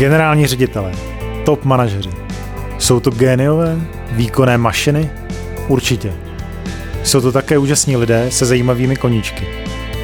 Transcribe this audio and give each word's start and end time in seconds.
Generální 0.00 0.46
ředitelé, 0.46 0.92
top 1.44 1.64
manažeři. 1.64 2.10
Jsou 2.78 3.00
to 3.00 3.10
géniové, 3.10 3.76
výkonné 4.12 4.58
mašiny? 4.58 5.10
Určitě. 5.68 6.12
Jsou 7.04 7.20
to 7.20 7.32
také 7.32 7.58
úžasní 7.58 7.96
lidé 7.96 8.30
se 8.30 8.46
zajímavými 8.46 8.96
koníčky. 8.96 9.46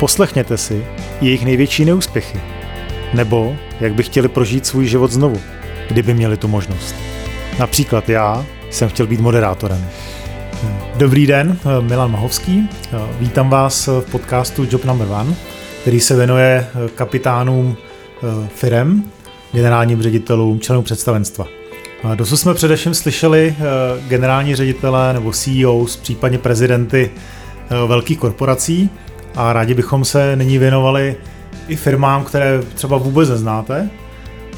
Poslechněte 0.00 0.56
si 0.56 0.84
jejich 1.20 1.44
největší 1.44 1.84
neúspěchy. 1.84 2.40
Nebo 3.14 3.56
jak 3.80 3.94
by 3.94 4.02
chtěli 4.02 4.28
prožít 4.28 4.66
svůj 4.66 4.86
život 4.86 5.10
znovu, 5.10 5.40
kdyby 5.88 6.14
měli 6.14 6.36
tu 6.36 6.48
možnost. 6.48 6.94
Například 7.58 8.08
já 8.08 8.46
jsem 8.70 8.88
chtěl 8.88 9.06
být 9.06 9.20
moderátorem. 9.20 9.86
Dobrý 10.94 11.26
den, 11.26 11.58
Milan 11.80 12.10
Mahovský. 12.10 12.68
Vítám 13.20 13.50
vás 13.50 13.86
v 13.86 14.10
podcastu 14.10 14.66
Job 14.70 14.84
Number 14.84 15.08
One, 15.08 15.34
který 15.80 16.00
se 16.00 16.16
věnuje 16.16 16.66
kapitánům 16.94 17.76
firem, 18.54 19.04
generálním 19.52 20.02
ředitelům, 20.02 20.60
členům 20.60 20.84
představenstva. 20.84 21.46
Dosud 22.14 22.36
jsme 22.36 22.54
především 22.54 22.94
slyšeli 22.94 23.56
generální 24.08 24.54
ředitele 24.54 25.12
nebo 25.12 25.32
CEOs, 25.32 25.96
případně 25.96 26.38
prezidenty 26.38 27.10
velkých 27.86 28.18
korporací 28.18 28.90
a 29.34 29.52
rádi 29.52 29.74
bychom 29.74 30.04
se 30.04 30.36
nyní 30.36 30.58
věnovali 30.58 31.16
i 31.68 31.76
firmám, 31.76 32.24
které 32.24 32.60
třeba 32.74 32.96
vůbec 32.96 33.28
neznáte 33.28 33.90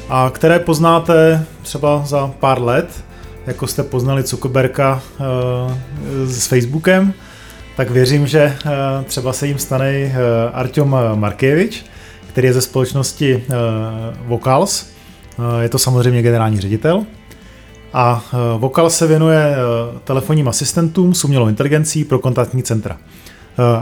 a 0.09 0.31
které 0.33 0.59
poznáte 0.59 1.45
třeba 1.61 2.01
za 2.05 2.31
pár 2.39 2.61
let, 2.61 3.03
jako 3.47 3.67
jste 3.67 3.83
poznali 3.83 4.23
Zuckerberga 4.23 5.01
s 6.25 6.47
Facebookem, 6.47 7.13
tak 7.77 7.89
věřím, 7.89 8.27
že 8.27 8.55
třeba 9.05 9.33
se 9.33 9.47
jim 9.47 9.57
stane 9.57 10.15
Artyom 10.53 10.95
Markevič, 11.15 11.85
který 12.29 12.47
je 12.47 12.53
ze 12.53 12.61
společnosti 12.61 13.43
Vocals. 14.25 14.89
Je 15.61 15.69
to 15.69 15.79
samozřejmě 15.79 16.21
generální 16.21 16.59
ředitel. 16.59 17.05
A 17.93 18.23
Vocal 18.57 18.89
se 18.89 19.07
věnuje 19.07 19.55
telefonním 20.03 20.47
asistentům 20.47 21.13
s 21.13 21.23
umělou 21.23 21.47
inteligencí 21.47 22.03
pro 22.03 22.19
kontaktní 22.19 22.63
centra. 22.63 22.97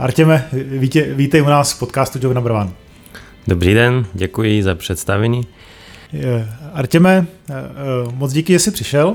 Artěme, 0.00 0.48
vítě, 0.52 1.14
vítej 1.14 1.42
u 1.42 1.44
nás 1.44 1.72
v 1.72 1.78
podcastu 1.78 2.32
Number 2.32 2.52
One. 2.52 2.70
Dobrý 3.46 3.74
den, 3.74 4.06
děkuji 4.14 4.62
za 4.62 4.74
představení. 4.74 5.46
Artěme, 6.72 7.26
moc 8.14 8.32
díky, 8.32 8.52
že 8.52 8.58
jsi 8.58 8.70
přišel. 8.70 9.14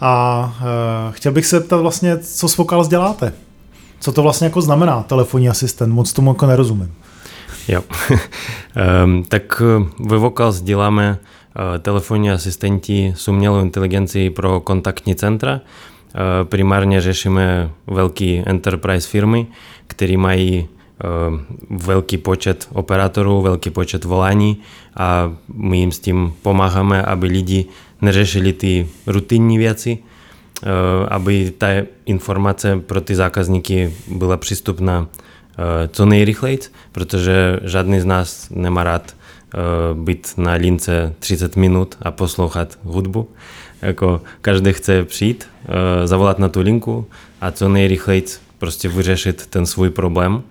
A 0.00 1.10
chtěl 1.10 1.32
bych 1.32 1.46
se 1.46 1.60
ptat 1.60 1.80
vlastně, 1.80 2.18
co 2.18 2.48
s 2.48 2.56
Vocals 2.56 2.88
děláte? 2.88 3.32
Co 4.00 4.12
to 4.12 4.22
vlastně 4.22 4.46
jako 4.46 4.62
znamená 4.62 5.02
telefonní 5.02 5.48
asistent? 5.48 5.92
Moc 5.92 6.12
tomu 6.12 6.30
jako 6.30 6.46
nerozumím. 6.46 6.92
Jo, 7.68 7.82
tak 9.28 9.62
ve 9.98 10.18
Vocals 10.18 10.60
děláme 10.60 11.18
telefonní 11.82 12.30
asistenti 12.30 13.12
s 13.16 13.28
umělou 13.28 13.60
inteligencí 13.60 14.30
pro 14.30 14.60
kontaktní 14.60 15.14
centra. 15.14 15.60
Primárně 16.44 17.00
řešíme 17.00 17.70
velký 17.86 18.42
enterprise 18.46 19.08
firmy, 19.08 19.46
které 19.86 20.16
mají 20.16 20.68
veľký 21.70 22.22
počet 22.22 22.70
operátorov, 22.70 23.44
veľký 23.50 23.74
počet 23.74 24.06
volaní 24.06 24.62
a 24.94 25.26
my 25.50 25.82
im 25.82 25.92
s 25.92 25.98
tým 25.98 26.30
pomáhame, 26.42 27.02
aby 27.02 27.26
lidi 27.26 27.60
neřešili 28.00 28.52
ty 28.52 28.86
rutinní 29.06 29.58
věci, 29.58 29.98
aby 31.08 31.50
ta 31.58 31.66
informace 32.06 32.78
pro 32.86 33.00
ty 33.00 33.14
zákazníky 33.14 33.92
byla 34.08 34.36
přístupná 34.36 35.08
co 35.88 36.06
nejrychleji, 36.06 36.58
protože 36.92 37.60
žádný 37.62 38.00
z 38.00 38.04
nás 38.04 38.50
nemá 38.50 38.84
rád 38.84 39.16
být 39.94 40.34
na 40.36 40.52
lince 40.52 41.14
30 41.18 41.56
minut 41.56 41.96
a 42.02 42.10
poslouchat 42.10 42.78
hudbu. 42.84 43.28
Jako 43.82 44.20
každý 44.40 44.72
chce 44.72 45.04
přijít, 45.04 45.48
zavolat 46.04 46.38
na 46.38 46.48
tu 46.48 46.60
linku 46.60 47.06
a 47.40 47.50
co 47.50 47.68
nejrychleji 47.68 48.24
prostě 48.58 48.88
vyřešit 48.88 49.46
ten 49.46 49.66
svůj 49.66 49.90
problém 49.90 50.42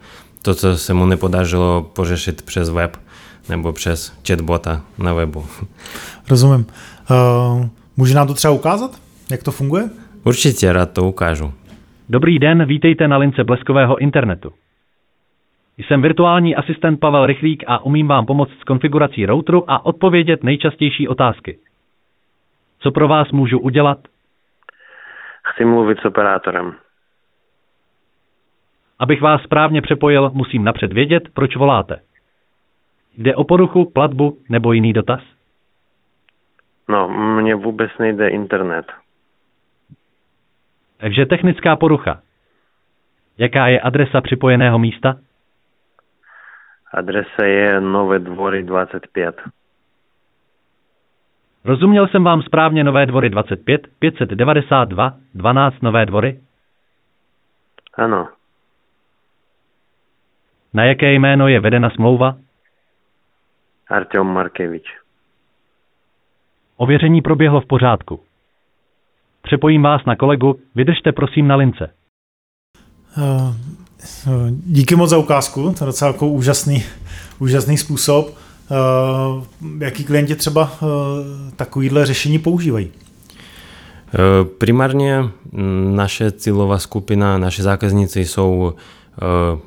to, 0.44 0.56
co 0.56 0.78
se 0.78 0.94
mu 0.94 1.06
nepodařilo 1.06 1.92
pořešit 1.96 2.42
přes 2.42 2.70
web 2.70 2.98
nebo 3.50 3.74
přes 3.74 4.14
chatbota 4.28 4.82
na 4.98 5.14
webu. 5.14 5.46
Rozumím. 6.30 6.66
Uh, 7.12 7.66
může 7.98 8.16
nám 8.16 8.28
to 8.28 8.34
třeba 8.34 8.54
ukázat, 8.54 8.92
jak 9.32 9.44
to 9.44 9.52
funguje? 9.52 9.90
Určitě 10.24 10.74
rád 10.74 10.92
to 10.92 11.08
ukážu. 11.08 11.54
Dobrý 12.10 12.40
den, 12.40 12.66
vítejte 12.66 13.08
na 13.08 13.18
lince 13.18 13.44
bleskového 13.44 13.98
internetu. 13.98 14.52
Jsem 15.78 16.02
virtuální 16.02 16.56
asistent 16.56 17.00
Pavel 17.00 17.26
Rychlík 17.26 17.64
a 17.68 17.80
umím 17.86 18.08
vám 18.08 18.26
pomoct 18.26 18.60
s 18.60 18.64
konfigurací 18.64 19.26
routeru 19.26 19.72
a 19.72 19.86
odpovědět 19.86 20.44
nejčastější 20.44 21.08
otázky. 21.08 21.60
Co 22.80 22.92
pro 22.92 23.08
vás 23.08 23.32
můžu 23.32 23.60
udělat? 23.60 23.98
Chci 25.48 25.66
mluvit 25.66 26.00
s 26.00 26.06
operátorem. 26.06 26.76
Abych 29.00 29.22
vás 29.22 29.42
správně 29.42 29.82
přepojil, 29.82 30.32
musím 30.34 30.64
napřed 30.64 30.94
vědět, 30.94 31.24
proč 31.34 31.56
voláte. 31.56 32.00
Jde 33.18 33.36
o 33.36 33.44
poruchu, 33.44 33.92
platbu 33.92 34.38
nebo 34.50 34.74
jiný 34.74 34.94
dotaz? 34.94 35.22
No, 36.88 37.10
mně 37.10 37.56
vůbec 37.56 37.92
nejde 38.00 38.28
internet. 38.28 38.86
Takže 40.98 41.26
technická 41.26 41.76
porucha. 41.76 42.22
Jaká 43.38 43.68
je 43.68 43.80
adresa 43.80 44.22
připojeného 44.22 44.80
místa? 44.80 45.16
Adresa 46.94 47.44
je 47.46 47.82
Nové 47.82 48.20
dvory 48.20 48.64
25. 48.64 49.42
Rozuměl 51.66 52.08
jsem 52.08 52.24
vám 52.24 52.42
správně 52.42 52.84
Nové 52.84 53.06
dvory 53.06 53.30
25, 53.30 53.88
592, 54.00 55.14
12 55.34 55.82
Nové 55.82 56.06
dvory? 56.06 56.40
Ano. 57.94 58.28
Na 60.74 60.84
jaké 60.86 61.14
jméno 61.14 61.48
je 61.48 61.60
vedena 61.60 61.90
smlouva? 61.90 62.36
Artyom 63.90 64.34
Markevič. 64.34 64.98
Ověření 66.78 67.22
proběhlo 67.22 67.62
v 67.62 67.68
pořádku. 67.68 68.20
Přepojím 69.42 69.84
vás 69.84 70.06
na 70.06 70.16
kolegu, 70.16 70.60
vydržte 70.76 71.12
prosím 71.12 71.48
na 71.48 71.56
lince. 71.56 71.94
Uh, 73.18 73.83
díky 74.66 74.96
moc 74.96 75.10
za 75.10 75.18
ukázku, 75.18 75.74
to 75.78 75.84
je 75.84 75.86
docela 75.86 76.12
jako 76.12 76.28
úžasný, 76.28 76.84
úžasný 77.40 77.78
způsob. 77.78 78.38
Uh, 78.70 79.44
jaký 79.80 80.04
klienti 80.04 80.36
třeba 80.36 80.64
uh, 80.82 80.88
takovýhle 81.56 82.06
řešení 82.06 82.40
používají? 82.40 82.92
Primárně 84.58 85.30
naše 85.92 86.32
cílová 86.32 86.80
skupina, 86.80 87.38
naše 87.38 87.64
zákazníci 87.64 88.26
jsou 88.26 88.74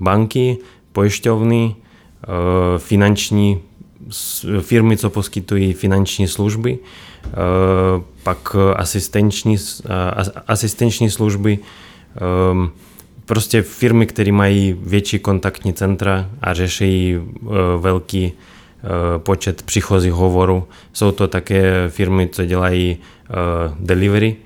banky, 0.00 0.58
pojišťovny, 0.92 1.76
finanční 2.78 3.60
firmy, 4.60 4.96
co 4.96 5.10
poskytují 5.10 5.72
finanční 5.72 6.28
služby, 6.28 6.78
pak 8.22 8.56
asistenční, 8.76 9.56
asistenční 10.46 11.10
služby, 11.10 11.58
prostě 13.26 13.62
firmy, 13.62 14.06
které 14.06 14.32
mají 14.32 14.76
větší 14.82 15.18
kontaktní 15.18 15.72
centra 15.72 16.30
a 16.42 16.54
řeší 16.54 17.16
velký 17.80 18.32
počet 19.18 19.62
příchozích 19.62 20.12
hovorů. 20.12 20.68
Jsou 20.92 21.12
to 21.12 21.28
také 21.28 21.88
firmy, 21.88 22.28
co 22.32 22.44
dělají 22.44 22.96
delivery. 23.80 24.36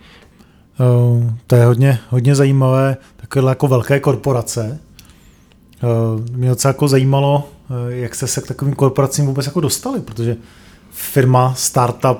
To 1.46 1.56
je 1.56 1.64
hodně, 1.64 1.98
hodně 2.08 2.34
zajímavé, 2.34 2.96
takové 3.16 3.50
jako 3.50 3.68
velké 3.68 4.00
korporace. 4.00 4.78
Mě 6.32 6.48
docela 6.48 6.70
jako 6.70 6.88
zajímalo, 6.88 7.48
jak 7.88 8.14
jste 8.14 8.26
se 8.26 8.40
k 8.40 8.46
takovým 8.46 8.74
korporacím 8.74 9.26
vůbec 9.26 9.46
jako 9.46 9.60
dostali, 9.60 10.00
protože 10.00 10.36
firma, 10.90 11.54
startup, 11.56 12.18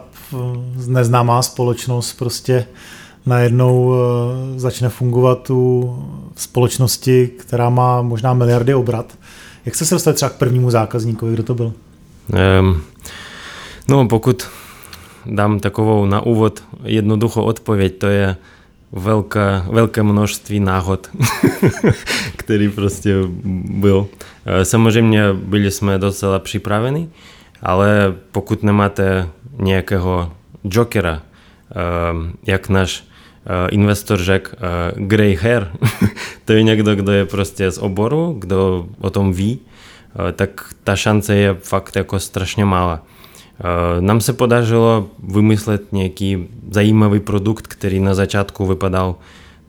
neznámá 0.87 1.43
společnost 1.43 2.13
prostě 2.13 2.67
najednou 3.26 3.94
začne 4.56 4.88
fungovat 4.88 5.50
u 5.50 5.99
společnosti, 6.37 7.31
která 7.38 7.70
má 7.70 8.02
možná 8.02 8.34
miliardy 8.34 8.75
obrat. 8.75 9.19
Jak 9.64 9.75
jste 9.75 9.84
se 9.84 9.94
dostali 9.94 10.17
třeba 10.17 10.28
k 10.28 10.37
prvnímu 10.37 10.70
zákazníkovi, 10.70 11.32
kdo 11.32 11.43
to 11.43 11.55
byl? 11.55 11.72
Um, 12.61 12.82
no 13.88 14.08
pokud 14.08 14.49
dám 15.26 15.61
takovou 15.61 16.06
na 16.06 16.20
úvod 16.20 16.62
jednoduchou 16.84 17.43
odpověď, 17.43 17.99
to 17.99 18.06
je 18.06 18.37
velké, 18.93 19.62
velké 19.70 20.02
množství 20.02 20.61
náhod, 20.61 21.11
který 22.37 22.69
prostě 22.69 23.14
byl. 23.64 24.06
Samozřejmě 24.62 25.32
byli 25.32 25.70
jsme 25.70 25.99
docela 25.99 26.38
připraveni, 26.38 27.08
ale 27.62 28.14
pokud 28.32 28.62
nemáte 28.62 29.28
nějakého 29.58 30.32
jokera, 30.64 31.22
jak 32.46 32.69
náš 32.69 33.05
Eh, 33.47 33.69
investor 33.71 34.19
řekl 34.19 34.51
eh, 34.55 34.93
grey 34.97 35.35
hair, 35.35 35.69
to 36.45 36.53
je 36.53 36.63
někdo, 36.63 36.95
kdo 36.97 37.13
je 37.13 37.27
prostě 37.27 37.71
z 37.71 37.79
oboru, 37.79 38.37
kdo 38.39 38.87
o 39.01 39.11
tom 39.11 39.33
ví, 39.33 39.59
eh, 40.29 40.33
tak 40.33 40.75
ta 40.85 40.97
šance 40.97 41.35
je 41.35 41.55
fakt 41.55 41.97
jako 41.97 42.19
strašně 42.19 42.65
malá. 42.65 43.03
Nám 44.01 44.21
se 44.21 44.33
podařilo 44.33 45.09
vymyslet 45.23 45.93
nějaký 45.93 46.49
zajímavý 46.71 47.21
produkt, 47.21 47.67
který 47.67 48.01
na 48.01 48.15
začátku 48.15 48.67
vypadal 48.67 49.17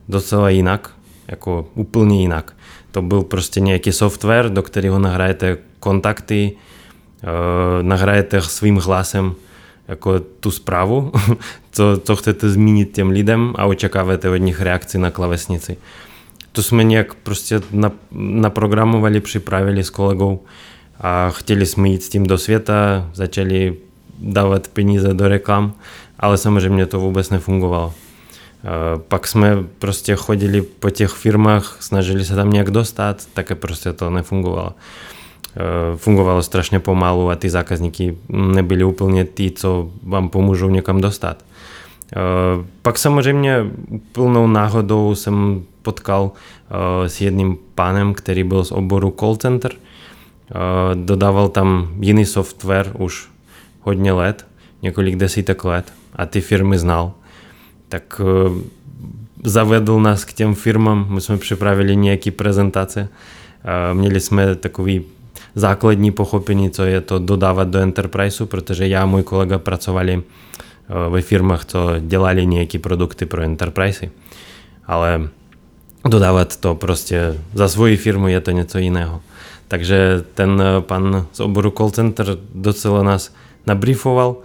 docela 0.08 0.50
jinak, 0.50 0.90
jako 1.28 1.66
úplně 1.74 2.20
jinak. 2.20 2.56
To 2.90 3.02
byl 3.02 3.22
prostě 3.22 3.60
nějaký 3.60 3.92
software, 3.92 4.48
do 4.48 4.62
kterého 4.62 4.98
nahrajete 4.98 5.58
kontakty, 5.80 6.52
nahrajete 7.82 8.40
svým 8.40 8.76
hlasem 8.76 9.34
jako 9.92 10.20
tu 10.20 10.50
zprávu, 10.50 11.12
co, 11.72 12.00
co 12.04 12.16
chcete 12.16 12.50
zmínit 12.50 12.92
těm 12.92 13.10
lidem 13.10 13.52
a 13.56 13.66
očekáváte 13.66 14.30
od 14.30 14.36
nich 14.36 14.60
reakci 14.60 14.98
na 14.98 15.10
klavesnici. 15.10 15.76
To 16.52 16.62
jsme 16.62 16.84
nějak 16.84 17.14
prostě 17.14 17.60
naprogramovali, 18.12 19.20
připravili 19.20 19.84
s 19.84 19.90
kolegou 19.90 20.40
a 21.00 21.30
chtěli 21.30 21.66
jsme 21.66 21.88
jít 21.88 22.02
s 22.02 22.08
tím 22.08 22.26
do 22.26 22.38
světa, 22.38 23.08
začali 23.14 23.76
dávat 24.18 24.68
peníze 24.68 25.14
do 25.14 25.28
reklam, 25.28 25.72
ale 26.18 26.38
samozřejmě 26.38 26.86
to 26.86 27.00
vůbec 27.00 27.30
nefungovalo. 27.30 27.94
Pak 29.08 29.26
jsme 29.26 29.56
prostě 29.78 30.16
chodili 30.16 30.62
po 30.62 30.90
těch 30.90 31.10
firmách, 31.10 31.76
snažili 31.80 32.24
se 32.24 32.34
tam 32.34 32.50
nějak 32.50 32.70
dostat, 32.70 33.26
také 33.34 33.54
prostě 33.54 33.92
to 33.92 34.10
nefungovalo. 34.10 34.72
Fungovalo 35.96 36.42
strašně 36.42 36.80
pomalu 36.80 37.30
a 37.30 37.36
ty 37.36 37.50
zákazníky 37.50 38.16
nebyli 38.28 38.84
úplně 38.84 39.24
ty, 39.24 39.50
co 39.50 39.90
vám 40.02 40.28
pomůžou 40.28 40.68
někam 40.68 41.00
dostat. 41.00 41.44
Pak 42.82 42.98
samozřejmě 42.98 43.56
plnou 44.12 44.46
náhodou 44.46 45.14
jsem 45.14 45.62
potkal 45.82 46.30
s 47.06 47.20
jedním 47.20 47.58
pánem, 47.74 48.14
který 48.14 48.44
byl 48.44 48.64
z 48.64 48.72
oboru 48.72 49.14
call 49.20 49.36
center. 49.36 49.72
Dodával 50.94 51.48
tam 51.48 51.88
jiný 52.00 52.24
software 52.24 52.92
už 52.98 53.28
hodně 53.80 54.12
let, 54.12 54.46
několik 54.82 55.16
desítek 55.16 55.64
let 55.64 55.92
a 56.16 56.26
ty 56.26 56.40
firmy 56.40 56.78
znal. 56.78 57.12
Tak 57.88 58.20
zavedl 59.44 60.00
nás 60.00 60.24
k 60.24 60.32
těm 60.32 60.54
firmám, 60.54 61.06
my 61.08 61.20
jsme 61.20 61.38
připravili 61.38 61.96
nějaké 61.96 62.30
prezentace, 62.30 63.08
měli 63.92 64.20
jsme 64.20 64.54
takový 64.56 65.04
základní 65.54 66.10
pochopení, 66.10 66.70
co 66.70 66.84
je 66.84 67.00
to 67.00 67.18
dodávat 67.18 67.68
do 67.68 67.78
enterpriseu, 67.78 68.46
protože 68.46 68.88
já 68.88 69.02
a 69.02 69.06
můj 69.06 69.22
kolega 69.22 69.58
pracovali 69.58 70.22
ve 71.08 71.22
firmách, 71.22 71.64
co 71.64 71.90
dělali 72.00 72.46
nějaké 72.46 72.78
produkty 72.78 73.26
pro 73.26 73.42
enterprisey. 73.42 74.10
Ale 74.86 75.28
dodávat 76.08 76.56
to 76.56 76.74
prostě 76.74 77.38
za 77.54 77.68
svoji 77.68 77.96
firmu 77.96 78.28
je 78.28 78.40
to 78.40 78.50
něco 78.50 78.78
jiného. 78.78 79.20
Takže 79.68 80.24
ten 80.34 80.62
pan 80.80 81.26
z 81.32 81.40
oboru 81.40 81.70
call 81.70 81.90
center 81.90 82.26
docela 82.54 83.02
nás 83.02 83.34
nabriefoval, 83.66 84.36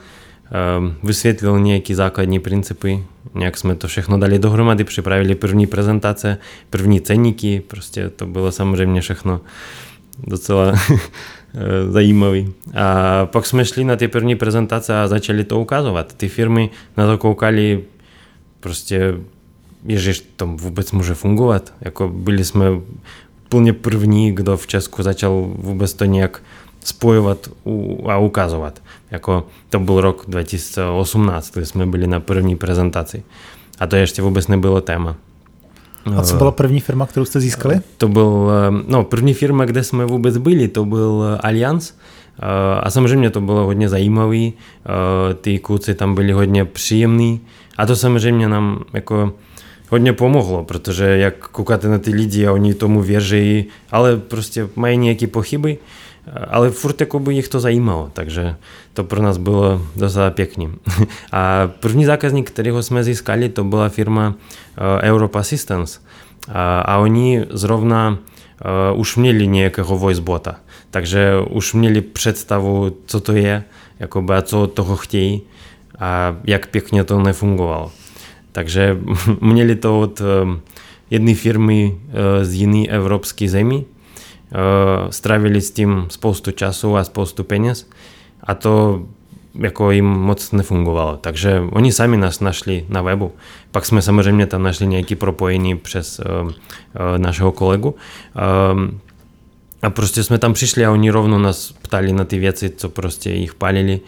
vysvětlil 1.03 1.59
nějaké 1.59 1.95
základní 1.95 2.39
principy, 2.39 3.03
nějak 3.35 3.57
jsme 3.57 3.75
to 3.75 3.87
všechno 3.87 4.17
dali 4.17 4.39
dohromady, 4.39 4.83
připravili 4.83 5.35
první 5.35 5.67
prezentace, 5.67 6.37
první 6.69 7.01
ceníky, 7.01 7.63
prostě 7.67 8.09
to 8.09 8.25
bylo 8.25 8.51
samozřejmě 8.51 9.01
všechno 9.01 9.41
docela 10.27 10.73
zajímavý. 11.89 12.53
A 12.73 13.25
pak 13.25 13.45
jsme 13.45 13.65
šli 13.65 13.83
na 13.83 13.95
ty 13.95 14.07
první 14.07 14.35
prezentace 14.35 15.01
a 15.01 15.07
začali 15.07 15.43
to 15.43 15.59
ukazovat. 15.59 16.13
Ty 16.13 16.29
firmy 16.29 16.69
na 16.97 17.07
to 17.07 17.17
koukali 17.17 17.83
prostě, 18.59 19.13
ježiš, 19.85 20.25
to 20.35 20.47
vůbec 20.47 20.91
může 20.91 21.13
fungovat. 21.13 21.73
Jako 21.81 22.07
byli 22.07 22.45
jsme 22.45 22.65
úplně 23.45 23.73
první, 23.73 24.31
kdo 24.31 24.57
v 24.57 24.67
Česku 24.67 25.03
začal 25.03 25.51
vůbec 25.55 25.93
to 25.93 26.05
nějak 26.05 26.43
spojovat 26.83 27.49
a 28.09 28.17
ukazovat. 28.17 28.81
Jako 29.11 29.47
to 29.69 29.79
byl 29.79 30.01
rok 30.01 30.25
2018, 30.27 31.51
kdy 31.53 31.65
jsme 31.65 31.85
byli 31.85 32.07
na 32.07 32.19
první 32.19 32.55
prezentaci. 32.55 33.23
A 33.79 33.87
to 33.87 33.95
ještě 33.95 34.21
vůbec 34.21 34.47
nebylo 34.47 34.81
téma. 34.81 35.15
A 36.15 36.21
co 36.21 36.35
byla 36.35 36.51
první 36.51 36.79
firma, 36.79 37.05
kterou 37.05 37.25
jste 37.25 37.39
získali? 37.39 37.81
To 37.97 38.07
byl, 38.07 38.51
no, 38.87 39.03
první 39.03 39.33
firma, 39.33 39.65
kde 39.65 39.83
jsme 39.83 40.05
vůbec 40.05 40.37
byli, 40.37 40.67
to 40.67 40.85
byl 40.85 41.37
Allianz. 41.39 41.93
A 42.79 42.89
samozřejmě 42.89 43.29
to 43.29 43.41
bylo 43.41 43.65
hodně 43.65 43.89
zajímavý, 43.89 44.53
ty 45.41 45.59
kluci 45.59 45.95
tam 45.95 46.15
byli 46.15 46.31
hodně 46.31 46.65
příjemní 46.65 47.41
a 47.77 47.85
to 47.85 47.95
samozřejmě 47.95 48.49
nám 48.49 48.83
jako 48.93 49.33
hodně 49.89 50.13
pomohlo, 50.13 50.63
protože 50.63 51.05
jak 51.05 51.47
koukáte 51.47 51.87
na 51.87 51.97
ty 51.97 52.11
lidi 52.11 52.47
a 52.47 52.51
oni 52.51 52.73
tomu 52.73 53.01
věří, 53.01 53.65
ale 53.91 54.17
prostě 54.17 54.69
mají 54.75 54.97
nějaké 54.97 55.27
pochyby, 55.27 55.77
ale 56.47 56.71
furt 56.71 57.01
jako 57.01 57.19
by 57.19 57.33
jich 57.33 57.47
to 57.47 57.59
zajímalo, 57.59 58.09
takže 58.13 58.55
to 58.93 59.03
pro 59.03 59.21
nás 59.21 59.37
bylo 59.37 59.81
docela 59.95 60.29
pěkný. 60.29 60.69
A 61.31 61.67
první 61.79 62.05
zákazník, 62.05 62.51
kterého 62.51 62.83
jsme 62.83 63.03
získali, 63.03 63.49
to 63.49 63.63
byla 63.63 63.89
firma 63.89 64.33
Europe 65.01 65.39
Assistance. 65.39 65.99
A, 66.53 66.97
oni 66.97 67.45
zrovna 67.49 68.17
už 68.95 69.15
měli 69.15 69.47
nějakého 69.47 69.97
voicebota, 69.97 70.55
takže 70.91 71.31
už 71.49 71.73
měli 71.73 72.01
představu, 72.01 72.97
co 73.05 73.19
to 73.19 73.33
je, 73.33 73.63
jakoby 73.99 74.33
a 74.33 74.41
co 74.41 74.61
od 74.61 74.73
toho 74.73 74.95
chtějí 74.95 75.41
a 75.99 76.35
jak 76.43 76.67
pěkně 76.67 77.03
to 77.03 77.19
nefungovalo. 77.19 77.91
Takže 78.51 78.97
měli 79.41 79.75
to 79.75 79.99
od 79.99 80.21
jedné 81.09 81.35
firmy 81.35 81.99
z 82.41 82.53
jiné 82.53 82.87
evropské 82.87 83.49
zemi, 83.49 83.85
stravili 85.09 85.61
s 85.61 85.71
tím 85.71 86.05
spoustu 86.09 86.51
času 86.51 86.97
a 86.97 87.03
spoustu 87.03 87.43
peněz 87.43 87.89
a 88.43 88.53
to 88.53 89.03
jako 89.59 89.91
jim 89.91 90.05
moc 90.05 90.51
nefungovalo. 90.51 91.17
Takže 91.17 91.61
oni 91.71 91.91
sami 91.91 92.17
nás 92.17 92.39
našli 92.39 92.85
na 92.89 93.01
webu. 93.01 93.31
Pak 93.71 93.85
jsme 93.85 94.01
samozřejmě 94.01 94.45
tam 94.45 94.63
našli 94.63 94.87
nějaké 94.87 95.15
propojení 95.15 95.77
přes 95.77 96.19
uh, 96.19 96.47
uh, 96.47 96.53
našeho 97.17 97.51
kolegu. 97.51 97.95
Um, 98.71 98.99
a 99.81 99.89
prostě 99.89 100.23
jsme 100.23 100.37
tam 100.37 100.53
přišli 100.53 100.85
a 100.85 100.91
oni 100.91 101.09
rovno 101.09 101.39
nás 101.39 101.71
ptali 101.81 102.13
na 102.13 102.25
ty 102.25 102.39
věci, 102.39 102.69
co 102.69 102.89
prostě 102.89 103.29
jich 103.31 103.53
palili. 103.53 103.99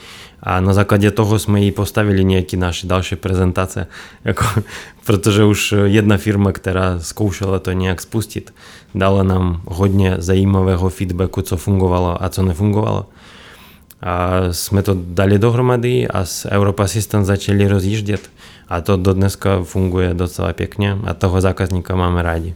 A 0.43 0.59
na 0.59 0.73
základě 0.73 1.11
toho 1.11 1.39
jsme 1.39 1.61
i 1.61 1.71
postavili 1.71 2.25
nějaké 2.25 2.57
naše 2.57 2.87
další 2.87 3.15
prezentace, 3.15 3.87
jako, 4.25 4.45
protože 5.05 5.43
už 5.43 5.73
jedna 5.83 6.17
firma, 6.17 6.51
která 6.51 6.99
zkoušela 6.99 7.59
to 7.59 7.71
nějak 7.71 8.01
spustit, 8.01 8.53
dala 8.95 9.23
nám 9.23 9.61
hodně 9.65 10.15
zajímavého 10.17 10.89
feedbacku, 10.89 11.41
co 11.41 11.57
fungovalo 11.57 12.23
a 12.23 12.29
co 12.29 12.43
nefungovalo. 12.43 13.05
A 14.01 14.29
jsme 14.51 14.81
to 14.81 14.95
dali 14.97 15.39
dohromady 15.39 16.07
a 16.07 16.25
s 16.25 16.47
Europa 16.51 16.83
Assistant 16.83 17.25
začali 17.25 17.67
rozjíždět 17.67 18.29
a 18.69 18.81
to 18.81 18.97
do 18.97 19.13
dneska 19.13 19.63
funguje 19.63 20.13
docela 20.13 20.53
pěkně 20.53 20.97
a 21.03 21.13
toho 21.13 21.41
zákazníka 21.41 21.95
máme 21.95 22.21
rádi. 22.21 22.53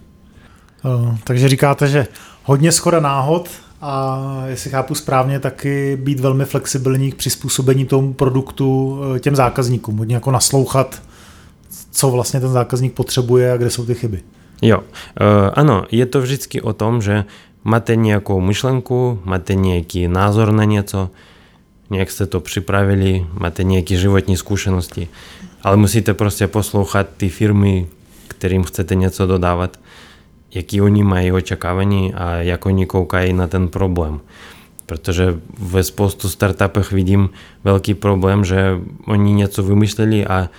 takže 1.23 1.49
říkáte, 1.49 1.87
že 1.87 2.07
hodně 2.43 2.71
schoda 2.71 2.99
náhod 2.99 3.49
a 3.85 4.43
jestli 4.47 4.69
chápu 4.69 4.95
správně, 4.95 5.39
taky 5.39 5.97
být 6.01 6.19
velmi 6.19 6.45
flexibilní 6.45 7.11
k 7.11 7.15
přizpůsobení 7.15 7.85
tomu 7.85 8.13
produktu 8.13 8.99
eh, 9.15 9.19
těm 9.19 9.35
zákazníkům, 9.35 9.97
hodně 9.97 10.15
jako 10.15 10.31
naslouchat, 10.31 11.01
co 11.91 12.11
vlastně 12.11 12.39
ten 12.39 12.49
zákazník 12.49 12.93
potřebuje 12.93 13.51
a 13.51 13.57
kde 13.57 13.69
jsou 13.69 13.85
ty 13.85 13.95
chyby. 13.95 14.21
Jo, 14.61 14.77
uh, 14.77 14.83
ano, 15.53 15.85
je 15.91 16.05
to 16.05 16.21
vždycky 16.21 16.61
o 16.61 16.73
tom, 16.73 17.01
že 17.01 17.25
máte 17.63 17.95
nějakou 17.95 18.41
myšlenku, 18.41 19.19
máte 19.25 19.55
nějaký 19.55 20.07
názor 20.07 20.51
na 20.51 20.63
něco, 20.63 21.09
nějak 21.89 22.11
jste 22.11 22.25
to 22.25 22.39
připravili, 22.39 23.27
máte 23.33 23.63
nějaké 23.63 23.97
životní 23.97 24.37
zkušenosti, 24.37 25.07
ale 25.63 25.77
musíte 25.77 26.13
prostě 26.13 26.47
poslouchat 26.47 27.07
ty 27.17 27.29
firmy, 27.29 27.87
kterým 28.27 28.63
chcete 28.63 28.95
něco 28.95 29.27
dodávat 29.27 29.77
jaký 30.55 30.81
oni 30.81 31.03
mají 31.03 31.31
očekávání 31.31 32.13
a 32.13 32.35
jak 32.35 32.65
oni 32.65 32.85
koukají 32.85 33.33
na 33.33 33.47
ten 33.47 33.67
problém. 33.67 34.19
Protože 34.85 35.39
ve 35.59 35.83
spoustu 35.83 36.29
startupech 36.29 36.91
vidím 36.91 37.29
velký 37.63 37.93
problém, 37.93 38.45
že 38.45 38.79
oni 39.07 39.33
něco 39.33 39.63
vymysleli 39.63 40.25
a 40.27 40.49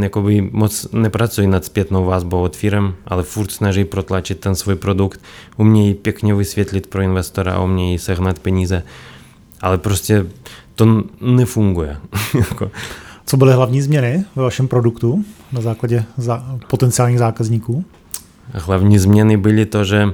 jakoby 0.00 0.48
moc 0.52 0.86
nepracují 0.92 1.46
nad 1.46 1.64
zpětnou 1.64 2.04
vazbou 2.04 2.42
od 2.42 2.56
firm, 2.56 2.92
ale 3.06 3.22
furt 3.22 3.50
snaží 3.50 3.84
protlačit 3.84 4.40
ten 4.40 4.54
svůj 4.54 4.74
produkt, 4.76 5.20
umějí 5.56 5.94
pěkně 5.94 6.34
vysvětlit 6.34 6.86
pro 6.86 7.02
investora, 7.02 7.60
umějí 7.60 7.98
sehnat 7.98 8.38
peníze, 8.38 8.82
ale 9.60 9.78
prostě 9.78 10.26
to 10.74 11.02
nefunguje. 11.20 11.96
Jako- 12.38 12.70
Co 13.26 13.36
byly 13.36 13.52
hlavní 13.52 13.82
změny 13.82 14.24
ve 14.36 14.42
vašem 14.42 14.68
produktu 14.68 15.24
na 15.52 15.60
základě 15.60 16.04
potenciálních 16.68 17.18
zákazníků? 17.18 17.84
Hlavní 18.52 18.98
změny 18.98 19.36
byly 19.36 19.66
to, 19.66 19.84
že 19.84 20.08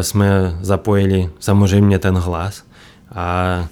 jsme 0.00 0.58
zapojili 0.60 1.28
samozřejmě 1.38 1.98
ten 1.98 2.14
hlas 2.14 2.64
a 3.14 3.66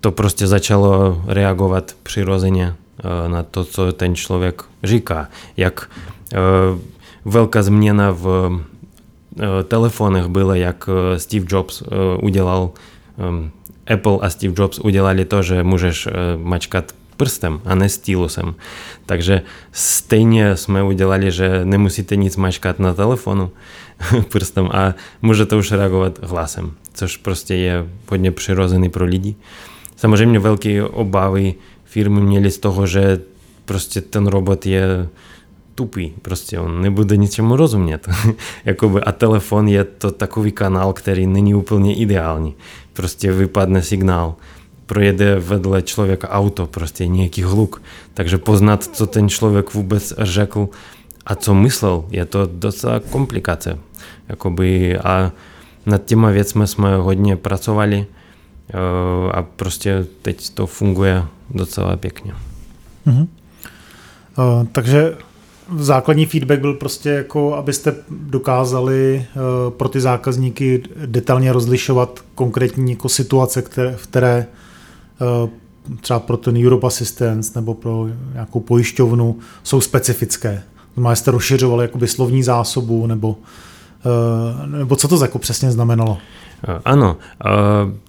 to 0.00 0.12
prostě 0.12 0.46
začalo 0.46 1.22
reagovat 1.26 1.96
přirozeně 2.02 2.74
na 3.26 3.42
to, 3.42 3.64
co 3.64 3.92
ten 3.92 4.14
člověk 4.14 4.62
říká. 4.84 5.28
Jak 5.56 5.90
velká 7.24 7.62
změna 7.62 8.10
v 8.10 8.60
telefonech 9.68 10.26
byla, 10.26 10.56
jak 10.56 10.88
Steve 11.16 11.46
Jobs 11.48 11.82
udělal 12.22 12.70
Apple 13.94 14.18
a 14.20 14.30
Steve 14.30 14.54
Jobs 14.56 14.78
udělali 14.78 15.24
to, 15.24 15.42
že 15.42 15.62
můžeš 15.62 16.08
mačkat 16.36 16.92
prstem 17.18 17.60
a 17.64 17.74
ne 17.74 17.88
stylusem. 17.88 18.54
Takže 19.06 19.42
stejně 19.72 20.56
jsme 20.56 20.82
udělali, 20.82 21.32
že 21.32 21.64
nemusíte 21.64 22.16
nic 22.16 22.36
mačkat 22.36 22.78
na 22.78 22.94
telefonu 22.94 23.50
prstem 24.32 24.68
a 24.72 24.94
můžete 25.22 25.56
už 25.56 25.72
reagovat 25.72 26.18
hlasem, 26.22 26.72
což 26.94 27.16
prostě 27.16 27.54
je 27.54 27.86
hodně 28.10 28.30
přirozený 28.30 28.88
pro 28.88 29.04
lidi. 29.04 29.34
Samozřejmě 29.96 30.38
velké 30.38 30.84
obavy 30.84 31.54
firmy 31.84 32.20
měly 32.20 32.50
z 32.50 32.58
toho, 32.58 32.86
že 32.86 33.20
prostě 33.64 34.00
ten 34.00 34.26
robot 34.26 34.66
je 34.66 35.08
tupý, 35.74 36.12
prostě 36.22 36.58
on 36.58 36.82
nebude 36.82 37.16
ničemu 37.16 37.56
rozumět. 37.56 38.08
Jakoby, 38.64 39.00
a 39.00 39.12
telefon 39.12 39.68
je 39.68 39.84
to 39.84 40.10
takový 40.10 40.52
kanál, 40.52 40.92
který 40.92 41.26
není 41.26 41.54
úplně 41.54 41.94
ideální. 41.94 42.54
Prostě 42.92 43.32
vypadne 43.32 43.82
signál 43.82 44.34
projede 44.88 45.40
vedle 45.40 45.82
člověka 45.82 46.28
auto, 46.28 46.66
prostě 46.66 47.06
nějaký 47.06 47.42
hluk. 47.42 47.82
Takže 48.14 48.38
poznat, 48.38 48.84
co 48.84 49.06
ten 49.06 49.28
člověk 49.28 49.74
vůbec 49.74 50.14
řekl 50.18 50.68
a 51.26 51.34
co 51.34 51.54
myslel, 51.54 52.04
je 52.10 52.24
to 52.24 52.48
docela 52.52 53.00
komplikace. 53.00 53.78
Jakoby 54.28 54.98
a 54.98 55.32
nad 55.86 56.04
těma 56.04 56.30
věcmi 56.30 56.66
jsme 56.66 56.96
hodně 56.96 57.36
pracovali 57.36 58.06
eh, 58.06 59.32
a 59.32 59.42
prostě 59.42 60.06
teď 60.22 60.50
to 60.50 60.66
funguje 60.66 61.24
docela 61.50 61.96
pěkně. 61.96 62.32
Mm-hmm. 63.06 63.26
Uh, 64.38 64.66
takže 64.72 65.16
základní 65.76 66.26
feedback 66.26 66.60
byl 66.60 66.74
prostě 66.74 67.10
jako, 67.10 67.54
abyste 67.54 67.94
dokázali 68.10 69.26
uh, 69.36 69.72
pro 69.72 69.88
ty 69.88 70.00
zákazníky 70.00 70.82
detailně 71.06 71.52
rozlišovat 71.52 72.20
konkrétní 72.34 72.92
jako 72.92 73.08
situace, 73.08 73.62
které, 73.62 73.96
v 73.96 74.06
které 74.06 74.46
třeba 76.00 76.20
pro 76.20 76.36
ten 76.36 76.66
Europe 76.66 76.86
Assistance 76.86 77.52
nebo 77.54 77.74
pro 77.74 78.08
nějakou 78.32 78.60
pojišťovnu 78.60 79.38
jsou 79.62 79.80
specifické. 79.80 80.62
Znamená, 80.94 81.14
jste 81.14 81.30
rozšiřovali 81.30 81.84
jakoby 81.84 82.08
slovní 82.08 82.42
zásobu 82.42 83.06
nebo, 83.06 83.36
eh, 84.06 84.66
nebo 84.66 84.96
co 84.96 85.08
to 85.08 85.22
jako 85.22 85.38
přesně 85.38 85.70
znamenalo? 85.70 86.18
Eh, 86.68 86.80
ano, 86.84 87.16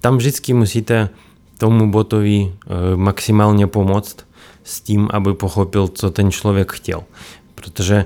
tam 0.02 0.18
vždycky 0.18 0.54
musíte 0.54 1.10
tomu 1.58 1.92
botovi 1.92 2.54
maximálně 2.96 3.68
pomoct 3.68 4.18
s 4.64 4.82
tím, 4.82 5.08
aby 5.14 5.34
pochopil, 5.34 5.88
co 5.88 6.12
ten 6.12 6.32
člověk 6.32 6.72
chtěl. 6.72 7.04
Protože 7.56 8.06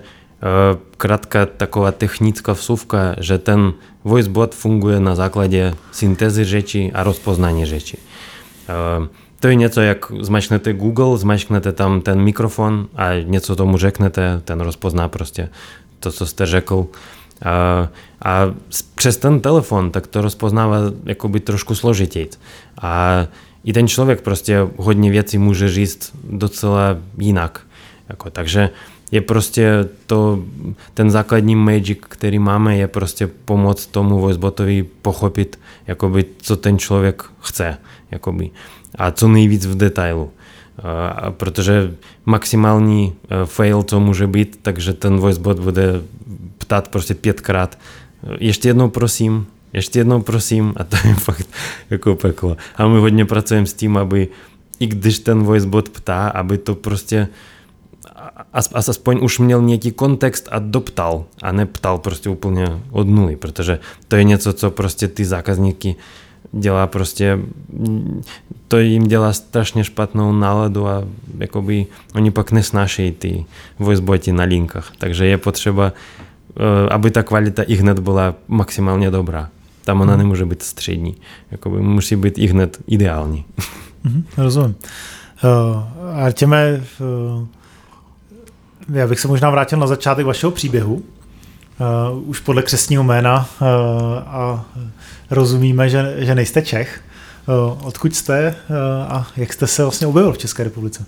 krátká 0.98 1.45
taková 1.45 1.91
technická 1.91 2.53
vsuvka, 2.53 3.15
že 3.19 3.38
ten 3.38 3.74
voicebot 4.03 4.55
funguje 4.55 5.00
na 5.00 5.15
základě 5.15 5.74
syntézy 5.91 6.45
řeči 6.45 6.91
a 6.93 7.03
rozpoznání 7.03 7.65
řeči. 7.65 7.98
To 9.39 9.48
je 9.48 9.55
něco, 9.55 9.82
jak 9.82 10.12
zmačknete 10.20 10.74
Google, 10.74 11.17
zmačknete 11.17 11.72
tam 11.72 12.01
ten 12.01 12.22
mikrofon 12.22 12.88
a 12.96 13.10
něco 13.24 13.55
tomu 13.55 13.77
řeknete, 13.77 14.41
ten 14.46 14.62
rozpozná 14.62 15.08
prostě 15.08 15.50
to, 16.00 16.12
co 16.12 16.25
jste 16.25 16.46
řekl. 16.46 16.88
A, 17.46 17.88
a 18.22 18.53
přes 18.96 19.17
ten 19.17 19.39
telefon 19.39 19.91
tak 19.91 20.08
to 20.08 20.22
rozpoznává 20.22 20.77
jakoby 21.05 21.39
trošku 21.39 21.75
složitěji. 21.75 22.29
A 22.82 23.25
i 23.63 23.74
ten 23.74 23.88
člověk 23.88 24.22
prostě 24.22 24.67
hodně 24.77 25.12
věcí 25.12 25.38
může 25.38 25.70
říct 25.70 26.13
docela 26.24 26.98
jinak. 27.17 27.62
Jako, 28.10 28.29
takže 28.29 28.70
je 29.12 29.22
prostě 29.22 29.89
to, 30.08 30.43
ten 30.93 31.12
základní 31.12 31.55
magic, 31.55 32.00
který 32.01 32.39
máme, 32.39 32.77
je 32.77 32.88
prostě 32.88 33.27
pomoct 33.27 33.88
tomu 33.88 34.20
voicebotovi 34.20 34.84
pochopit, 35.01 35.60
jakoby, 35.88 36.25
co 36.38 36.55
ten 36.55 36.79
člověk 36.79 37.24
chce 37.39 37.77
jakoby, 38.13 38.50
a 38.96 39.12
co 39.12 39.27
nejvíc 39.27 39.65
v 39.65 39.75
detailu. 39.75 40.32
A 41.15 41.32
protože 41.32 41.93
maximální 42.25 43.13
e, 43.29 43.46
fail, 43.46 43.84
co 43.84 44.00
může 44.00 44.27
být, 44.27 44.60
takže 44.62 44.93
ten 44.93 45.17
voicebot 45.17 45.60
bude 45.60 46.01
ptát 46.58 46.88
prostě 46.88 47.13
pětkrát. 47.13 47.77
Ještě 48.39 48.70
jednou 48.70 48.89
prosím, 48.89 49.46
ještě 49.74 50.00
jednou 50.00 50.22
prosím 50.22 50.74
a 50.77 50.84
to 50.84 50.98
je 51.08 51.13
fakt 51.27 51.50
jako 51.89 52.15
peklo. 52.15 52.58
A 52.75 52.88
my 52.88 53.00
hodně 53.00 53.25
pracujeme 53.25 53.67
s 53.67 53.74
tím, 53.74 53.98
aby 53.98 54.27
i 54.79 54.88
když 54.88 55.20
ten 55.20 55.43
voicebot 55.43 55.89
ptá, 55.89 56.27
aby 56.27 56.58
to 56.58 56.75
prostě 56.75 57.27
aspoň 58.74 59.20
už 59.22 59.39
měl 59.39 59.62
nějaký 59.62 59.91
kontext 59.91 60.48
a 60.51 60.60
doptal 60.60 61.25
a 61.41 61.51
neptal 61.51 61.98
prostě 61.98 62.29
úplně 62.29 62.67
od 62.91 63.08
nuly, 63.08 63.36
protože 63.36 63.79
to 64.08 64.15
je 64.15 64.24
něco, 64.24 64.53
co 64.53 64.72
prostě 64.72 65.08
ty 65.08 65.25
zákazníky 65.25 65.96
dělá 66.53 66.88
prostě, 66.88 67.39
to 68.67 68.79
jim 68.79 69.07
dělá 69.07 69.33
strašně 69.33 69.83
špatnou 69.83 70.31
náladu 70.31 70.88
a 70.88 71.03
jakoby 71.38 71.86
oni 72.15 72.31
pak 72.31 72.51
nesnášejí 72.51 73.12
ty 73.12 73.45
voiceboty 73.79 74.31
na 74.31 74.43
linkách. 74.43 74.91
Takže 74.98 75.25
je 75.25 75.38
potřeba, 75.38 75.93
eh, 76.57 76.89
aby 76.89 77.12
ta 77.12 77.24
kvalita 77.24 77.63
i 77.63 77.75
hned 77.75 78.00
byla 78.00 78.36
maximálně 78.48 79.12
dobrá. 79.12 79.50
Tam 79.86 80.01
ona 80.01 80.13
hmm. 80.13 80.22
nemůže 80.22 80.45
být 80.45 80.63
střední. 80.63 81.15
Jakoby 81.51 81.81
musí 81.81 82.15
být 82.15 82.38
i 82.38 82.48
hned 82.48 82.77
ideální. 82.88 83.45
Mm, 84.03 84.24
rozumím. 84.38 84.75
Uh, 85.43 86.19
Artěme, 86.24 86.83
uh, 87.39 87.48
já 88.89 89.07
bych 89.07 89.19
se 89.19 89.27
možná 89.27 89.50
vrátil 89.50 89.79
na 89.79 89.88
začátek 89.88 90.25
vašeho 90.25 90.51
příběhu. 90.51 90.93
Uh, 90.93 92.29
už 92.29 92.39
podle 92.39 92.62
křesního 92.62 93.03
jména 93.03 93.50
uh, 93.62 93.67
a 94.27 94.65
rozumíme, 95.29 95.89
že, 95.89 96.15
že 96.17 96.35
nejste 96.35 96.61
Čech. 96.61 97.01
Eh, 97.47 97.85
odkud 97.85 98.15
jste 98.15 98.47
eh, 98.47 98.53
a 99.07 99.27
jak 99.37 99.53
jste 99.53 99.67
se 99.67 99.83
vlastně 99.83 100.07
objevil 100.07 100.31
v 100.33 100.37
České 100.37 100.63
republice? 100.63 101.05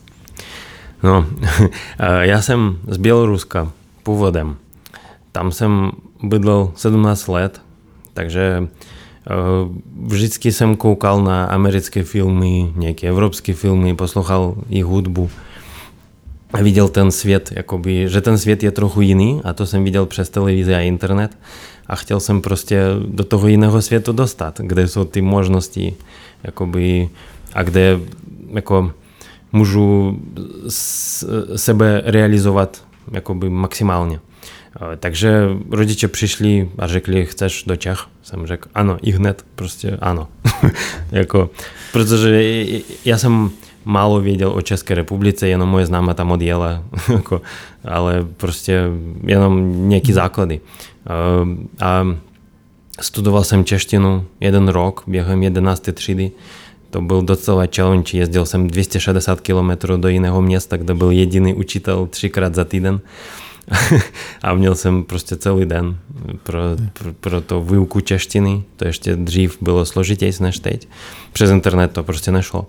No, 1.04 1.26
eh, 2.00 2.28
já 2.28 2.42
jsem 2.42 2.78
z 2.88 2.98
Běloruska 2.98 3.72
původem. 4.04 4.56
Tam 5.32 5.52
jsem 5.52 5.92
bydlel 6.24 6.72
17 6.76 7.28
let, 7.28 7.62
takže 8.14 8.68
vždycky 10.06 10.52
jsem 10.52 10.76
koukal 10.76 11.24
na 11.24 11.46
americké 11.46 12.04
filmy, 12.04 12.74
nějaké 12.76 13.08
evropské 13.08 13.54
filmy, 13.54 13.96
poslouchal 13.96 14.56
jejich 14.70 14.86
hudbu 14.86 15.30
a 16.54 16.62
viděl 16.62 16.90
ten 16.90 17.12
svět, 17.12 17.52
jakoby, 17.56 18.10
že 18.10 18.22
ten 18.22 18.38
svět 18.38 18.64
je 18.64 18.72
trochu 18.72 19.02
jiný 19.02 19.42
a 19.44 19.54
to 19.54 19.66
jsem 19.66 19.84
viděl 19.84 20.06
přes 20.06 20.30
televizi 20.30 20.76
a 20.76 20.80
internet 20.80 21.38
a 21.88 21.96
chtěl 21.96 22.20
jsem 22.20 22.42
prostě 22.42 22.82
do 23.08 23.24
toho 23.24 23.48
jiného 23.48 23.82
světa 23.82 24.12
dostat, 24.12 24.60
kde 24.64 24.88
jsou 24.88 25.06
ty 25.06 25.22
možnosti 25.22 25.94
jakoby, 26.44 27.10
a 27.54 27.64
kde 27.64 28.00
jako 28.54 28.92
můžu 29.52 30.20
sebe 31.56 32.02
realizovat 32.06 32.84
jakoby 33.12 33.50
maximálně. 33.50 34.20
Takže 35.00 35.50
rodiče 35.72 36.08
přišli 36.08 36.70
a 36.78 36.88
řekli, 36.88 37.26
chceš 37.26 37.64
do 37.64 37.76
Čech? 37.76 38.00
Jsem 38.24 38.48
řekl, 38.48 38.70
ano, 38.76 38.98
i 39.02 39.12
hned, 39.12 39.46
prostě 39.56 39.98
ano. 40.02 40.28
jako, 41.12 41.50
protože 41.94 42.66
já 43.06 43.18
jsem 43.18 43.52
málo 43.86 44.22
věděl 44.22 44.52
o 44.52 44.62
České 44.62 44.96
republice, 44.96 45.48
jenom 45.48 45.70
moje 45.70 45.86
známa 45.86 46.14
tam 46.14 46.32
odjela, 46.32 46.84
jako, 47.14 47.42
ale 47.86 48.28
prostě 48.38 48.82
jenom 49.24 49.74
nějaký 49.90 50.14
základy. 50.14 50.62
Ehm, 51.42 51.68
a 51.82 52.08
studoval 53.02 53.44
jsem 53.44 53.66
češtinu 53.66 54.26
jeden 54.40 54.68
rok 54.68 55.04
během 55.08 55.44
11. 55.44 55.90
třídy. 55.94 56.32
To 56.90 57.02
byl 57.02 57.22
docela 57.22 57.64
challenge, 57.76 58.18
jezdil 58.18 58.46
jsem 58.46 58.68
260 58.68 59.42
km 59.42 59.72
do 59.96 60.08
jiného 60.08 60.42
města, 60.42 60.78
kde 60.78 60.94
byl 60.94 61.12
jediný 61.12 61.54
učitel 61.54 62.08
třikrát 62.08 62.56
za 62.56 62.66
týden. 62.66 63.00
a 64.44 64.54
měl 64.54 64.76
jsem 64.76 65.04
prostě 65.04 65.36
celý 65.36 65.66
den 65.66 65.98
pro, 66.44 66.60
pro, 66.94 67.14
pro 67.14 67.42
to 67.42 67.62
výuku 67.62 68.00
češtiny. 68.00 68.64
To 68.76 68.88
ještě 68.88 69.16
dřív 69.16 69.58
bylo 69.62 69.86
složitější 69.86 70.44
než 70.44 70.60
teď. 70.60 70.88
Přes 71.34 71.50
internet 71.50 71.92
to 71.92 72.04
prostě 72.04 72.32
nešlo. 72.32 72.66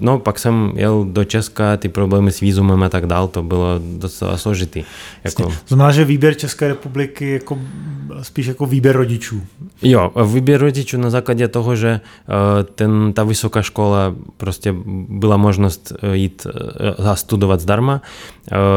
No, 0.00 0.18
pak 0.18 0.38
jsem 0.38 0.72
jel 0.76 1.04
do 1.04 1.24
Česka, 1.24 1.76
ty 1.76 1.88
problémy 1.88 2.32
s 2.32 2.40
vízumem 2.40 2.82
a 2.82 2.88
tak 2.88 3.06
dál, 3.06 3.28
to 3.28 3.42
bylo 3.42 3.80
docela 3.98 4.36
složitý. 4.36 4.84
Jako... 5.24 5.52
Znamená, 5.68 5.92
že 5.92 6.04
výběr 6.04 6.34
České 6.34 6.68
republiky 6.68 7.32
jako 7.32 7.58
spíš 8.22 8.46
jako 8.46 8.66
výběr 8.66 8.96
rodičů. 8.96 9.42
Jo, 9.82 10.12
výběr 10.32 10.60
rodičů 10.60 10.96
na 10.98 11.10
základě 11.10 11.48
toho, 11.48 11.76
že 11.76 12.00
ten, 12.74 13.12
ta 13.12 13.24
vysoká 13.24 13.62
škola 13.62 14.14
prostě 14.36 14.74
byla 15.08 15.36
možnost 15.36 15.92
e, 16.02 16.16
jít 16.16 16.46
e, 16.46 17.10
a 17.10 17.16
studovat 17.16 17.60
zdarma. 17.60 18.02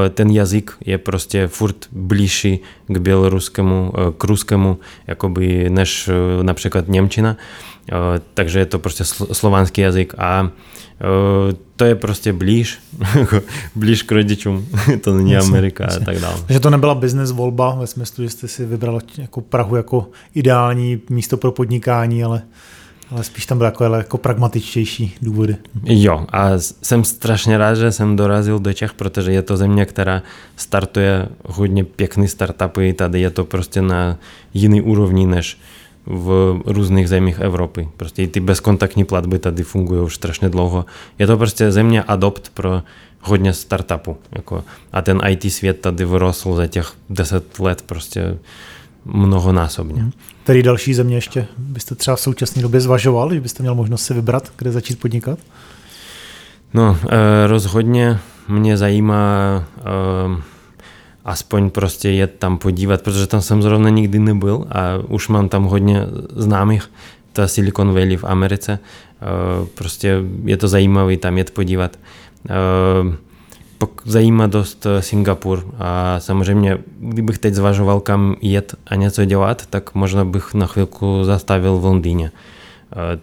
E, 0.05 0.09
ten 0.09 0.29
jazyk 0.29 0.71
je 0.85 0.97
prostě 0.97 1.47
furt 1.47 1.75
blížší 1.91 2.59
k 2.87 2.97
běloruskému, 2.97 3.93
k 4.17 4.23
ruskému, 4.23 4.77
jakoby, 5.07 5.69
než 5.69 6.09
například 6.41 6.87
Němčina. 6.87 7.37
Eh, 7.91 8.21
takže 8.33 8.59
je 8.59 8.65
to 8.65 8.79
prostě 8.79 9.03
slovanský 9.31 9.81
jazyk 9.81 10.13
a 10.17 10.49
eh, 11.01 11.55
to 11.75 11.85
je 11.85 11.95
prostě 11.95 12.33
blíž, 12.33 12.79
blíž 13.75 14.03
k 14.03 14.11
rodičům, 14.11 14.67
to 15.01 15.13
není 15.13 15.31
jasně, 15.31 15.49
Amerika 15.49 15.83
jasně. 15.83 16.01
a 16.01 16.05
tak 16.05 16.19
dále. 16.19 16.35
Takže 16.45 16.59
to 16.59 16.69
nebyla 16.69 16.95
business 16.95 17.31
volba 17.31 17.75
ve 17.75 17.87
smyslu, 17.87 18.23
že 18.23 18.29
jste 18.29 18.47
si 18.47 18.65
vybral 18.65 18.99
jako 19.17 19.41
Prahu 19.41 19.75
jako 19.75 20.07
ideální 20.35 21.01
místo 21.09 21.37
pro 21.37 21.51
podnikání, 21.51 22.23
ale 22.23 22.41
Ale 23.11 23.23
spíš 23.23 23.45
tam 23.45 23.57
byly 23.57 23.67
jako, 23.67 23.83
jako 23.83 24.17
pragmatičtější 24.17 25.15
důvody. 25.21 25.55
Jo, 25.83 26.25
a 26.29 26.49
jsem 26.57 27.03
strašně 27.03 27.57
rád, 27.57 27.75
že 27.75 27.91
jsem 27.91 28.15
dorazil 28.15 28.59
do 28.59 28.73
Čech, 28.73 28.93
protože 28.93 29.31
je 29.31 29.41
to 29.41 29.57
země, 29.57 29.85
která 29.85 30.21
startuje 30.55 31.27
hodně 31.45 31.83
pěkný 31.83 32.27
startupy, 32.27 32.93
tady 32.93 33.21
je 33.21 33.29
to 33.29 33.45
prostě 33.45 33.81
na 33.81 34.17
jiný 34.53 34.81
úrovni 34.81 35.25
než 35.27 35.57
v 36.05 36.59
různých 36.65 37.09
zemích 37.09 37.39
Evropy. 37.39 37.89
Prostě 37.97 38.23
i 38.23 38.27
ty 38.27 38.39
bezkontaktní 38.39 39.05
platby 39.05 39.39
tady 39.39 39.63
fungují 39.63 40.01
už 40.01 40.15
strašně 40.15 40.49
dlouho. 40.49 40.85
Je 41.19 41.27
to 41.27 41.37
prostě 41.37 41.71
země 41.71 42.03
adopt 42.03 42.49
pro 42.53 42.81
hodně 43.21 43.53
startupů. 43.53 44.17
Jako, 44.35 44.63
a 44.93 45.01
ten 45.01 45.21
IT 45.27 45.53
svět 45.53 45.81
tady 45.81 46.05
vyrostl 46.05 46.55
za 46.55 46.67
těch 46.67 46.93
deset 47.09 47.59
let 47.59 47.81
prostě 47.81 48.37
mnohonásobně. 49.05 50.05
Který 50.43 50.63
další 50.63 50.93
země 50.93 51.15
ještě 51.15 51.47
byste 51.57 51.95
třeba 51.95 52.15
v 52.15 52.21
současné 52.21 52.61
době 52.61 52.81
zvažoval, 52.81 53.33
že 53.33 53.41
byste 53.41 53.63
měl 53.63 53.75
možnost 53.75 54.03
si 54.03 54.13
vybrat, 54.13 54.51
kde 54.57 54.71
začít 54.71 54.99
podnikat? 54.99 55.39
No, 56.73 56.97
eh, 57.09 57.47
rozhodně 57.47 58.19
mě 58.47 58.77
zajímá 58.77 59.63
eh, 59.77 60.41
aspoň 61.29 61.69
prostě 61.69 62.09
jet 62.09 62.35
tam 62.39 62.57
podívat, 62.57 63.01
protože 63.01 63.27
tam 63.27 63.41
jsem 63.41 63.61
zrovna 63.61 63.89
nikdy 63.89 64.19
nebyl 64.19 64.65
a 64.69 64.81
už 65.07 65.27
mám 65.27 65.49
tam 65.49 65.63
hodně 65.63 66.05
známých, 66.35 66.91
ta 67.33 67.47
Silicon 67.47 67.87
Valley 67.87 68.17
v 68.17 68.23
Americe, 68.23 68.79
eh, 68.81 69.25
prostě 69.75 70.17
je 70.43 70.57
to 70.57 70.67
zajímavé 70.67 71.17
tam 71.17 71.37
jet 71.37 71.51
podívat. 71.51 71.99
Zajímá 74.05 74.47
dost 74.47 74.87
Singapur 74.99 75.65
a 75.77 76.19
samozřejmě, 76.19 76.77
kdybych 76.99 77.37
teď 77.37 77.53
zvažoval, 77.53 77.99
kam 77.99 78.35
jet 78.41 78.75
a 78.87 78.95
něco 78.95 79.25
dělat, 79.25 79.65
tak 79.65 79.95
možná 79.95 80.25
bych 80.25 80.53
na 80.53 80.67
chvilku 80.67 81.23
zastavil 81.23 81.79
v 81.79 81.85
Londýně. 81.85 82.31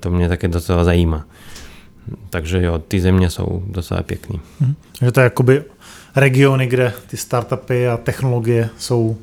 To 0.00 0.10
mě 0.10 0.28
také 0.28 0.48
docela 0.48 0.84
zajímá. 0.84 1.24
Takže 2.30 2.62
jo, 2.62 2.78
ty 2.78 3.00
země 3.00 3.30
jsou 3.30 3.62
docela 3.66 4.02
pěkný. 4.02 4.40
Mhm. 4.60 4.74
Takže 4.98 5.12
to 5.12 5.20
je 5.20 5.24
jakoby 5.24 5.62
regiony, 6.16 6.66
kde 6.66 6.92
ty 7.06 7.16
startupy 7.16 7.88
a 7.88 7.96
technologie 7.96 8.68
jsou, 8.78 9.16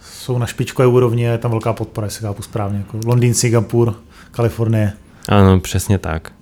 jsou 0.00 0.38
na 0.38 0.46
špičkové 0.46 0.86
úrovni 0.86 1.28
a 1.28 1.32
je 1.32 1.38
tam 1.38 1.50
velká 1.50 1.72
podpora, 1.72 2.06
jestli 2.06 2.22
chápu 2.22 2.42
správně. 2.42 2.78
Jako 2.78 3.00
Londýn, 3.06 3.34
Singapur, 3.34 3.94
Kalifornie. 4.30 4.92
Ano, 5.28 5.60
přesně 5.60 5.98
tak. 5.98 6.32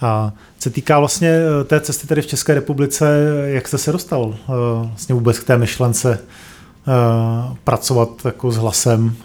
A 0.00 0.32
se 0.58 0.70
týká 0.70 0.98
vlastně 0.98 1.28
eh, 1.28 1.64
té 1.64 1.80
cesty 1.80 2.06
tady 2.06 2.22
v 2.22 2.26
České 2.26 2.54
republice, 2.54 3.18
jak 3.44 3.68
jste 3.68 3.78
se 3.78 3.92
dostal 3.92 4.34
eh, 4.34 4.52
vlastně 4.88 5.14
vůbec 5.14 5.38
k 5.38 5.44
té 5.44 5.58
myšlence 5.58 6.18
eh, 6.18 7.56
pracovat 7.64 8.08
jako 8.24 8.50
s 8.50 8.56
hlasem, 8.56 9.16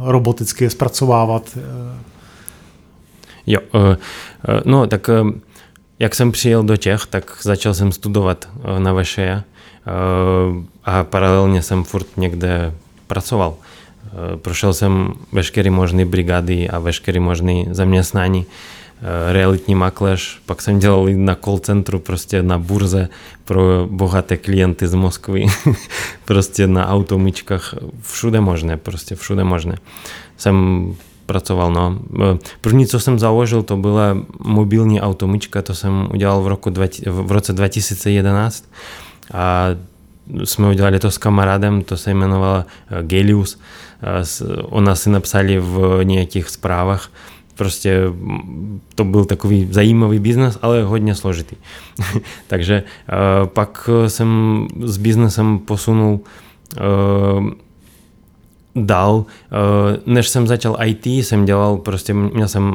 roboticky 0.00 0.64
je 0.64 0.70
zpracovávat? 0.70 1.58
Jo, 3.46 3.60
no 4.64 4.86
tak 4.86 5.10
jak 5.98 6.14
jsem 6.14 6.32
přijel 6.32 6.62
do 6.62 6.76
Čech, 6.76 7.06
tak 7.06 7.38
začal 7.42 7.74
jsem 7.74 7.92
studovat 7.92 8.48
na 8.78 8.92
VŠE 8.92 9.42
a 10.84 11.04
paralelně 11.04 11.62
jsem 11.62 11.84
furt 11.84 12.06
někde 12.16 12.72
pracoval. 13.06 13.54
Prošel 14.36 14.74
jsem 14.74 15.14
veškeré 15.32 15.70
možné 15.70 16.04
brigády 16.04 16.68
a 16.68 16.78
veškeré 16.78 17.20
možné 17.20 17.64
zaměstnání 17.70 18.46
realitní 19.32 19.74
makléř, 19.74 20.40
pak 20.46 20.62
jsem 20.62 20.78
dělal 20.78 21.06
na 21.14 21.34
call 21.34 21.58
centru, 21.58 21.98
prostě 21.98 22.42
na 22.42 22.58
burze 22.58 23.08
pro 23.44 23.86
bohaté 23.90 24.36
klienty 24.36 24.88
z 24.88 24.94
Moskvy, 24.94 25.46
prostě 26.24 26.66
na 26.66 26.88
automyčkách, 26.88 27.74
všude 28.00 28.40
možné, 28.40 28.76
prostě 28.76 29.14
všude 29.14 29.44
možné. 29.44 29.76
Jsem 30.36 30.86
pracoval, 31.26 31.72
no. 31.72 31.98
První, 32.60 32.86
co 32.86 33.00
jsem 33.00 33.18
založil, 33.18 33.62
to 33.62 33.76
byla 33.76 34.16
mobilní 34.44 35.00
automyčka, 35.00 35.62
to 35.62 35.74
jsem 35.74 36.08
udělal 36.14 36.42
v, 36.42 36.46
roku, 36.46 36.72
v 37.06 37.32
roce 37.32 37.52
2011 37.52 38.64
a 39.34 39.66
jsme 40.44 40.68
udělali 40.68 40.98
to 40.98 41.10
s 41.10 41.18
kamarádem, 41.18 41.82
to 41.82 41.96
se 41.96 42.10
jmenovalo 42.10 42.64
Gelius. 43.02 43.60
Ona 44.62 44.94
si 44.94 45.10
napsali 45.10 45.58
v 45.58 46.00
nějakých 46.02 46.48
zprávách, 46.48 47.10
Prostě 47.56 48.00
to 48.94 49.04
byl 49.04 49.24
takový 49.24 49.68
zajímavý 49.70 50.18
biznes, 50.18 50.58
ale 50.62 50.82
hodně 50.82 51.14
složitý. 51.14 51.56
Takže 52.46 52.82
pak 53.44 53.90
jsem 54.06 54.28
s 54.84 54.96
biznesem 54.96 55.58
posunul 55.58 56.20
dál. 58.76 59.24
Než 60.06 60.28
jsem 60.28 60.46
začal 60.46 60.76
IT, 60.84 61.06
jsem 61.06 61.44
dělal 61.44 61.76
prostě, 61.76 62.14
měl 62.14 62.48
jsem 62.48 62.74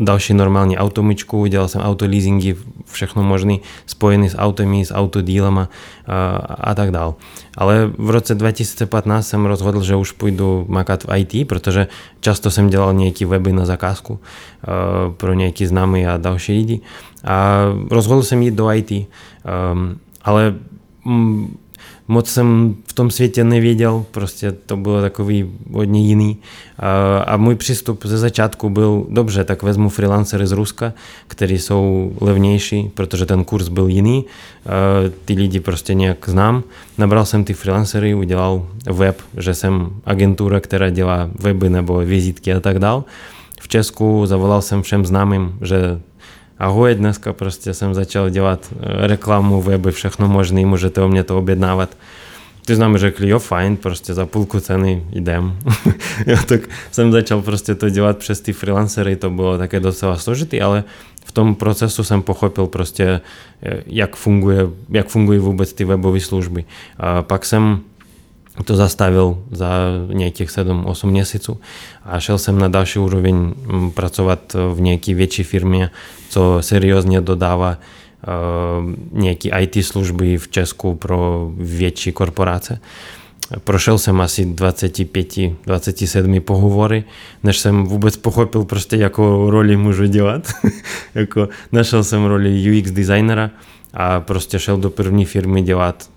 další 0.00 0.34
normální 0.34 0.78
automyčku, 0.78 1.46
dělal 1.46 1.68
jsem 1.68 1.80
autoleasingy, 1.80 2.56
všechno 2.84 3.22
možné 3.22 3.56
spojené 3.86 4.30
s 4.30 4.38
automi, 4.38 4.84
s 4.84 4.94
autodílama 4.94 5.68
a, 6.06 6.36
a 6.60 6.74
tak 6.74 6.90
dál. 6.90 7.14
Ale 7.56 7.90
v 7.98 8.10
roce 8.10 8.34
2015 8.34 9.28
jsem 9.28 9.46
rozhodl, 9.46 9.82
že 9.82 9.96
už 9.96 10.12
půjdu 10.12 10.64
makat 10.68 11.04
v 11.04 11.16
IT, 11.16 11.48
protože 11.48 11.86
často 12.20 12.50
jsem 12.50 12.70
dělal 12.70 12.94
nějaké 12.94 13.26
weby 13.26 13.52
na 13.52 13.64
zakázku 13.64 14.18
pro 15.16 15.34
nějaký 15.34 15.66
známý 15.66 16.06
a 16.06 16.16
další 16.16 16.52
lidi. 16.52 16.80
A 17.24 17.64
rozhodl 17.90 18.22
jsem 18.22 18.42
jít 18.42 18.54
do 18.54 18.70
IT. 18.70 18.92
Ale 20.22 20.54
moc 22.10 22.30
jsem 22.30 22.76
v 22.86 22.92
tom 22.92 23.10
světě 23.10 23.44
nevěděl, 23.44 24.04
prostě 24.10 24.52
to 24.52 24.76
bylo 24.76 25.00
takový 25.00 25.50
hodně 25.72 26.06
jiný. 26.06 26.36
A, 26.78 27.18
a 27.18 27.36
můj 27.36 27.54
přístup 27.54 28.06
ze 28.06 28.18
začátku 28.18 28.70
byl, 28.70 29.06
dobře, 29.08 29.44
tak 29.44 29.62
vezmu 29.62 29.88
freelancery 29.88 30.46
z 30.46 30.52
Ruska, 30.52 30.92
kteří 31.28 31.58
jsou 31.58 32.12
levnější, 32.20 32.90
protože 32.94 33.26
ten 33.26 33.44
kurz 33.44 33.68
byl 33.68 33.86
jiný, 33.88 34.24
a 34.66 34.70
ty 35.24 35.34
lidi 35.34 35.60
prostě 35.60 35.94
nějak 35.94 36.28
znám. 36.28 36.62
Nabral 36.98 37.24
jsem 37.24 37.44
ty 37.44 37.54
freelancery, 37.54 38.14
udělal 38.14 38.66
web, 38.92 39.22
že 39.38 39.54
jsem 39.54 39.90
agentura, 40.04 40.60
která 40.60 40.90
dělá 40.90 41.30
weby 41.38 41.70
nebo 41.70 41.98
vizitky 41.98 42.54
a 42.54 42.60
tak 42.60 42.78
dál. 42.78 43.04
V 43.60 43.68
Česku 43.68 44.26
zavolal 44.26 44.62
jsem 44.62 44.82
všem 44.82 45.06
známým, 45.06 45.52
že 45.62 46.00
ahoj, 46.60 46.94
dneska 46.94 47.32
prostě 47.32 47.74
jsem 47.74 47.94
začal 47.94 48.30
dělat 48.30 48.72
eh, 48.72 49.06
reklamu, 49.06 49.62
weby, 49.62 49.90
všechno 49.90 50.28
možné, 50.28 50.66
můžete 50.66 51.00
o 51.00 51.08
mě 51.08 51.24
to 51.24 51.38
objednávat. 51.38 51.96
Ty 52.66 52.76
nám 52.76 52.96
řekli, 52.96 53.28
jo 53.28 53.38
fajn, 53.38 53.76
prostě 53.76 54.14
za 54.14 54.26
půlku 54.26 54.60
ceny 54.60 55.04
jdem. 55.12 55.56
jo, 56.26 56.36
tak 56.46 56.60
jsem 56.90 57.12
začal 57.12 57.42
prostě 57.42 57.74
to 57.74 57.88
dělat 57.88 58.18
přes 58.18 58.40
ty 58.40 58.52
freelancery, 58.52 59.16
to 59.16 59.30
bylo 59.30 59.58
také 59.58 59.80
docela 59.80 60.16
složitý, 60.16 60.60
ale 60.60 60.84
v 61.24 61.32
tom 61.32 61.54
procesu 61.54 62.04
jsem 62.04 62.22
pochopil 62.22 62.66
prostě, 62.66 63.20
eh, 63.62 63.82
jak, 63.86 64.16
funguje, 64.16 64.68
jak 64.90 65.08
fungují 65.08 65.38
vůbec 65.38 65.72
ty 65.72 65.84
webové 65.84 66.20
služby. 66.20 66.64
A 66.98 67.22
pak 67.22 67.44
jsem 67.44 67.80
to 68.64 68.76
zastavil 68.76 69.38
za 69.50 69.70
nějakých 70.12 70.50
7-8 70.50 71.06
měsíců 71.06 71.60
a 72.04 72.20
šel 72.20 72.38
jsem 72.38 72.58
na 72.58 72.68
další 72.68 72.98
úroveň 72.98 73.34
mm, 73.34 73.90
pracovat 73.90 74.56
v 74.74 74.80
nějaké 74.80 75.14
větší 75.14 75.42
firmě, 75.42 75.90
co 76.28 76.56
seriózně 76.60 77.20
dodává 77.20 77.78
uh, 77.78 78.94
nějaké 79.12 79.48
IT 79.60 79.86
služby 79.86 80.38
v 80.38 80.48
Česku 80.48 80.94
pro 80.94 81.50
větší 81.56 82.12
korporace. 82.12 82.80
Prošel 83.64 83.98
jsem 83.98 84.20
asi 84.20 84.46
25-27 84.46 86.40
pohovory, 86.40 87.04
než 87.42 87.58
jsem 87.58 87.84
vůbec 87.84 88.16
pochopil 88.16 88.64
prostě, 88.64 88.96
jakou 88.96 89.50
roli 89.50 89.76
můžu 89.76 90.06
dělat. 90.06 90.52
jako 91.14 91.48
našel 91.72 92.04
jsem 92.04 92.24
roli 92.24 92.78
UX 92.78 92.90
designera 92.90 93.50
a 93.94 94.20
prostě 94.20 94.58
šel 94.58 94.76
do 94.76 94.90
první 94.90 95.24
firmy 95.24 95.62
dělat 95.62 96.10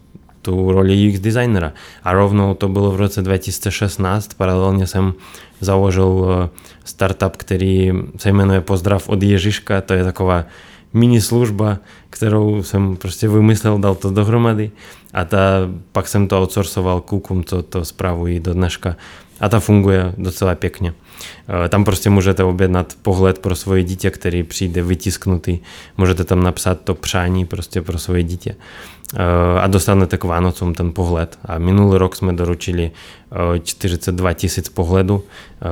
tu 0.43 0.71
roli 0.71 1.10
UX 1.10 1.19
designera. 1.19 1.73
A 2.03 2.13
rovnou 2.13 2.53
to 2.53 2.67
bylo 2.67 2.91
v 2.91 2.95
roce 2.95 3.21
2016, 3.21 4.34
paralelně 4.34 4.88
jsem 4.88 5.13
založil 5.62 6.27
eh, 6.29 6.49
startup, 6.84 7.38
který 7.38 7.91
se 8.17 8.32
jmenuje 8.32 8.62
Pozdrav 8.62 9.10
od 9.10 9.23
Ježiška, 9.23 9.82
to 9.82 9.93
je 9.93 10.03
taková 10.03 10.45
mini 10.93 11.21
služba, 11.21 11.77
kterou 12.10 12.63
jsem 12.63 12.95
prostě 12.95 13.27
vymyslel, 13.27 13.79
dal 13.79 13.95
to 13.95 14.12
dohromady. 14.12 14.71
A 15.13 15.25
ta, 15.25 15.39
pak 15.91 16.08
jsem 16.08 16.27
to 16.27 16.41
outsourcoval 16.41 17.01
klukům, 17.01 17.43
co 17.43 17.63
to 17.63 17.86
spravují 17.86 18.39
do 18.39 18.53
dneška 18.53 18.95
a 19.43 19.49
ta 19.49 19.60
funguje 19.60 20.13
docela 20.17 20.56
pěkně. 20.56 20.93
Eh, 21.65 21.69
tam 21.69 21.84
prostě 21.84 22.10
můžete 22.10 22.43
objednat 22.43 22.93
pohled 23.01 23.39
pro 23.39 23.56
svoje 23.56 23.84
dítě, 23.84 24.12
který 24.12 24.43
přijde 24.43 24.84
vytisknutý. 24.84 25.60
Můžete 25.97 26.23
tam 26.23 26.43
napsat 26.43 26.82
to 26.84 26.95
přání 26.95 27.45
prostě 27.45 27.82
pro 27.82 27.97
svoje 27.99 28.23
dítě. 28.23 28.56
Eh, 29.15 29.60
a 29.60 29.67
dostanete 29.67 30.17
k 30.17 30.23
Vánocům 30.23 30.73
ten 30.73 30.91
pohled. 30.91 31.39
A 31.45 31.58
minulý 31.58 31.97
rok 31.97 32.15
jsme 32.15 32.34
doručili 32.34 32.91
42 33.63 34.29
eh, 34.29 34.34
tisíc 34.34 34.69
pohledů. 34.69 35.23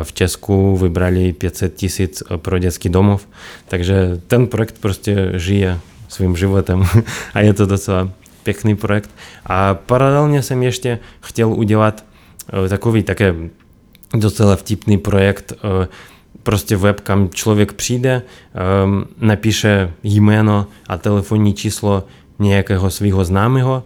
V 0.04 0.14
Česku 0.14 0.78
vybrali 0.78 1.34
500 1.34 1.76
tisíc 1.76 2.24
pro 2.38 2.60
dětský 2.60 2.90
domov. 2.90 3.28
Takže 3.68 4.20
ten 4.28 4.48
projekt 4.48 4.80
prostě 4.80 5.32
žije 5.34 5.80
svým 6.08 6.38
životem 6.38 6.84
a 7.34 7.40
je 7.40 7.54
to 7.54 7.66
docela 7.66 8.10
pěkný 8.44 8.76
projekt. 8.76 9.10
A 9.46 9.74
paralelně 9.74 10.42
jsem 10.42 10.64
ještě 10.64 11.00
chtěl 11.22 11.54
udělat 11.54 12.04
takový 12.70 13.04
také 13.04 13.36
docela 14.14 14.56
vtipný 14.56 14.98
projekt. 14.98 15.54
prostě 16.44 16.78
web, 16.78 17.00
kam 17.00 17.30
člověk 17.30 17.74
přijde, 17.74 18.22
um, 18.84 19.06
napíše 19.18 19.94
jméno 20.04 20.68
a 20.88 20.98
telefonní 20.98 21.54
číslo 21.54 22.04
nějakého 22.40 22.90
svého 22.92 23.24
známého 23.26 23.84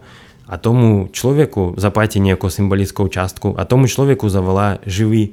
a 0.48 0.56
tomu 0.56 1.08
člověku 1.12 1.74
zaplatí 1.76 2.20
nějakou 2.20 2.50
symbolickou 2.50 3.08
částku 3.08 3.60
a 3.60 3.64
tomu 3.64 3.86
člověku 3.86 4.28
zavolá 4.28 4.78
živý 4.86 5.28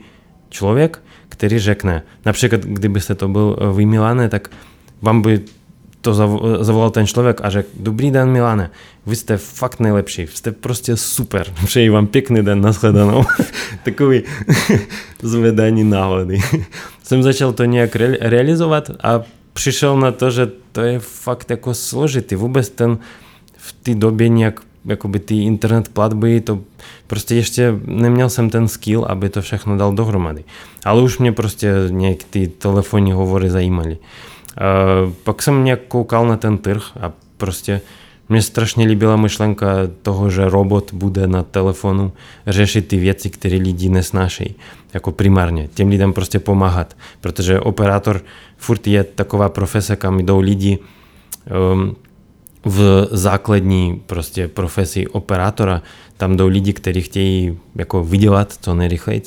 člověk, 0.50 1.04
který 1.30 1.60
řekne, 1.60 2.04
například 2.26 2.62
kdybyste 2.62 3.16
to 3.16 3.28
byl 3.28 3.58
v 3.72 3.86
Miláne, 3.86 4.30
tak 4.30 4.50
vám 5.02 5.22
by 5.22 5.42
to 6.04 6.14
zavolal 6.64 6.90
ten 6.90 7.08
člověk 7.08 7.42
a 7.44 7.50
řekl, 7.50 7.70
dobrý 7.80 8.12
den 8.12 8.30
Milane, 8.30 8.72
vy 9.06 9.16
jste 9.16 9.38
fakt 9.38 9.80
nejlepší, 9.80 10.28
jste 10.28 10.52
prostě 10.52 10.98
super, 10.98 11.54
přeji 11.66 11.90
vám 11.90 12.08
pěkný 12.08 12.44
den, 12.44 12.62
nashledanou. 12.62 13.24
Takový 13.84 14.24
zvedání 15.22 15.84
náhody. 15.84 16.40
Jsem 17.04 17.24
začal 17.24 17.54
to 17.54 17.66
nějak 17.66 17.96
re- 17.96 18.18
realizovat 18.20 18.92
a 19.04 19.22
přišel 19.54 20.00
na 20.00 20.12
to, 20.12 20.32
že 20.32 20.52
to 20.72 20.82
je 20.82 21.00
fakt 21.00 21.50
jako 21.50 21.74
složitý. 21.74 22.36
Vůbec 22.36 22.70
ten 22.70 22.98
v 23.58 23.72
té 23.72 23.96
době 23.96 24.30
nějak 24.30 24.60
jakoby 24.86 25.20
ty 25.20 25.44
internet 25.44 25.90
platby, 25.90 26.42
to 26.42 26.60
prostě 27.08 27.36
ještě 27.36 27.80
neměl 27.86 28.30
jsem 28.30 28.50
ten 28.50 28.68
skill, 28.68 29.06
aby 29.10 29.30
to 29.30 29.42
všechno 29.42 29.78
dal 29.78 29.94
dohromady. 29.94 30.44
Ale 30.86 31.02
už 31.02 31.18
mě 31.18 31.32
prostě 31.32 31.74
nějak 31.90 32.18
ty 32.30 32.48
telefonní 32.48 33.12
hovory 33.12 33.50
zajímaly. 33.50 33.98
Pak 35.24 35.42
jsem 35.42 35.64
nějak 35.64 35.80
koukal 35.88 36.28
na 36.28 36.38
ten 36.38 36.58
trh 36.58 36.84
a 37.02 37.12
prostě 37.38 37.82
mě 38.30 38.42
strašně 38.42 38.88
líbila 38.88 39.16
myšlenka 39.16 39.68
toho, 40.02 40.30
že 40.30 40.50
robot 40.50 40.94
bude 40.94 41.28
na 41.28 41.44
telefonu 41.44 42.12
řešit 42.48 42.88
ty 42.88 42.98
věci, 42.98 43.30
které 43.30 43.58
lidi 43.58 43.90
nesnášejí. 43.90 44.56
Jako 44.94 45.12
primárně. 45.12 45.68
Těm 45.74 45.90
lidem 45.90 46.14
prostě 46.14 46.40
pomáhat. 46.40 46.98
Protože 47.22 47.60
operátor 47.60 48.22
furt 48.58 48.88
je 48.88 49.04
taková 49.04 49.50
profese, 49.50 49.96
kam 49.96 50.20
jdou 50.20 50.40
lidi 50.40 50.80
um, 51.74 51.96
v 52.66 53.08
základní 53.12 54.02
prostě 54.06 54.48
profesi 54.48 55.08
operátora. 55.08 55.82
Tam 56.18 56.38
jdou 56.38 56.48
lidi, 56.48 56.74
kteří 56.74 57.02
chtějí 57.02 57.58
jako 57.76 58.04
vydělat 58.04 58.54
co 58.62 58.76
nejrychleji. 58.76 59.22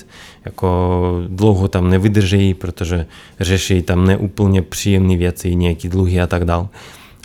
Jako 0.45 1.23
dlouho 1.29 1.69
tam 1.69 1.91
nevydrží, 1.91 2.55
protože 2.55 3.07
řeší 3.41 3.83
tam 3.83 4.07
neúplně 4.07 4.63
příjemné 4.63 5.17
věci, 5.17 5.55
nějaké 5.55 5.89
dluhy 5.89 6.21
a 6.21 6.27
tak 6.27 6.45
dále. 6.45 6.69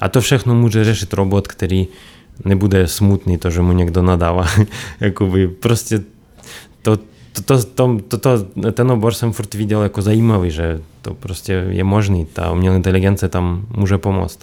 A 0.02 0.10
to 0.10 0.22
všechno 0.22 0.56
může 0.56 0.84
řešit 0.84 1.14
robot, 1.14 1.48
který 1.48 1.88
nebude 2.46 2.88
smutný, 2.88 3.38
to, 3.38 3.50
že 3.50 3.62
mu 3.62 3.72
někdo 3.72 4.02
nadává. 4.02 4.46
Jakoby 5.00 5.48
prostě 5.48 6.00
to, 6.82 6.98
to, 7.34 7.42
to, 7.46 7.64
to, 7.64 7.98
to, 8.08 8.18
to, 8.18 8.72
ten 8.72 8.92
obor 8.92 9.14
jsem 9.14 9.32
furt 9.32 9.54
viděl 9.54 9.84
jako 9.84 10.02
zajímavý, 10.02 10.52
že 10.52 10.82
to 11.02 11.14
prostě 11.14 11.66
je 11.70 11.84
možný, 11.84 12.26
ta 12.26 12.52
umělá 12.52 12.76
inteligence 12.76 13.30
tam 13.30 13.66
může 13.78 13.98
pomoct. 13.98 14.40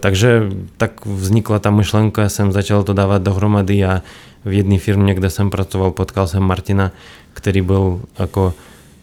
Takže 0.00 0.42
tak 0.76 1.06
vznikla 1.06 1.58
ta 1.58 1.70
myšlenka, 1.70 2.28
jsem 2.28 2.52
začal 2.52 2.82
to 2.82 2.92
dávat 2.92 3.22
dohromady 3.22 3.84
a 3.84 4.02
v 4.44 4.52
jedné 4.52 4.78
firmě, 4.78 5.14
kde 5.14 5.30
jsem 5.30 5.50
pracoval, 5.50 5.90
potkal 5.90 6.26
jsem 6.26 6.42
Martina, 6.42 6.90
který 7.32 7.60
byl 7.60 8.00
jako 8.18 8.54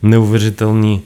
neuvěřitelný, 0.04 1.02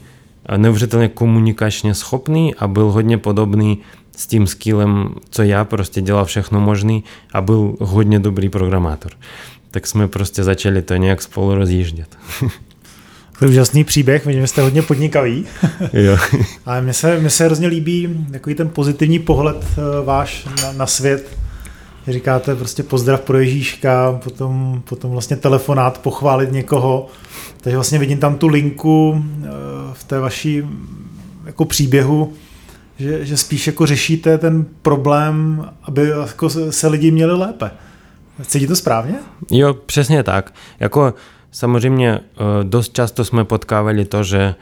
neuvěřitelně 0.56 1.08
komunikačně 1.08 1.94
schopný 1.94 2.54
a 2.54 2.68
byl 2.68 2.90
hodně 2.90 3.18
podobný 3.18 3.78
s 4.16 4.26
tím 4.26 4.46
skillem, 4.46 5.14
co 5.30 5.42
já, 5.42 5.64
prostě 5.64 6.00
dělal 6.00 6.24
všechno 6.24 6.60
možný 6.60 7.04
a 7.32 7.40
byl 7.40 7.76
hodně 7.80 8.18
dobrý 8.18 8.48
programátor. 8.48 9.12
Tak 9.70 9.86
jsme 9.86 10.08
prostě 10.08 10.44
začali 10.44 10.82
to 10.82 10.96
nějak 10.96 11.22
spolu 11.22 11.54
rozjíždět. 11.54 12.18
To 13.38 13.44
je 13.44 13.50
úžasný 13.50 13.84
příběh, 13.84 14.26
vidím, 14.26 14.40
že 14.40 14.46
jste 14.46 14.62
hodně 14.62 14.82
podnikavý. 14.82 15.46
jo. 15.92 16.16
Ale 16.66 16.82
mně 16.82 16.92
se, 16.92 17.20
mně 17.20 17.30
se 17.30 17.44
hrozně 17.44 17.68
líbí 17.68 18.26
takový 18.32 18.54
ten 18.54 18.68
pozitivní 18.68 19.18
pohled 19.18 19.56
uh, 19.56 20.06
váš 20.06 20.48
na, 20.62 20.72
na 20.72 20.86
svět. 20.86 21.38
Říkáte 22.08 22.56
prostě 22.56 22.82
pozdrav 22.82 23.20
pro 23.20 23.38
Ježíška, 23.38 24.20
potom, 24.24 24.82
potom 24.88 25.10
vlastně 25.10 25.36
telefonát, 25.36 25.98
pochválit 25.98 26.52
někoho. 26.52 27.08
Takže 27.60 27.76
vlastně 27.76 27.98
vidím 27.98 28.18
tam 28.18 28.38
tu 28.38 28.46
linku 28.48 29.10
uh, 29.10 29.46
v 29.92 30.04
té 30.04 30.18
vaší 30.18 30.62
jako 31.44 31.64
příběhu, 31.64 32.32
že, 32.98 33.24
že 33.24 33.36
spíš 33.36 33.66
jako 33.66 33.86
řešíte 33.86 34.38
ten 34.38 34.66
problém, 34.82 35.64
aby 35.82 36.08
jako 36.08 36.50
se 36.70 36.88
lidi 36.88 37.10
měli 37.10 37.38
lépe. 37.38 37.70
Cítí 38.46 38.66
to 38.66 38.76
správně? 38.76 39.14
Jo, 39.50 39.74
přesně 39.74 40.22
tak. 40.22 40.52
Jako 40.80 41.14
samozřejmě 41.54 42.10
eh, 42.10 42.20
dost 42.62 42.92
často 42.92 43.24
jsme 43.24 43.44
potkávali 43.44 44.04
to, 44.04 44.22
že 44.22 44.40
eh, 44.42 44.54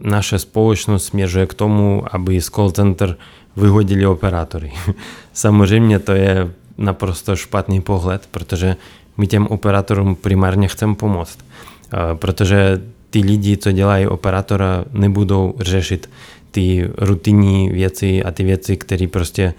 naše 0.00 0.38
společnost 0.38 1.04
směřuje 1.04 1.46
k 1.46 1.54
tomu, 1.54 2.04
aby 2.10 2.40
z 2.40 2.50
call 2.50 2.70
center 2.70 3.16
vyhodili 3.56 4.06
operátory. 4.06 4.72
Samozřejmě 5.32 5.98
to 5.98 6.12
je 6.12 6.50
naprosto 6.78 7.36
špatný 7.36 7.80
pohled, 7.80 8.28
protože 8.30 8.76
my 9.16 9.26
těm 9.26 9.46
operátorům 9.46 10.14
primárně 10.14 10.68
chceme 10.68 10.94
pomoct. 10.94 11.38
Eh, 11.38 12.14
protože 12.14 12.80
ty 13.10 13.20
lidi, 13.20 13.56
co 13.56 13.72
dělají 13.72 14.06
operátora, 14.06 14.84
nebudou 14.92 15.54
řešit 15.60 16.10
ty 16.50 16.88
rutinní 16.98 17.68
věci 17.68 18.22
a 18.22 18.30
ty 18.30 18.44
věci, 18.44 18.76
které 18.76 19.06
prostě 19.06 19.54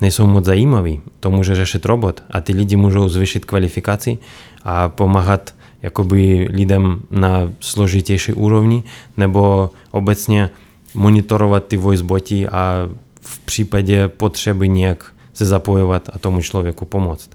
nejsou 0.00 0.26
moc 0.26 0.44
zajímavé. 0.44 0.92
To 1.20 1.30
může 1.30 1.54
řešit 1.54 1.84
robot 1.84 2.22
a 2.30 2.40
ty 2.40 2.52
lidi 2.52 2.76
můžou 2.76 3.08
zvyšit 3.08 3.44
kvalifikaci 3.44 4.18
a 4.64 4.88
pomáhat 4.88 5.54
jakoby 5.82 6.48
lidem 6.50 7.00
na 7.10 7.52
složitější 7.60 8.32
úrovni 8.32 8.82
nebo 9.16 9.70
obecně 9.90 10.50
monitorovat 10.94 11.66
ty 11.66 11.76
voiceboty 11.76 12.48
a 12.48 12.88
v 13.20 13.38
případě 13.38 14.08
potřeby 14.08 14.68
nějak 14.68 15.12
se 15.34 15.44
zapojovat 15.44 16.08
a 16.12 16.18
tomu 16.18 16.42
člověku 16.42 16.84
pomoct. 16.84 17.30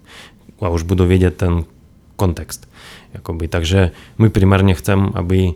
A 0.61 0.69
už 0.69 0.83
budu 0.83 1.05
vědět 1.05 1.37
ten 1.37 1.63
kontext. 2.15 2.69
Jakoby. 3.13 3.47
Takže 3.47 3.91
my 4.17 4.29
primárně 4.29 4.73
chceme, 4.73 5.09
aby 5.13 5.53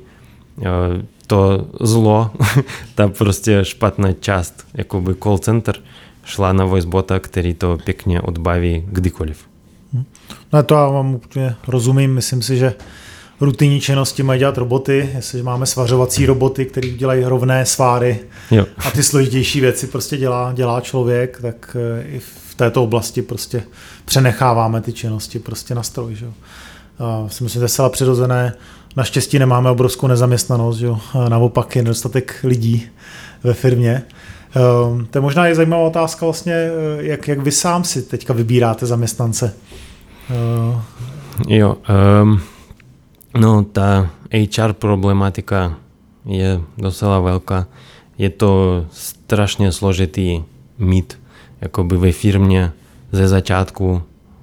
to 1.28 1.68
zlo, 1.82 2.32
ta 2.96 3.08
prostě 3.08 3.60
špatná 3.66 4.14
část 4.14 4.68
jakoby 4.74 5.16
call 5.16 5.38
center 5.38 5.76
šla 6.24 6.54
na 6.54 6.66
voicebota, 6.66 7.20
který 7.20 7.54
to 7.54 7.78
pěkně 7.84 8.22
odbaví 8.22 8.84
kdykoliv. 8.88 9.48
No 10.54 10.64
to 10.64 10.76
já 10.76 10.88
vám 10.88 11.16
úplně 11.16 11.56
rozumím, 11.68 12.14
myslím 12.14 12.42
si, 12.42 12.58
že 12.58 12.74
rutinní 13.42 13.82
činnosti 13.82 14.24
mají 14.24 14.40
dělat 14.40 14.58
roboty, 14.58 15.10
jestliže 15.16 15.44
máme 15.44 15.66
svařovací 15.66 16.26
roboty, 16.26 16.66
které 16.66 16.90
dělají 16.90 17.24
rovné 17.24 17.66
sváry 17.66 18.20
jo. 18.52 18.66
a 18.78 18.92
ty 18.92 19.04
složitější 19.04 19.62
věci 19.62 19.88
prostě 19.88 20.18
dělá, 20.18 20.54
dělá 20.54 20.82
člověk, 20.82 21.40
tak 21.42 21.78
eh, 22.00 22.08
i 22.08 22.20
v 22.20 22.56
této 22.56 22.84
oblasti 22.84 23.22
prostě 23.22 23.64
přenecháváme 24.06 24.82
ty 24.82 24.94
činnosti 24.94 25.40
prostě 25.40 25.76
na 25.76 25.84
stroj. 25.84 26.16
Že? 26.16 26.26
A 27.00 27.26
si 27.30 27.44
myslím, 27.44 27.50
že 27.50 27.60
to 27.60 27.66
je 27.66 27.70
zcela 27.70 27.90
přirozené. 27.90 28.54
Naštěstí 28.96 29.40
nemáme 29.40 29.70
obrovskou 29.70 30.08
nezaměstnanost, 30.08 30.78
že? 30.78 30.88
Naopak 31.30 31.76
je 31.76 31.84
nedostatek 31.84 32.36
lidí 32.44 32.88
ve 33.44 33.54
firmě. 33.54 34.04
Um, 34.92 35.06
to 35.06 35.18
je 35.18 35.22
možná 35.22 35.50
i 35.50 35.56
zajímavá 35.56 35.84
otázka 35.84 36.26
vlastně, 36.26 36.54
eh, 36.54 36.72
jak, 37.00 37.28
jak 37.28 37.40
vy 37.40 37.52
sám 37.52 37.84
si 37.84 38.02
teďka 38.02 38.34
vybíráte 38.34 38.86
zaměstnance. 38.86 39.54
Uh. 40.30 40.82
Jo, 41.48 41.78
um, 42.22 42.42
no 43.40 43.64
ta 43.64 44.10
HR 44.34 44.74
problematika 44.74 45.78
je 46.26 46.62
docela 46.78 47.20
velká. 47.20 47.68
Je 48.18 48.30
to 48.30 48.86
strašně 48.92 49.72
složitý 49.72 50.44
mít 50.80 51.20
jakoby 51.62 51.98
ve 51.98 52.12
firmě 52.12 52.72
ze 53.12 53.28
začátku 53.28 54.02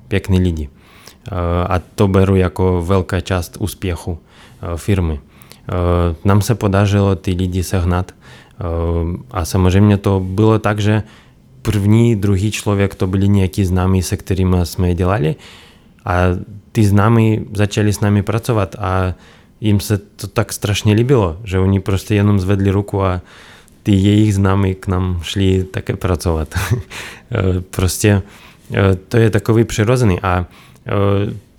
pěkný 0.08 0.38
lidi. 0.38 0.68
Eh, 0.68 1.34
a 1.68 1.80
to 1.94 2.08
beru 2.08 2.36
jako 2.36 2.82
velká 2.82 3.20
část 3.20 3.56
úspěchu 3.60 4.18
eh, 4.62 4.76
firmy. 4.76 5.20
Nám 6.24 6.42
se 6.42 6.54
podařilo 6.54 7.16
ty 7.16 7.32
lidi 7.32 7.62
sehnat 7.62 8.12
a 9.30 9.44
samozřejmě 9.44 9.96
to 9.96 10.20
bylo 10.20 10.58
tak, 10.58 10.78
že 10.78 11.02
první, 11.62 12.16
druhý 12.16 12.50
člověk 12.50 12.94
to 12.94 13.06
byli 13.06 13.28
nějaký 13.28 13.64
známí, 13.64 14.02
se 14.02 14.16
kterými 14.16 14.56
jsme 14.62 14.94
dělali, 14.94 15.36
a 16.04 16.14
ty 16.72 16.84
známí 16.84 17.46
začali 17.54 17.92
s 17.92 18.00
námi 18.00 18.22
pracovat 18.22 18.76
a 18.78 19.14
jim 19.60 19.80
se 19.80 19.98
to 19.98 20.26
tak 20.26 20.52
strašně 20.52 20.94
líbilo, 20.94 21.36
že 21.44 21.58
oni 21.58 21.80
prostě 21.80 22.14
jenom 22.14 22.40
zvedli 22.40 22.70
ruku 22.70 23.02
a 23.02 23.20
ty 23.82 23.92
jejich 23.92 24.34
známí 24.34 24.74
k 24.74 24.86
nám 24.86 25.18
šli 25.22 25.64
také 25.64 25.96
pracovat. 25.96 26.54
prostě 27.70 28.22
to 29.08 29.16
je 29.16 29.30
takový 29.30 29.64
přirozený 29.64 30.20
a 30.20 30.46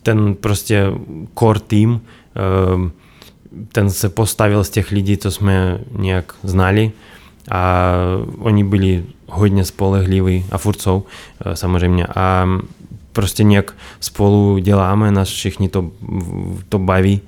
ten 0.03 0.35
prostě 0.35 0.85
core 1.39 1.59
team 1.59 2.01
ten 3.71 3.89
se 3.89 4.09
postavil 4.09 4.63
z 4.63 4.69
těch 4.69 4.91
lidí, 4.91 5.17
co 5.17 5.31
jsme 5.31 5.79
nějak 5.97 6.33
znali 6.43 6.91
a 7.51 7.93
oni 8.39 8.63
byli 8.63 9.03
hodně 9.27 9.65
spolehliví 9.65 10.45
a 10.51 10.57
furt 10.57 10.81
jsou 10.81 11.03
samozřejmě 11.53 12.05
a 12.15 12.47
prostě 13.15 13.43
nějak 13.43 13.75
spolu 13.99 14.57
děláme, 14.57 15.11
nás 15.11 15.29
všichni 15.29 15.69
to, 15.69 15.91
to 16.69 16.79
baví 16.79 17.21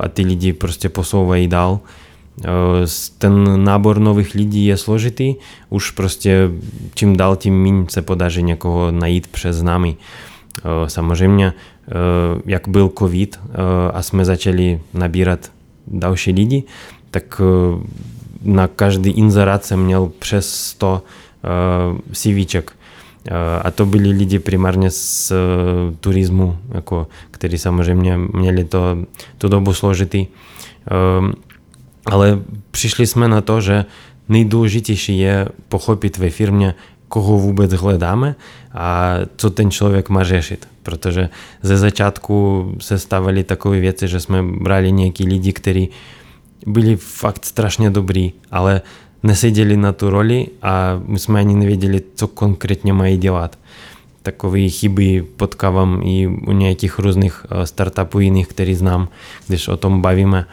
a 0.00 0.08
ty 0.08 0.22
lidi 0.22 0.52
prostě 0.52 0.88
posouvají 0.88 1.48
dál 1.48 1.80
ten 3.18 3.64
nábor 3.64 3.98
nových 3.98 4.34
lidí 4.34 4.66
je 4.66 4.76
složitý, 4.76 5.34
už 5.70 5.90
prostě 5.90 6.50
čím 6.94 7.16
dál 7.16 7.36
tím 7.36 7.62
méně 7.62 7.84
se 7.88 8.02
podaří 8.02 8.42
někoho 8.42 8.90
najít 8.90 9.26
přes 9.26 9.62
námi. 9.62 9.96
Samozřejmě, 10.86 11.52
jak 12.46 12.68
byl 12.68 12.90
covid 12.98 13.40
a 13.92 14.02
jsme 14.02 14.24
začali 14.24 14.80
nabírat 14.94 15.52
další 15.86 16.32
lidi, 16.32 16.62
tak 17.10 17.40
na 18.42 18.66
každý 18.66 19.10
inzerát 19.10 19.64
jsem 19.64 19.84
měl 19.84 20.12
přes 20.18 20.54
100 20.54 21.02
CVček. 22.12 22.72
A 23.62 23.70
to 23.70 23.86
byli 23.86 24.10
lidi 24.10 24.38
primárně 24.38 24.90
z 24.90 25.32
turismu, 26.00 26.56
jako, 26.74 27.06
kteří 27.30 27.58
samozřejmě 27.58 28.18
měli 28.32 28.64
to, 28.64 28.98
tu 29.38 29.48
dobu 29.48 29.74
složitý. 29.74 30.26
Ale 32.06 32.38
přišli 32.70 33.06
jsme 33.06 33.28
na 33.28 33.40
to, 33.40 33.60
že 33.60 33.84
nejdůležitější 34.28 35.18
je 35.18 35.48
pochopit 35.68 36.18
ve 36.18 36.30
firmě, 36.30 36.74
koho 37.08 37.38
vůbec 37.38 37.72
hledáme 37.72 38.34
a 38.72 39.14
co 39.36 39.50
ten 39.50 39.70
člověk 39.70 40.08
má 40.08 40.24
řešit. 40.24 40.68
Protože 40.82 41.28
ze 41.62 41.76
začátku 41.76 42.64
se 42.80 42.98
stavily 42.98 43.44
takové 43.44 43.80
věci, 43.80 44.08
že 44.08 44.20
jsme 44.20 44.42
brali 44.42 44.92
nějaký 44.92 45.26
lidi, 45.26 45.52
kteří 45.52 45.88
byli 46.66 46.96
fakt 46.96 47.44
strašně 47.44 47.90
dobrý, 47.90 48.32
ale 48.50 48.80
tu 49.92 50.10
roli 50.10 50.46
a 50.62 51.00
my 51.06 51.18
jsme 51.18 51.40
ani 51.40 51.54
nevěděli, 51.54 52.02
co 52.14 52.26
konkrétně 52.28 52.92
mají 52.92 53.16
dělat. 53.16 53.58
Takové 54.22 54.68
chyby 54.68 55.24
potkávám 55.36 56.00
i 56.04 56.26
u 56.26 56.52
nějakých 56.52 56.98
různých 56.98 57.46
startupů 57.64 58.20
jiných, 58.20 58.48
který 58.48 58.74
znám, 58.74 59.08
když 59.48 59.68
o 59.68 59.76
tom 59.76 60.02
bavíme. 60.02 60.46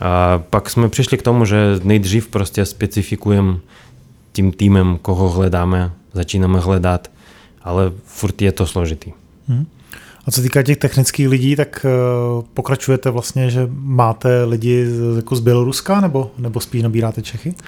A 0.00 0.38
pak 0.50 0.70
jsme 0.70 0.88
přišli 0.88 1.18
k 1.18 1.22
tomu, 1.22 1.44
že 1.44 1.80
nejdřív 1.82 2.28
prostě 2.28 2.64
specifikujeme 2.64 3.56
tím 4.32 4.52
týmem, 4.52 4.98
koho 5.02 5.28
hledáme, 5.30 5.92
začínáme 6.12 6.60
hledat, 6.60 7.10
ale 7.62 7.92
furt 8.04 8.42
je 8.42 8.52
to 8.52 8.66
složitý. 8.66 9.12
Hmm. 9.48 9.66
A 10.26 10.30
co 10.30 10.42
týká 10.42 10.62
těch 10.62 10.76
technických 10.76 11.28
lidí, 11.28 11.56
tak 11.56 11.86
uh, 11.86 11.90
pokračujete 12.54 13.10
vlastně, 13.10 13.50
že 13.50 13.68
máte 13.72 14.44
lidi 14.44 14.86
z, 14.86 15.16
jako 15.16 15.36
z 15.36 15.40
Běloruska, 15.40 16.00
nebo, 16.00 16.30
nebo 16.38 16.60
spíš 16.60 16.82
nabíráte 16.82 17.22
Čechy? 17.22 17.54
Uh, 17.54 17.58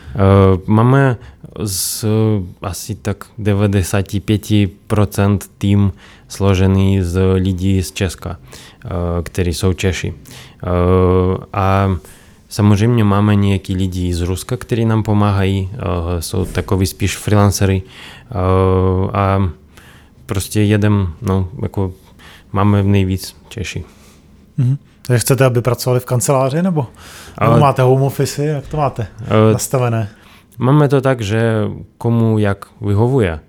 máme 0.66 1.16
z 1.64 2.04
uh, 2.04 2.10
asi 2.62 2.94
tak 2.94 3.26
95% 3.38 5.38
tým 5.58 5.92
složený 6.28 7.02
z 7.02 7.20
lidí 7.34 7.82
z 7.82 7.92
Česka, 7.92 8.38
kteří 9.22 9.54
jsou 9.54 9.72
Češi. 9.72 10.14
A 11.52 11.96
Samozřejmě 12.48 13.04
máme 13.04 13.34
nějaký 13.34 13.74
lidi 13.74 14.14
z 14.14 14.20
Ruska, 14.20 14.56
kteří 14.56 14.84
nám 14.84 15.02
pomáhají, 15.02 15.70
jsou 16.20 16.44
takový 16.44 16.86
spíš 16.86 17.16
freelancery 17.16 17.82
a 19.12 19.50
prostě 20.26 20.62
jedem, 20.62 21.12
no, 21.22 21.48
jako 21.62 21.92
máme 22.54 22.82
nejvíc 22.82 23.36
Češi. 23.48 23.84
Mm-hmm. 24.58 24.76
Takže 25.06 25.18
chcete, 25.18 25.44
aby 25.44 25.62
pracovali 25.62 26.00
v 26.00 26.04
kanceláři, 26.04 26.62
nebo, 26.62 26.86
nebo 27.40 27.58
máte 27.58 27.82
home 27.82 28.02
office, 28.02 28.44
jak 28.44 28.66
to 28.66 28.76
máte 28.76 29.06
nastavené? 29.52 30.08
Máme 30.58 30.88
to 30.88 31.00
tak, 31.00 31.20
že 31.20 31.54
komu 31.98 32.38
jak 32.38 32.66
vyhovuje. 32.80 33.40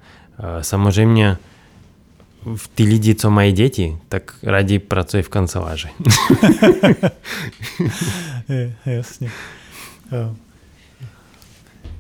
Samozřejmě 0.62 1.38
ty 2.76 2.84
lidi, 2.84 3.16
co 3.16 3.30
mají 3.32 3.52
děti, 3.54 3.98
tak 4.10 4.36
raději 4.44 4.80
pracují 4.80 5.24
v 5.24 5.30
kanceláři. 5.30 5.88
je, 8.50 8.74
jasně. 8.86 9.32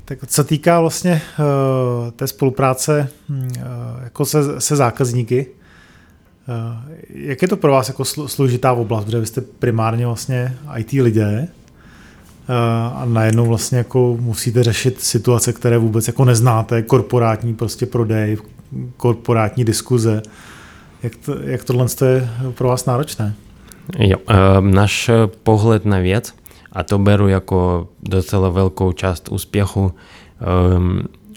Tak 0.06 0.20
co 0.28 0.44
týká 0.44 0.82
vlastně 0.82 1.22
uh, 1.39 2.12
té 2.12 2.28
spolupráce 2.28 3.10
uh, 3.30 3.36
jako 4.04 4.26
se, 4.26 4.62
se 4.62 4.76
zákazníky, 4.76 5.48
jak 7.10 7.41
je 7.41 7.47
to 7.47 7.58
pro 7.58 7.71
vás 7.71 7.88
jako 7.88 8.05
složitá 8.05 8.73
oblast, 8.73 9.05
protože 9.05 9.19
vy 9.19 9.25
jste 9.25 9.41
primárně 9.41 10.05
vlastně 10.05 10.58
IT 10.77 10.91
lidé 10.91 11.47
a 12.93 13.05
najednou 13.05 13.45
vlastně 13.45 13.77
jako 13.77 14.17
musíte 14.19 14.63
řešit 14.63 15.01
situace, 15.01 15.53
které 15.53 15.77
vůbec 15.77 16.08
jako 16.08 16.25
neznáte, 16.25 16.81
korporátní 16.81 17.53
prostě 17.53 17.86
prodej, 17.86 18.38
korporátní 18.97 19.65
diskuze. 19.65 20.21
Jak, 21.03 21.15
to, 21.15 21.36
jak 21.41 21.63
tohle 21.63 21.86
je 22.05 22.29
pro 22.51 22.67
vás 22.67 22.86
náročné? 22.86 23.34
Jo, 23.99 24.17
náš 24.60 25.10
pohled 25.43 25.86
na 25.86 25.99
věc, 25.99 26.34
a 26.71 26.84
to 26.84 26.99
beru 26.99 27.27
jako 27.27 27.88
docela 28.03 28.49
velkou 28.49 28.91
část 28.91 29.29
úspěchu, 29.29 29.91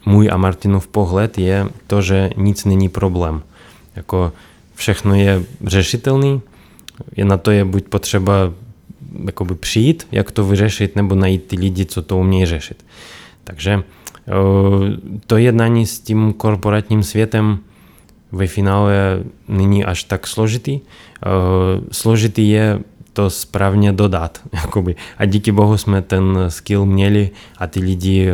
můj 0.07 0.31
a 0.33 0.37
Martinův 0.37 0.87
pohled 0.87 1.39
je 1.39 1.67
to, 1.87 2.03
že 2.03 2.31
nic 2.37 2.65
není 2.65 2.89
problém. 2.89 3.43
Jako 3.97 4.33
všechno 4.79 5.15
je 5.15 5.43
řešitelný, 5.67 6.41
je 7.17 7.25
na 7.25 7.37
to 7.37 7.51
je 7.51 7.65
buď 7.65 7.85
potřeba 7.85 8.53
jakoby 9.27 9.55
přijít, 9.55 10.07
jak 10.13 10.31
to 10.31 10.45
vyřešit, 10.45 10.97
nebo 10.97 11.15
najít 11.15 11.45
ty 11.45 11.57
lidi, 11.57 11.85
co 11.85 12.03
to 12.03 12.19
umějí 12.19 12.47
řešit. 12.47 12.85
Takže 13.45 13.83
to 15.27 15.37
jednání 15.37 15.87
s 15.87 16.01
tím 16.01 16.33
korporátním 16.33 17.03
světem 17.03 17.59
ve 18.33 18.47
finále 18.47 19.23
není 19.49 19.85
až 19.85 20.05
tak 20.05 20.27
složitý. 20.27 20.81
Složitý 21.93 22.51
je 22.51 22.81
to 23.13 23.31
správně 23.31 23.93
dodat. 23.93 24.41
Jakoby. 24.53 24.97
A 25.19 25.25
díky 25.25 25.53
bohu 25.53 25.77
jsme 25.77 26.03
ten 26.03 26.39
skill 26.49 26.87
měli 26.87 27.31
a 27.59 27.67
ty 27.67 27.81
lidi, 27.81 28.29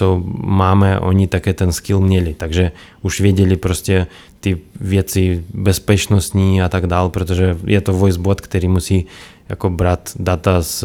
co 0.00 0.22
máme, 0.40 1.00
oni 1.00 1.26
také 1.28 1.52
ten 1.52 1.72
skill 1.72 2.00
měli. 2.00 2.34
Takže 2.34 2.72
už 3.02 3.20
věděli 3.20 3.56
prostě 3.56 4.06
ty 4.40 4.58
věci 4.80 5.44
bezpečnostní 5.54 6.62
a 6.62 6.68
tak 6.68 6.86
dál, 6.86 7.08
protože 7.08 7.58
je 7.64 7.80
to 7.80 7.92
voicebot, 7.92 8.40
který 8.40 8.68
musí 8.68 9.06
jako 9.48 9.70
brát 9.70 10.10
data 10.16 10.62
z 10.62 10.84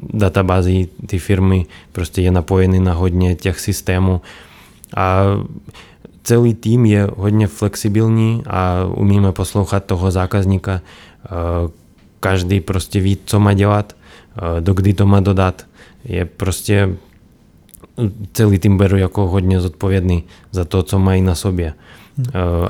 databází 0.00 0.88
ty 1.06 1.18
firmy, 1.18 1.66
prostě 1.92 2.22
je 2.22 2.30
napojený 2.30 2.80
na 2.80 2.92
hodně 2.92 3.34
těch 3.34 3.60
systémů. 3.60 4.20
A 4.96 5.20
celý 6.22 6.54
tým 6.54 6.86
je 6.86 7.08
hodně 7.16 7.46
flexibilní 7.46 8.42
a 8.46 8.88
umíme 8.88 9.32
poslouchat 9.32 9.84
toho 9.84 10.10
zákazníka. 10.10 10.80
Každý 12.20 12.60
prostě 12.60 13.00
ví, 13.00 13.18
co 13.24 13.40
má 13.40 13.52
dělat, 13.52 13.92
do 14.60 14.74
kdy 14.74 14.94
to 14.94 15.06
má 15.06 15.20
dodat. 15.20 15.66
Je 16.04 16.24
prostě 16.24 16.96
celý 18.32 18.58
tým 18.58 18.78
beru 18.78 18.96
jako 18.96 19.26
hodně 19.26 19.60
zodpovědný 19.60 20.24
za 20.52 20.64
to, 20.64 20.82
co 20.82 20.98
mají 20.98 21.22
na 21.22 21.34
sobě. 21.34 21.74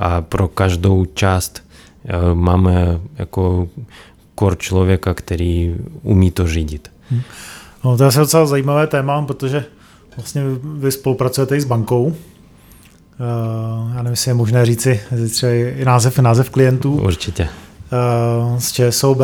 A 0.00 0.22
pro 0.22 0.48
každou 0.48 1.04
část 1.04 1.62
máme 2.34 3.00
jako 3.18 3.68
kor 4.34 4.58
člověka, 4.58 5.14
který 5.14 5.76
umí 6.02 6.30
to 6.30 6.46
řídit. 6.46 6.90
Hmm. 7.10 7.20
No, 7.84 7.96
to 7.96 8.04
je 8.04 8.10
docela 8.16 8.46
zajímavé 8.46 8.86
téma, 8.86 9.22
protože 9.22 9.64
vlastně 10.16 10.42
vy 10.78 10.92
spolupracujete 10.92 11.56
i 11.56 11.60
s 11.60 11.64
bankou. 11.64 12.04
Uh, 12.04 12.14
já 13.90 13.96
nevím, 13.96 14.10
jestli 14.10 14.30
je 14.30 14.34
možné 14.34 14.66
říci 14.66 15.00
třeba 15.30 15.52
i 15.52 15.84
název, 15.84 16.18
název 16.18 16.50
klientů. 16.50 16.94
Určitě. 17.02 17.48
Z 18.58 18.72
ČSOB, 18.72 19.18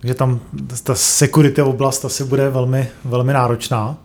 takže 0.00 0.14
tam 0.14 0.40
ta 0.84 0.94
security 0.94 1.62
oblast 1.62 2.04
asi 2.04 2.24
bude 2.24 2.50
velmi, 2.50 2.88
velmi 3.04 3.32
náročná. 3.32 3.96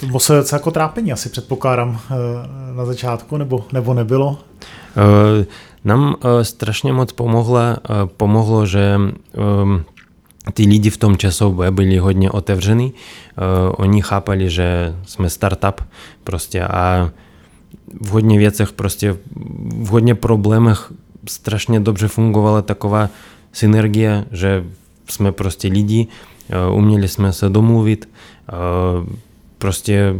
To 0.00 0.06
bylo 0.06 0.20
se 0.20 0.36
docela 0.36 0.58
jako 0.58 0.70
trápení, 0.70 1.12
asi 1.12 1.28
předpokládám 1.28 1.88
uh, 1.88 2.76
na 2.76 2.84
začátku, 2.84 3.36
nebo, 3.36 3.66
nebo 3.72 3.94
nebylo? 3.94 4.28
Uh, 4.28 5.44
nám 5.84 6.16
strašně 6.42 6.92
moc 6.92 7.12
pomohlo, 7.12 7.60
pomohlo 8.16 8.66
že 8.66 8.96
um, 8.96 9.84
ty 10.52 10.62
lidi 10.62 10.90
v 10.90 10.96
tom 10.96 11.16
časové 11.16 11.70
byli 11.70 11.98
hodně 11.98 12.30
otevření. 12.30 12.92
Uh, 12.92 13.74
oni 13.76 14.02
chápali, 14.02 14.50
že 14.50 14.94
jsme 15.06 15.30
startup 15.30 15.80
prostě 16.24 16.62
a 16.62 17.10
v 18.00 18.08
hodně 18.08 18.38
věcech 18.38 18.72
prostě 18.72 19.16
v 19.82 19.88
hodně 19.88 20.14
problémech 20.14 20.92
strašně 21.28 21.80
dobře 21.80 22.08
fungovala 22.08 22.62
taková 22.62 23.08
synergie, 23.52 24.24
že 24.32 24.64
jsme 25.08 25.32
prostě 25.32 25.68
lidi, 25.68 26.06
uměli 26.72 27.08
jsme 27.08 27.32
se 27.32 27.48
domluvit, 27.48 28.08
uh, 28.52 29.06
prostě 29.58 30.14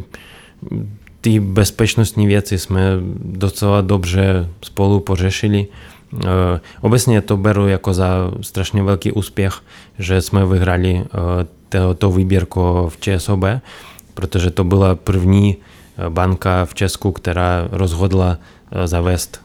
ty 1.20 1.40
bezpečnostní 1.40 2.26
věci 2.26 2.58
jsme 2.58 2.80
docela 3.24 3.80
dobře 3.80 4.48
spolu 4.62 5.00
pořešili. 5.00 5.66
Obecně 6.80 7.20
to 7.20 7.36
beru 7.36 7.68
jako 7.68 7.94
za 7.94 8.30
strašně 8.40 8.82
velký 8.82 9.12
úspěch, 9.12 9.60
že 9.98 10.20
jsme 10.22 10.46
vyhrali 10.46 11.04
to, 11.68 11.94
to 11.94 12.10
výběrko 12.10 12.88
v 12.88 12.96
ČSOB, 13.00 13.44
protože 14.14 14.50
to 14.50 14.64
byla 14.64 14.94
první 14.94 15.56
banka 16.08 16.64
v 16.64 16.74
Česku, 16.74 17.12
která 17.12 17.68
rozhodla 17.72 18.38
zavést 18.84 19.40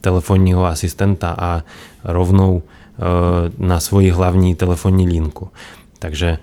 telefonního 0.00 0.66
asistenta 0.66 1.36
a 1.38 1.62
rovnou 2.04 2.62
na 3.58 3.80
svoji 3.80 4.10
hlavní 4.10 4.54
telefonní 4.54 5.08
linku. 5.08 5.48
Takže 6.04 6.38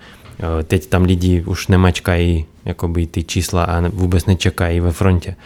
teď 0.64 0.86
tam 0.86 1.02
lidi 1.02 1.42
už 1.46 1.68
nemačkají 1.68 2.44
jakoby 2.64 3.06
ty 3.06 3.24
čísla 3.24 3.64
a 3.64 3.88
vůbec 3.88 4.26
nečekají 4.26 4.80
ve 4.80 4.92
frontě. 4.92 5.36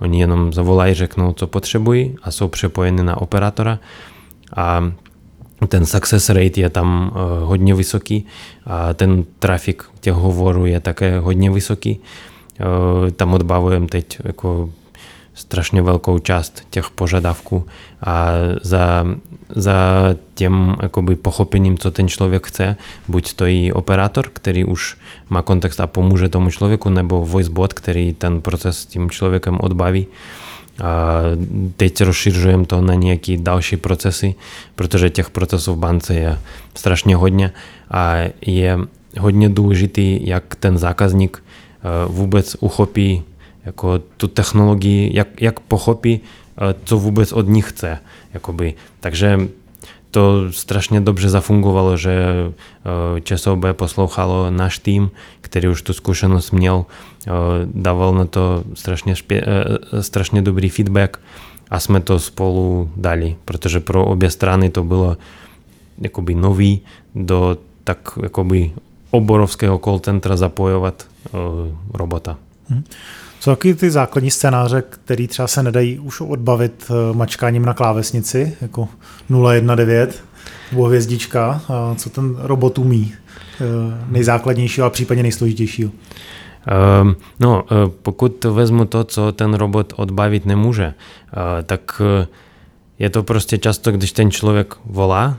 Oni 0.00 0.20
jenom 0.20 0.52
zavolají, 0.52 0.94
řeknou, 0.94 1.32
co 1.32 1.46
potřebují 1.46 2.16
a 2.22 2.30
jsou 2.30 2.48
přepojeny 2.48 3.02
na 3.02 3.20
operátora 3.20 3.78
a 4.56 4.92
ten 5.68 5.86
success 5.86 6.28
rate 6.28 6.60
je 6.60 6.70
tam 6.70 7.12
hodně 7.44 7.74
vysoký 7.74 8.26
a 8.66 8.94
ten 8.94 9.24
trafik 9.38 9.82
těch 10.00 10.14
hovorů 10.14 10.66
je 10.66 10.80
také 10.80 11.18
hodně 11.18 11.50
vysoký. 11.50 12.00
Tam 13.16 13.34
odbavujeme 13.34 13.86
teď 13.86 14.18
jako 14.24 14.70
strašně 15.34 15.82
velkou 15.82 16.18
část 16.18 16.66
těch 16.70 16.90
požadavků 16.90 17.66
a 18.02 18.30
za, 18.62 19.06
za 19.48 19.74
tím 20.34 20.76
jakoby 20.82 21.16
pochopením, 21.16 21.78
co 21.78 21.90
ten 21.90 22.08
člověk 22.08 22.46
chce, 22.46 22.76
buď 23.08 23.32
to 23.32 23.46
i 23.46 23.72
operátor, 23.72 24.28
který 24.32 24.64
už 24.64 24.96
má 25.30 25.42
kontext 25.42 25.80
a 25.80 25.86
pomůže 25.86 26.28
tomu 26.28 26.50
člověku, 26.50 26.90
nebo 26.90 27.26
voicebot, 27.26 27.72
který 27.72 28.14
ten 28.14 28.40
proces 28.40 28.78
s 28.78 28.86
tím 28.86 29.10
člověkem 29.10 29.58
odbaví. 29.60 30.06
A 30.82 31.20
teď 31.76 32.00
rozšiřujeme 32.00 32.66
to 32.66 32.80
na 32.80 32.94
nějaké 32.94 33.36
další 33.36 33.76
procesy, 33.76 34.34
protože 34.74 35.10
těch 35.10 35.30
procesů 35.30 35.74
v 35.74 35.78
bance 35.78 36.14
je 36.14 36.38
strašně 36.74 37.16
hodně 37.16 37.52
a 37.90 38.14
je 38.46 38.78
hodně 39.20 39.48
důležitý, 39.48 40.28
jak 40.28 40.54
ten 40.54 40.78
zákazník 40.78 41.42
vůbec 42.06 42.56
uchopí 42.60 43.22
jako 43.66 43.98
tu 44.16 44.28
technologii, 44.28 45.16
jak, 45.16 45.42
jak 45.42 45.60
pochopí, 45.60 46.20
co 46.84 46.98
vůbec 46.98 47.32
od 47.32 47.48
nich 47.48 47.68
chce. 47.68 47.98
Jakoby. 48.34 48.74
Takže 49.00 49.48
to 50.10 50.52
strašně 50.52 51.00
dobře 51.00 51.28
zafungovalo, 51.28 51.96
že 51.96 52.26
ČSOB 53.22 53.64
poslouchalo 53.72 54.50
náš 54.50 54.78
tým, 54.78 55.10
který 55.40 55.68
už 55.68 55.82
tu 55.82 55.92
zkušenost 55.92 56.50
měl, 56.50 56.86
dával 57.64 58.14
na 58.14 58.24
to 58.24 58.64
strašně, 58.74 59.16
špě, 59.16 59.44
strašně 60.00 60.42
dobrý 60.42 60.68
feedback 60.68 61.20
a 61.70 61.80
jsme 61.80 62.00
to 62.00 62.18
spolu 62.18 62.90
dali, 62.96 63.36
protože 63.44 63.80
pro 63.80 64.04
obě 64.04 64.30
strany 64.30 64.70
to 64.70 64.84
bylo 64.84 65.16
jakoby 65.98 66.34
nový 66.34 66.80
do 67.14 67.56
tak 67.84 68.18
jakoby 68.22 68.72
oborovského 69.10 69.78
call 69.78 69.98
centra 69.98 70.36
zapojovat 70.36 71.06
robota. 71.94 72.36
Hmm. 72.68 72.84
Co 73.40 73.50
taky 73.50 73.74
ty 73.74 73.90
základní 73.90 74.30
scénáře, 74.30 74.82
který 74.82 75.28
třeba 75.28 75.48
se 75.48 75.62
nedají 75.62 75.98
už 75.98 76.20
odbavit 76.20 76.90
eh, 76.90 77.16
mačkáním 77.16 77.64
na 77.64 77.74
klávesnici, 77.74 78.56
jako 78.60 78.88
019 79.28 79.88
nebo 80.72 80.84
hvězdička, 80.84 81.60
co 81.96 82.10
ten 82.10 82.36
robot 82.38 82.78
umí 82.78 83.14
eh, 83.14 83.64
nejzákladnějšího 84.08 84.86
a 84.86 84.90
případně 84.90 85.22
nejsložitějšího? 85.22 85.90
Um, 87.00 87.16
no, 87.40 87.64
eh, 87.70 87.90
pokud 88.02 88.44
vezmu 88.44 88.84
to, 88.84 89.04
co 89.04 89.32
ten 89.32 89.54
robot 89.54 89.92
odbavit 89.96 90.46
nemůže, 90.46 90.94
tak 91.66 92.02
je 92.98 93.10
to 93.10 93.22
prostě 93.22 93.58
často, 93.58 93.92
když 93.92 94.12
ten 94.12 94.30
člověk 94.30 94.74
volá 94.84 95.38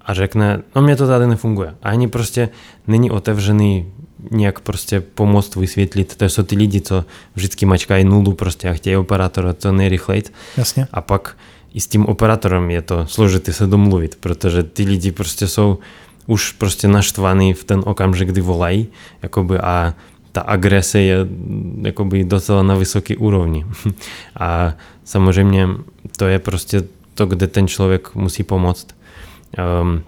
a 0.00 0.14
řekne, 0.14 0.62
no 0.76 0.82
mě 0.82 0.96
to 0.96 1.06
tady 1.06 1.26
nefunguje. 1.26 1.74
A 1.82 1.88
ani 1.88 2.08
prostě 2.08 2.48
není 2.86 3.10
otevřený 3.10 3.86
nějak 4.30 4.60
prostě 4.60 5.00
pomoct 5.00 5.56
vysvětlit. 5.56 6.16
To 6.16 6.24
jsou 6.24 6.42
ty 6.42 6.56
lidi, 6.56 6.80
co 6.80 7.04
vždycky 7.34 7.66
mačkají 7.66 8.04
nulu 8.04 8.32
prostě 8.32 8.68
a 8.68 8.72
chtějí 8.72 8.96
operátora 8.96 9.54
co 9.54 9.72
nejrychleji. 9.72 10.22
Jasně. 10.56 10.86
A 10.92 11.00
pak 11.00 11.36
i 11.74 11.80
s 11.80 11.86
tím 11.86 12.06
operátorem 12.06 12.70
je 12.70 12.82
to 12.82 13.06
složité 13.06 13.52
se 13.52 13.66
domluvit, 13.66 14.14
protože 14.20 14.62
ty 14.62 14.84
lidi 14.84 15.12
prostě 15.12 15.48
jsou 15.48 15.78
už 16.26 16.52
prostě 16.52 16.88
naštvaný 16.88 17.54
v 17.54 17.64
ten 17.64 17.82
okamžik, 17.84 18.28
kdy 18.28 18.40
volají, 18.40 18.86
jakoby 19.22 19.58
a 19.58 19.94
ta 20.32 20.40
agrese 20.40 21.00
je 21.00 21.16
jakoby 21.82 22.24
docela 22.24 22.62
na 22.62 22.74
vysoké 22.74 23.16
úrovni. 23.16 23.66
A 24.40 24.74
samozřejmě 25.04 25.68
to 26.16 26.26
je 26.26 26.38
prostě 26.38 26.82
to, 27.14 27.26
kde 27.26 27.46
ten 27.46 27.68
člověk 27.68 28.14
musí 28.14 28.42
pomoct. 28.42 28.86
Um, 29.82 30.02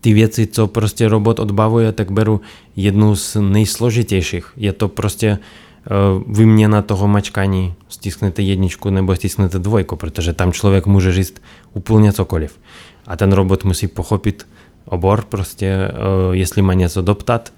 ty 0.00 0.12
věci, 0.12 0.46
co 0.46 0.66
prostě 0.66 1.08
robot 1.08 1.38
odbavuje, 1.38 1.92
tak 1.92 2.12
beru 2.12 2.40
jednu 2.76 3.16
z 3.16 3.36
nejsložitějších. 3.40 4.52
Je 4.56 4.72
to 4.72 4.88
prostě 4.88 5.38
vyměna 6.26 6.82
toho 6.82 7.08
mačkání, 7.08 7.74
stisknete 7.88 8.42
jedničku 8.42 8.90
nebo 8.90 9.16
stisknete 9.16 9.58
dvojku, 9.58 9.96
protože 9.96 10.32
tam 10.32 10.52
člověk 10.52 10.86
může 10.86 11.12
říct 11.12 11.42
úplně 11.72 12.12
cokoliv. 12.12 12.60
A 13.06 13.16
ten 13.16 13.32
robot 13.32 13.64
musí 13.64 13.86
pochopit 13.86 14.46
obor, 14.84 15.24
prostě, 15.24 15.88
jestli 16.32 16.62
má 16.62 16.74
něco 16.74 17.02
doptat 17.02 17.52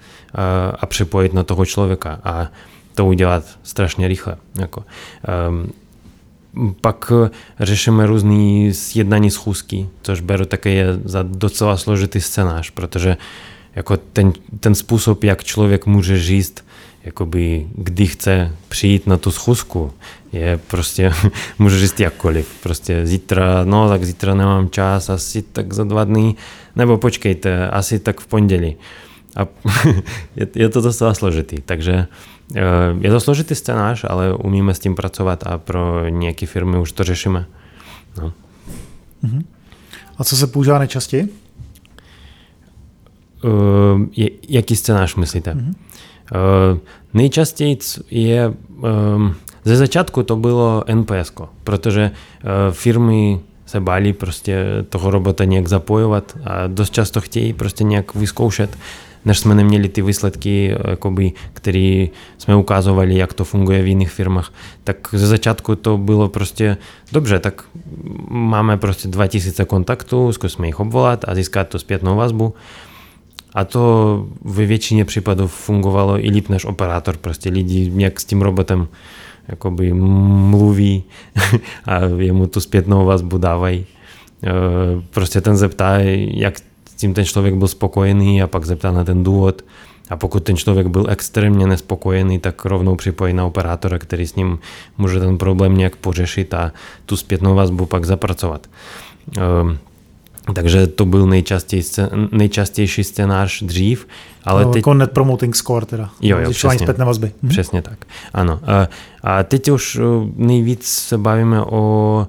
a 0.79 0.87
připojit 0.87 1.35
na 1.35 1.43
toho 1.43 1.67
člověka 1.67 2.21
a 2.25 2.49
to 2.95 3.07
udělat 3.07 3.45
strašně 3.63 4.09
rychle. 4.09 4.37
Jako. 4.59 4.85
Pak 6.81 7.13
řešíme 7.61 8.07
různý 8.07 8.75
sjednání 8.75 9.31
schůzky, 9.31 9.89
což 10.03 10.21
beru 10.21 10.45
také 10.45 10.71
je 10.71 10.87
za 11.05 11.23
docela 11.23 11.77
složitý 11.77 12.21
scénář, 12.21 12.71
protože 12.71 13.17
jako 13.77 13.97
ten, 13.97 14.33
ten 14.61 14.75
způsob, 14.75 15.25
jak 15.25 15.45
člověk 15.45 15.87
může 15.87 16.21
říct, 16.21 16.65
jakoby, 17.05 17.67
kdy 17.75 18.07
chce 18.07 18.53
přijít 18.69 19.07
na 19.07 19.17
tu 19.17 19.31
schůzku, 19.31 19.93
je 20.33 20.61
prostě, 20.67 21.13
může 21.59 21.79
říct 21.79 22.01
jakkoliv. 22.01 22.49
Prostě 22.63 23.07
zítra, 23.07 23.65
no 23.65 23.89
tak 23.89 24.05
zítra 24.05 24.35
nemám 24.35 24.69
čas, 24.71 25.11
asi 25.11 25.43
tak 25.43 25.73
za 25.73 25.85
dva 25.85 26.05
dny, 26.05 26.35
nebo 26.77 26.99
počkejte, 26.99 27.71
asi 27.71 27.99
tak 27.99 28.21
v 28.21 28.27
pondělí. 28.27 28.77
A 29.37 29.47
je, 30.37 30.47
je 30.55 30.69
to 30.69 30.81
docela 30.81 31.15
složitý, 31.15 31.57
takže 31.61 32.07
je 33.01 33.11
to 33.11 33.21
složitý 33.21 33.55
scénář, 33.55 34.05
ale 34.09 34.35
umíme 34.35 34.75
s 34.75 34.79
tím 34.79 34.95
pracovat 34.95 35.47
a 35.47 35.59
pro 35.59 36.09
nějaké 36.09 36.47
firmy 36.47 36.79
už 36.79 36.93
to 36.93 37.05
řešíme. 37.05 37.47
No. 38.19 38.33
Uh-huh. 39.25 39.43
A 40.19 40.25
co 40.25 40.37
se 40.37 40.47
používá 40.47 40.79
nejčastěji? 40.79 41.29
Uh, 43.45 44.03
jaký 44.49 44.77
scénář 44.77 45.15
myslíte? 45.15 45.55
Uh-huh. 45.55 45.75
Uh, 46.73 46.79
nejčastěji 47.15 47.79
je, 48.11 48.53
um, 49.15 49.35
ze 49.65 49.77
začátku 49.77 50.23
to 50.23 50.37
bylo 50.37 50.85
NPS, 50.95 51.33
protože 51.65 52.11
uh, 52.11 52.75
firmy 52.75 53.41
se 53.67 53.81
báli 53.81 54.13
prostě 54.13 54.65
toho 54.89 55.11
robota 55.11 55.45
nějak 55.45 55.69
zapojovat 55.69 56.39
a 56.45 56.67
dost 56.67 56.93
často 56.93 57.21
chtějí 57.21 57.53
prostě 57.53 57.85
nějak 57.85 58.15
vyzkoušet 58.15 58.79
než 59.25 59.39
jsme 59.39 59.55
neměli 59.55 59.89
ty 59.89 60.03
výsledky, 60.03 60.77
jakoby, 60.89 61.33
které 61.53 62.07
jsme 62.39 62.57
ukázovali, 62.57 63.17
jak 63.17 63.33
to 63.35 63.45
funguje 63.45 63.83
v 63.83 63.87
jiných 63.87 64.11
firmách, 64.11 64.53
tak 64.85 65.09
ze 65.13 65.27
začátku 65.27 65.77
to 65.77 65.99
bylo 65.99 66.29
prostě 66.29 66.77
dobře, 67.13 67.39
tak 67.39 67.65
máme 68.31 68.77
prostě 68.77 69.09
2000 69.09 69.65
kontaktů, 69.65 70.33
zkusme 70.33 70.67
jich 70.67 70.81
obvolat 70.81 71.25
a 71.29 71.35
získat 71.35 71.69
to 71.69 71.79
zpětnou 71.79 72.17
vazbu. 72.17 72.55
A 73.55 73.65
to 73.65 74.27
ve 74.45 74.67
většině 74.67 75.05
případů 75.05 75.47
fungovalo 75.47 76.25
i 76.25 76.31
líp 76.31 76.49
než 76.49 76.65
operátor. 76.65 77.17
Prostě 77.17 77.51
lidi 77.51 77.93
jak 77.97 78.21
s 78.21 78.25
tím 78.25 78.43
robotem 78.43 78.89
jakoby 79.49 79.93
mluví 79.93 81.03
a 81.85 82.01
jemu 82.19 82.47
tu 82.47 82.61
zpětnou 82.61 83.07
vazbu 83.07 83.39
dávají. 83.39 83.87
Prostě 85.11 85.41
ten 85.41 85.57
zeptá, 85.57 85.99
jak 86.35 86.55
tím 87.03 87.15
ten 87.15 87.25
člověk 87.25 87.55
byl 87.55 87.69
spokojený 87.69 88.43
a 88.43 88.47
pak 88.47 88.65
zeptá 88.65 88.93
na 88.93 89.05
ten 89.05 89.25
důvod. 89.25 89.63
A 90.11 90.17
pokud 90.17 90.43
ten 90.43 90.57
člověk 90.57 90.87
byl 90.87 91.07
extrémně 91.09 91.67
nespokojený, 91.67 92.39
tak 92.39 92.65
rovnou 92.65 92.97
připojí 92.97 93.35
na 93.35 93.45
operátora, 93.45 93.99
který 93.99 94.27
s 94.27 94.35
ním 94.35 94.59
může 94.99 95.21
ten 95.21 95.39
problém 95.39 95.77
nějak 95.77 95.97
pořešit 95.97 96.55
a 96.55 96.73
tu 97.07 97.17
zpětnou 97.17 97.55
vazbu 97.55 97.87
pak 97.87 98.05
zapracovat. 98.05 98.67
Um, 99.63 99.79
takže 100.55 100.87
to 100.87 101.07
byl 101.07 101.27
nejčastější, 101.27 102.03
nejčastější 102.33 103.05
scénář 103.05 103.63
dřív. 103.63 104.07
Ale 104.45 104.65
no, 104.65 104.73
teď... 104.73 104.81
Jako 104.81 104.95
net 104.95 105.11
promoting 105.11 105.57
score 105.57 105.87
teda. 105.87 106.11
Jo, 106.21 106.39
jo, 106.39 106.51
přesně. 106.51 106.79
zpětné 106.79 107.05
vazby. 107.05 107.33
Mhm. 107.43 107.51
Přesně 107.51 107.83
tak, 107.83 108.07
ano. 108.35 108.61
A, 108.67 108.89
a 109.23 109.43
teď 109.43 109.69
už 109.69 110.01
nejvíc 110.37 110.87
se 110.87 111.19
bavíme 111.19 111.63
o, 111.63 111.67
o 111.71 112.27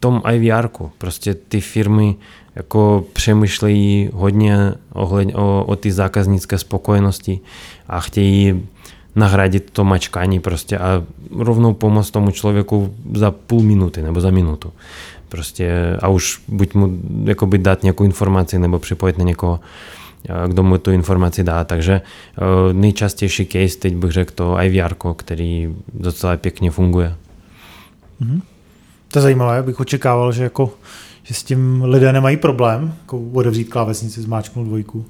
tom 0.00 0.22
IVR. 0.32 0.66
-ku. 0.66 0.90
Prostě 0.98 1.34
ty 1.34 1.60
firmy 1.60 2.16
jako 2.58 3.04
přemýšlejí 3.12 4.10
hodně 4.12 4.74
ohled, 4.92 5.28
o, 5.34 5.64
o 5.64 5.76
ty 5.76 5.92
zákaznické 5.92 6.58
spokojenosti 6.58 7.40
a 7.88 8.00
chtějí 8.00 8.66
nahradit 9.16 9.70
to 9.70 9.84
mačkání 9.84 10.40
prostě 10.40 10.78
a 10.78 11.04
rovnou 11.38 11.74
pomoct 11.74 12.10
tomu 12.10 12.30
člověku 12.30 12.94
za 13.14 13.30
půl 13.30 13.62
minuty 13.62 14.02
nebo 14.02 14.20
za 14.20 14.30
minutu. 14.30 14.72
Prostě 15.28 15.96
a 16.02 16.08
už 16.08 16.40
buď 16.48 16.74
mu 16.74 16.98
jakoby 17.24 17.58
dát 17.58 17.82
nějakou 17.82 18.04
informaci 18.04 18.58
nebo 18.58 18.78
připojit 18.78 19.18
na 19.18 19.24
někoho, 19.24 19.60
kdo 20.46 20.62
mu 20.62 20.78
tu 20.78 20.90
informaci 20.90 21.44
dá. 21.44 21.64
Takže 21.64 22.00
nejčastější 22.72 23.46
case, 23.46 23.78
teď 23.78 23.96
bych 23.96 24.10
řekl 24.10 24.32
to 24.34 24.56
IVR, 24.62 24.94
který 25.16 25.74
docela 25.94 26.36
pěkně 26.36 26.70
funguje. 26.70 27.14
Mm-hmm. 28.22 28.40
To 29.12 29.18
je 29.18 29.22
zajímavé, 29.22 29.62
bych 29.62 29.80
očekával, 29.80 30.32
že 30.32 30.42
jako 30.42 30.70
že 31.28 31.34
s 31.34 31.42
tím 31.42 31.82
lidé 31.84 32.12
nemají 32.12 32.36
problém 32.36 32.94
jako 33.00 33.20
odevřít 33.32 33.64
klávesnici, 33.64 34.20
zmáčknout 34.20 34.66
dvojku? 34.66 35.04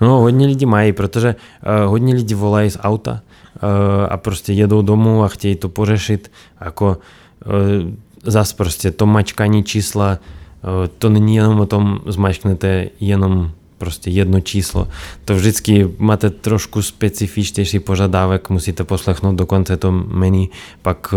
No, 0.00 0.20
hodně 0.20 0.46
lidí 0.46 0.66
mají, 0.66 0.92
protože 0.92 1.34
uh, 1.34 1.90
hodně 1.90 2.14
lidí 2.14 2.34
volají 2.34 2.70
z 2.70 2.78
auta 2.80 3.12
uh, 3.12 3.68
a 4.08 4.16
prostě 4.16 4.52
jedou 4.52 4.82
domů 4.82 5.24
a 5.24 5.28
chtějí 5.28 5.56
to 5.56 5.68
pořešit. 5.68 6.30
Jako 6.60 6.98
uh, 7.46 7.90
zas 8.24 8.52
prostě 8.52 8.90
to 8.90 9.06
mačkání 9.06 9.64
čísla, 9.64 10.18
uh, 10.18 10.88
to 10.98 11.08
není 11.08 11.36
jenom 11.36 11.60
o 11.60 11.66
tom, 11.66 12.00
zmačknete 12.06 12.88
jenom 13.00 13.50
prostě 13.78 14.10
jedno 14.10 14.40
číslo. 14.40 14.88
To 15.24 15.34
vždycky 15.34 15.88
máte 15.98 16.30
trošku 16.30 16.82
specifičtější 16.82 17.78
požadavek, 17.78 18.50
musíte 18.50 18.84
poslechnout 18.84 19.34
do 19.34 19.46
konce 19.46 19.76
to 19.76 19.92
menu, 19.92 20.48
pak 20.82 21.14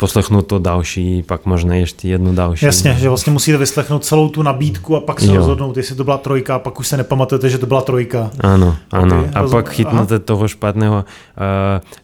poslechnout 0.00 0.42
to 0.42 0.58
další, 0.58 1.22
pak 1.22 1.46
možná 1.46 1.74
ještě 1.74 2.08
jednu 2.08 2.34
další. 2.34 2.64
Jasně, 2.66 2.94
že 2.94 3.08
vlastně 3.08 3.32
musíte 3.32 3.58
vyslechnout 3.58 4.04
celou 4.04 4.28
tu 4.28 4.42
nabídku 4.42 4.96
a 4.96 5.00
pak 5.00 5.20
se 5.20 5.26
jo. 5.26 5.36
rozhodnout, 5.36 5.76
jestli 5.76 5.94
to 5.94 6.04
byla 6.04 6.18
trojka, 6.18 6.54
a 6.54 6.58
pak 6.58 6.80
už 6.80 6.88
se 6.88 6.96
nepamatujete, 6.96 7.50
že 7.50 7.58
to 7.58 7.66
byla 7.66 7.80
trojka. 7.80 8.30
Ano, 8.40 8.76
ano. 8.90 9.18
Okay, 9.18 9.30
a 9.34 9.42
rozum... 9.42 9.58
pak 9.58 9.72
chytnete 9.72 10.14
Aha. 10.14 10.24
toho 10.24 10.48
špatného, 10.48 11.04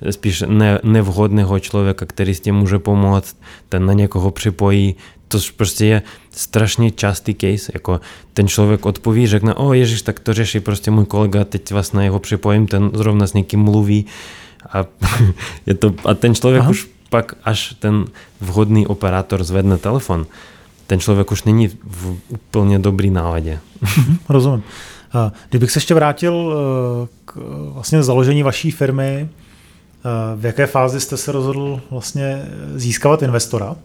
uh, 0.02 0.10
spíš 0.10 0.44
ne, 0.46 0.78
nevhodného 0.82 1.58
člověka, 1.58 2.06
který 2.06 2.34
s 2.34 2.40
tím 2.40 2.54
může 2.54 2.78
pomoct, 2.78 3.36
ten 3.68 3.86
na 3.86 3.92
někoho 3.92 4.30
připojí, 4.30 4.94
to 5.28 5.38
prostě 5.56 5.86
je 5.86 6.02
strašně 6.30 6.90
častý 6.90 7.34
case, 7.34 7.72
jako 7.74 8.00
ten 8.34 8.48
člověk 8.48 8.86
odpoví, 8.86 9.26
řekne, 9.26 9.54
o 9.54 9.72
ježiš, 9.72 10.02
tak 10.02 10.20
to 10.20 10.34
řeší 10.34 10.60
prostě 10.60 10.90
můj 10.90 11.04
kolega, 11.04 11.44
teď 11.44 11.72
vás 11.72 11.92
na 11.92 12.02
jeho 12.02 12.18
připojím, 12.18 12.66
ten 12.66 12.90
zrovna 12.94 13.26
s 13.26 13.32
někým 13.32 13.60
mluví 13.60 14.06
a, 14.72 14.84
je 15.66 15.74
to, 15.74 15.94
a 16.04 16.14
ten 16.14 16.34
člověk 16.34 16.60
Aha. 16.60 16.70
už 16.70 16.95
pak, 17.10 17.34
až 17.44 17.74
ten 17.78 18.04
vhodný 18.40 18.86
operátor 18.86 19.44
zvedne 19.44 19.78
telefon, 19.78 20.26
ten 20.86 21.00
člověk 21.00 21.32
už 21.32 21.44
není 21.44 21.68
v 21.84 22.16
úplně 22.28 22.78
dobrý 22.78 23.10
náladě. 23.10 23.58
Mhm, 23.80 24.18
rozumím. 24.28 24.62
Kdybych 25.50 25.70
se 25.70 25.76
ještě 25.76 25.94
vrátil 25.94 26.54
eh, 26.54 27.08
k 27.24 27.36
vlastně 27.72 28.02
založení 28.02 28.42
vaší 28.42 28.70
firmy, 28.70 29.28
eh, 29.28 30.08
v 30.36 30.44
jaké 30.44 30.66
fázi 30.66 31.00
jste 31.00 31.16
se 31.16 31.32
rozhodl 31.32 31.80
vlastně 31.90 32.42
získávat 32.74 33.22
investora? 33.22 33.76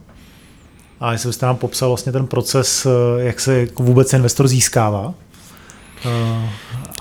A 0.99 1.11
jestli 1.11 1.29
byste 1.29 1.45
nám 1.45 1.57
popsal 1.57 1.89
vlastně 1.89 2.11
ten 2.11 2.27
proces, 2.27 2.85
eh, 2.85 3.23
jak 3.23 3.39
se 3.39 3.67
vůbec 3.75 4.13
investor 4.13 4.47
získává 4.47 5.13
eh, 6.05 6.49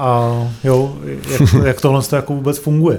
a 0.01 0.33
jo, 0.65 0.99
jak, 1.31 1.53
jak 1.65 1.81
tohle 1.81 2.03
to 2.03 2.17
jako 2.17 2.35
vůbec 2.35 2.59
funguje. 2.59 2.99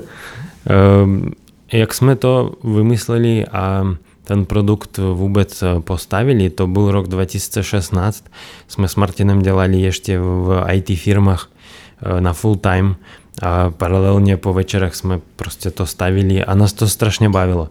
Um, 1.04 1.32
jak 1.72 1.94
jsme 1.94 2.16
to 2.16 2.52
vymysleli 2.64 3.46
a 3.48 3.84
ten 4.24 4.46
produkt 4.46 4.98
vůbec 4.98 5.64
postavili, 5.80 6.50
to 6.50 6.68
byl 6.68 6.92
rok 6.92 7.08
2016. 7.08 8.26
Jsme 8.68 8.88
s 8.88 8.96
Martinem 8.96 9.42
dělali 9.42 9.82
ještě 9.82 10.20
v 10.20 10.66
IT 10.74 11.00
firmách 11.00 11.50
eh, 12.04 12.22
na 12.22 12.34
full 12.34 12.56
time 12.56 12.96
a 13.42 13.70
paralelně 13.70 14.38
po 14.38 14.54
večerech 14.54 14.96
jsme 14.96 15.20
prostě 15.36 15.72
to 15.72 15.86
stavili 15.86 16.44
a 16.44 16.56
nás 16.56 16.74
to 16.74 16.88
strašně 16.88 17.30
bavilo. 17.30 17.70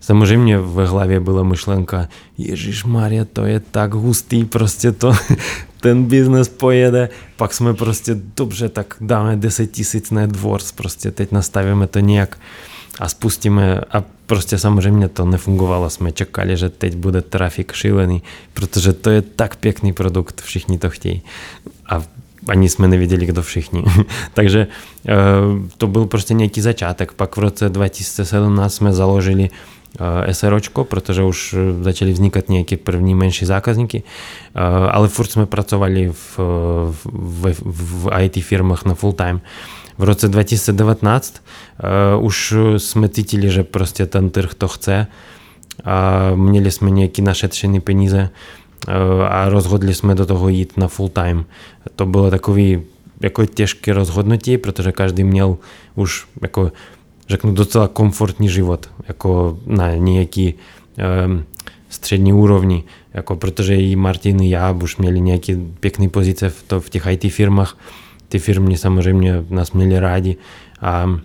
Samozřejmě 0.00 0.58
v 0.58 0.86
hlavě 0.86 1.20
byla 1.20 1.42
myšlenka, 1.42 2.08
Ježíš 2.38 2.84
Maria, 2.84 3.24
to 3.32 3.44
je 3.44 3.60
tak 3.60 3.94
hustý, 3.94 4.44
prostě 4.44 4.92
to, 4.92 5.12
ten 5.80 6.04
biznes 6.04 6.48
pojede, 6.48 7.08
pak 7.36 7.54
jsme 7.54 7.74
prostě, 7.74 8.16
dobře, 8.36 8.68
tak 8.68 8.94
dáme 9.00 9.36
10 9.36 9.66
tisíc 9.66 10.10
na 10.10 10.22
AdWords, 10.22 10.72
prostě 10.72 11.10
teď 11.10 11.32
nastavíme 11.32 11.86
to 11.86 12.00
nějak 12.00 12.38
to 15.08 15.24
nefungovalo, 15.24 15.90
jsme 15.90 16.12
čekali, 16.12 16.56
že 16.56 16.68
teď 16.68 16.96
bude 16.96 17.22
trafik 17.22 17.72
šílený, 17.72 18.22
protože 18.54 18.92
to 18.92 19.10
je 19.10 19.22
tak 19.22 19.56
pěkný 19.56 19.92
produkt, 19.92 20.40
všichni 20.40 20.78
to 20.78 20.90
chtějí 20.90 21.22
a 21.90 22.02
ani 22.48 22.68
jsme 22.68 22.88
nevěděli, 22.88 23.26
kdo 23.26 23.42
všichni. 23.42 23.84
Takže 24.34 24.66
uh, 24.66 25.68
to 25.78 25.86
byl 25.86 26.06
prostě 26.06 26.34
nějaký 26.34 26.60
začátek. 26.60 27.12
V 27.12 27.38
roce 27.38 27.68
2017 27.68 28.74
jsme 28.74 28.92
založili 28.92 29.50
SROčko, 30.32 30.84
protože 30.84 31.22
začali 31.80 32.14
furt 35.08 35.30
jsme 35.30 35.46
pracovali 35.46 36.10
v, 36.12 36.38
IT 38.20 38.44
firmách 38.44 38.84
na 38.84 38.94
full 38.94 39.12
time. 39.12 39.40
V 39.98 40.02
roce 40.02 40.28
2019 40.28 41.42
už 42.20 42.54
jsme 42.76 43.08
cítili, 43.08 43.50
že 43.50 43.64
prostě 43.64 44.06
ten 44.06 44.30
trh 44.30 44.54
to 44.54 44.68
chce 44.68 45.06
a 45.84 46.30
měli 46.34 46.70
jsme 46.70 46.90
nějaké 46.90 47.22
našetřené 47.22 47.80
peníze 47.80 48.30
a 49.28 49.48
rozhodli 49.48 49.94
jsme 49.94 50.14
do 50.14 50.26
toho 50.26 50.48
jít 50.48 50.76
na 50.76 50.88
full 50.88 51.08
time. 51.08 51.44
To 51.96 52.06
bylo 52.06 52.30
takový 52.30 52.82
jako 53.20 53.46
těžké 53.46 53.92
rozhodnutí, 53.92 54.58
protože 54.58 54.92
každý 54.92 55.24
měl 55.24 55.56
už 55.94 56.26
jako 56.42 56.72
řeknu, 57.28 57.52
docela 57.52 57.88
komfortní 57.88 58.48
život, 58.48 58.90
jako 59.08 59.58
na 59.66 59.94
nějaký 59.94 60.54
um, 61.24 61.44
střední 61.88 62.32
úrovni, 62.32 62.84
jako 63.14 63.36
protože 63.36 63.76
i 63.76 63.96
Martin 63.96 64.40
i 64.42 64.50
já 64.50 64.70
už 64.70 64.96
měli 64.96 65.20
nějaké 65.20 65.58
pěkné 65.80 66.08
pozice 66.08 66.50
v, 66.50 66.62
to, 66.62 66.80
v 66.80 66.90
těch 66.90 67.06
IT 67.06 67.32
firmách. 67.32 67.78
Ty 68.28 68.38
firmy 68.38 68.76
samozřejmě 68.76 69.44
nás 69.50 69.72
měli 69.72 70.00
rádi 70.00 70.36
a 70.80 71.18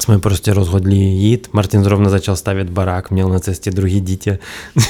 jsme 0.00 0.18
prostě 0.18 0.54
rozhodli 0.54 0.96
jít. 0.96 1.48
Martin 1.52 1.84
zrovna 1.84 2.10
začal 2.10 2.36
stavět 2.36 2.70
barák, 2.70 3.10
měl 3.10 3.28
na 3.28 3.38
cestě 3.38 3.70
druhý 3.70 4.00
dítě. 4.00 4.38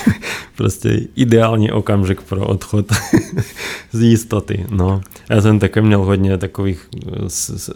prostě 0.57 1.01
ideální 1.15 1.73
okamžik 1.73 2.23
pro 2.23 2.47
odchod 2.47 2.87
z 3.93 4.01
jistoty. 4.01 4.67
No. 4.71 5.01
Já 5.31 5.41
jsem 5.41 5.59
také 5.59 5.83
měl 5.83 6.05
hodně 6.05 6.39
takových 6.39 6.89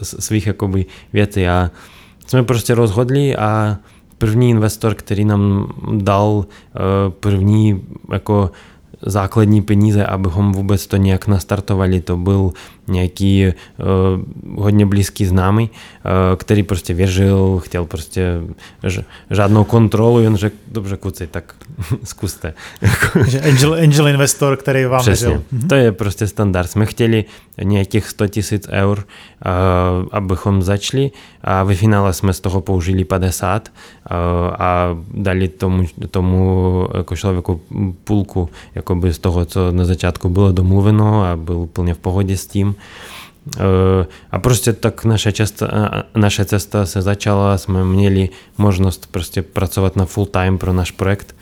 svých 0.03 0.47
jakoby 0.47 0.87
věcí. 1.13 1.41
Já 1.41 1.71
jsme 2.27 2.43
prostě 2.43 2.75
rozhodli 2.75 3.37
a 3.37 3.77
první 4.19 4.51
investor, 4.51 4.95
který 4.95 5.25
nám 5.25 5.69
dal 5.97 6.45
eh, 6.47 6.79
první 7.11 7.83
jako 8.13 8.51
základní 9.07 9.63
peníze, 9.63 10.07
abychom 10.07 10.53
vůbec 10.53 10.87
to 10.87 10.97
nějak 10.97 11.27
nastartovali. 11.27 12.01
To 12.01 12.17
byl 12.17 12.53
nějaký 12.89 13.47
uh, 13.47 14.63
hodně 14.63 14.87
blízký 14.87 15.27
známý, 15.27 15.71
uh, 15.71 16.37
který 16.37 16.63
prostě 16.63 16.95
věřil, 16.95 17.59
chtěl 17.65 17.87
prostě 17.87 18.41
ž, 18.83 19.05
žádnou 19.31 19.65
kontrolu, 19.65 20.21
jen 20.21 20.37
řekl, 20.37 20.57
dobře 20.73 20.97
kuci, 20.97 21.27
tak 21.27 21.55
zkuste. 22.05 22.55
Že 23.27 23.41
angel, 23.41 23.75
angel 23.75 24.09
investor, 24.09 24.57
který 24.57 24.85
vám 24.85 25.01
Přesně. 25.01 25.29
věřil. 25.29 25.45
To 25.69 25.75
je 25.75 25.93
prostě 25.93 26.27
standard. 26.27 26.71
Jsme 26.71 26.87
chtěli 26.87 27.25
nějakých 27.63 28.09
100 28.09 28.29
tisíc 28.29 28.69
eur, 28.71 28.99
uh, 28.99 30.09
abychom 30.13 30.63
začali 30.63 31.11
a 31.45 31.63
ve 31.63 31.75
finále 31.75 32.13
jsme 32.13 32.33
z 32.33 32.41
toho 32.41 32.61
použili 32.61 33.05
50 33.05 33.69
uh, 33.69 34.17
a 34.59 34.97
dali 35.15 35.49
tomu, 35.49 35.85
tomu 36.11 36.89
jako 36.97 37.17
člověku 37.17 37.61
půlku 38.05 38.49
jakoby 38.75 39.13
z 39.13 39.19
toho, 39.19 39.45
co 39.45 39.73
na 39.73 39.85
začátku 39.85 40.29
bylo 40.29 40.53
domluveno 40.53 41.25
a 41.25 41.37
byl 41.37 41.57
úplně 41.57 41.95
v 41.95 41.99
pohodě 41.99 42.37
s 42.37 42.47
tím. 42.47 42.75
A 44.31 44.39
prostě 44.39 44.73
tak 44.73 45.05
naša 45.05 45.33
cesta, 45.33 45.69
naša 46.15 46.45
cesta 46.45 46.87
se 46.87 47.03
začala, 47.03 47.59
jsme 47.59 47.85
měli 47.85 48.29
možnost 48.59 49.07
prostě 49.11 49.43
pracovat 49.43 49.97
na 49.97 50.05
full 50.05 50.27
time 50.27 50.59
pro 50.59 50.73
náš 50.73 50.91
projekt 50.91 51.37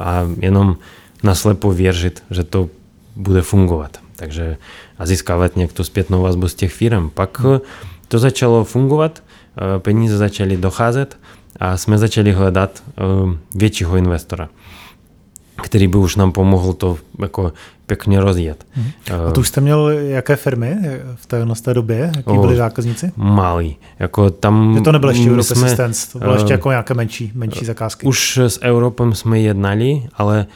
a 0.00 0.28
jenom 0.40 0.76
naslepo 1.22 1.72
věřit, 1.72 2.22
že 2.30 2.44
to 2.44 2.68
bude 3.16 3.42
fungovat. 3.42 3.98
Takže 4.16 4.56
a 4.98 5.06
získávat 5.06 5.56
nějak 5.56 5.72
tu 5.72 5.84
zpětnou 5.84 6.22
vazbu 6.22 6.48
z 6.48 6.54
těch 6.54 6.72
firm. 6.72 7.10
Pak 7.10 7.42
to 8.08 8.18
začalo 8.18 8.64
fungovat, 8.64 9.22
peníze 9.78 10.16
začaly 10.16 10.56
docházet 10.56 11.18
a 11.60 11.76
jsme 11.76 11.98
začali 11.98 12.32
hledat 12.32 12.82
většího 13.54 13.96
investora 13.96 14.48
který 15.60 15.88
by 15.88 15.98
už 15.98 16.16
nám 16.16 16.32
pomohl 16.32 16.72
to 16.72 16.96
jako 17.18 17.52
pěkně 17.86 18.20
rozjet. 18.20 18.66
Mhm. 18.76 18.90
A 19.28 19.30
to 19.30 19.40
už 19.40 19.48
jste 19.48 19.60
měl 19.60 19.88
jaké 19.88 20.36
firmy 20.36 20.76
v 21.14 21.26
té, 21.26 21.44
v 21.54 21.60
té 21.60 21.74
době? 21.74 22.12
Jaký 22.16 22.38
byli 22.38 22.56
zákazníci? 22.56 23.12
Malý. 23.16 23.76
Jako 23.98 24.30
tam 24.30 24.74
Že 24.74 24.80
to 24.80 24.92
nebylo 24.92 25.12
ještě 25.12 25.30
Europe 25.30 25.42
jsme, 25.42 25.66
Assistance, 25.66 26.12
to 26.12 26.18
bylo 26.18 26.30
uh, 26.30 26.36
ještě 26.36 26.52
jako 26.52 26.70
nějaké 26.70 26.94
menší, 26.94 27.32
menší 27.34 27.64
zakázky. 27.64 28.06
Už 28.06 28.38
s 28.38 28.62
Europem 28.62 29.14
jsme 29.14 29.40
jednali, 29.40 30.02
ale 30.14 30.46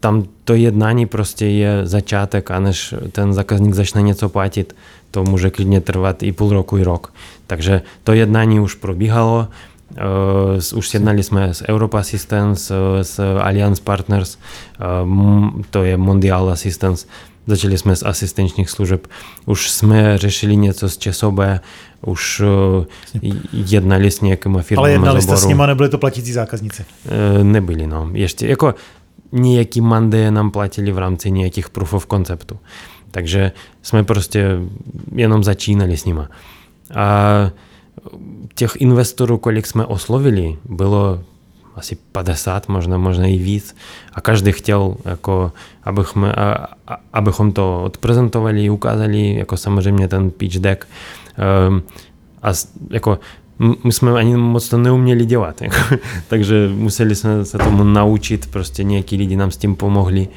tam 0.00 0.24
to 0.44 0.54
jednání 0.54 1.06
prostě 1.06 1.46
je 1.46 1.80
začátek 1.86 2.50
a 2.50 2.60
než 2.60 2.94
ten 3.12 3.32
zákazník 3.32 3.74
začne 3.74 4.02
něco 4.02 4.28
platit, 4.28 4.76
to 5.10 5.24
může 5.24 5.50
klidně 5.50 5.80
trvat 5.80 6.22
i 6.22 6.32
půl 6.32 6.50
roku, 6.50 6.78
i 6.78 6.82
rok. 6.82 7.12
Takže 7.46 7.82
to 8.04 8.12
jednání 8.12 8.60
už 8.60 8.74
probíhalo, 8.74 9.48
Eh, 9.96 10.76
už 10.76 10.88
sjednali 10.88 11.22
jsme 11.22 11.54
s 11.54 11.68
Europe 11.68 11.98
Assistance, 11.98 12.74
eh, 12.74 13.04
s 13.04 13.38
Alliance 13.40 13.82
Partners, 13.82 14.38
eh, 14.38 14.84
to 15.70 15.84
je 15.84 15.96
Mondial 15.96 16.50
Assistance, 16.50 17.06
začali 17.46 17.78
jsme 17.78 17.96
z 17.96 18.02
asistenčních 18.02 18.70
služeb. 18.70 19.06
Už 19.46 19.70
jsme 19.70 20.18
řešili 20.18 20.56
něco 20.56 20.88
z 20.88 20.98
ČSOB, 20.98 21.40
už 22.06 22.42
jednali 23.52 24.10
s 24.10 24.20
nějakýma 24.20 24.62
firmami 24.62 24.88
Ale 24.88 24.92
jednali 24.92 25.22
jste 25.22 25.36
s 25.36 25.46
nimi, 25.46 25.62
nebyli 25.66 25.88
to 25.88 25.98
platící 25.98 26.32
zákazníci? 26.32 26.84
Nebyli, 27.42 27.86
no. 27.86 28.10
Ještě, 28.12 28.46
jako 28.46 28.74
nějaký 29.32 29.80
mandé 29.80 30.30
nám 30.30 30.50
platili 30.50 30.92
v 30.92 30.98
rámci 30.98 31.30
nějakých 31.30 31.70
proofov 31.70 32.06
konceptu. 32.06 32.58
Takže 33.10 33.52
jsme 33.82 34.04
prostě 34.04 34.58
jenom 35.14 35.44
začínali 35.44 35.96
s 35.96 36.04
nimi. 36.04 36.22
A 36.94 37.50
těch 38.56 38.76
investorů, 38.76 39.38
kolik 39.38 39.66
jsme 39.66 39.86
oslovili, 39.86 40.56
bylo 40.64 41.20
asi 41.76 41.96
50, 42.12 42.68
možná, 42.68 42.98
možná 42.98 43.26
i 43.26 43.36
víc. 43.36 43.76
A 44.12 44.20
každý 44.20 44.52
chtěl, 44.52 44.94
jako, 45.04 45.52
abychom, 45.84 46.24
a, 46.24 46.66
abychom 47.12 47.52
to 47.52 47.82
odprezentovali, 47.82 48.70
ukázali, 48.70 49.34
jako 49.34 49.56
samozřejmě 49.56 50.08
ten 50.08 50.30
pitch 50.30 50.56
deck. 50.56 50.88
Um, 51.68 51.82
a 52.42 52.48
jako, 52.90 53.18
my 53.84 53.92
jsme 53.92 54.12
ani 54.12 54.36
moc 54.36 54.68
to 54.68 54.78
neuměli 54.78 55.26
dělat, 55.26 55.62
jako, 55.62 55.76
takže 56.28 56.68
museli 56.74 57.14
jsme 57.14 57.44
se 57.44 57.58
tomu 57.58 57.84
naučit, 57.84 58.46
prostě 58.46 58.84
nějaký 58.84 59.16
lidi 59.16 59.36
nám 59.36 59.50
s 59.50 59.56
tím 59.56 59.76
pomohli. 59.76 60.28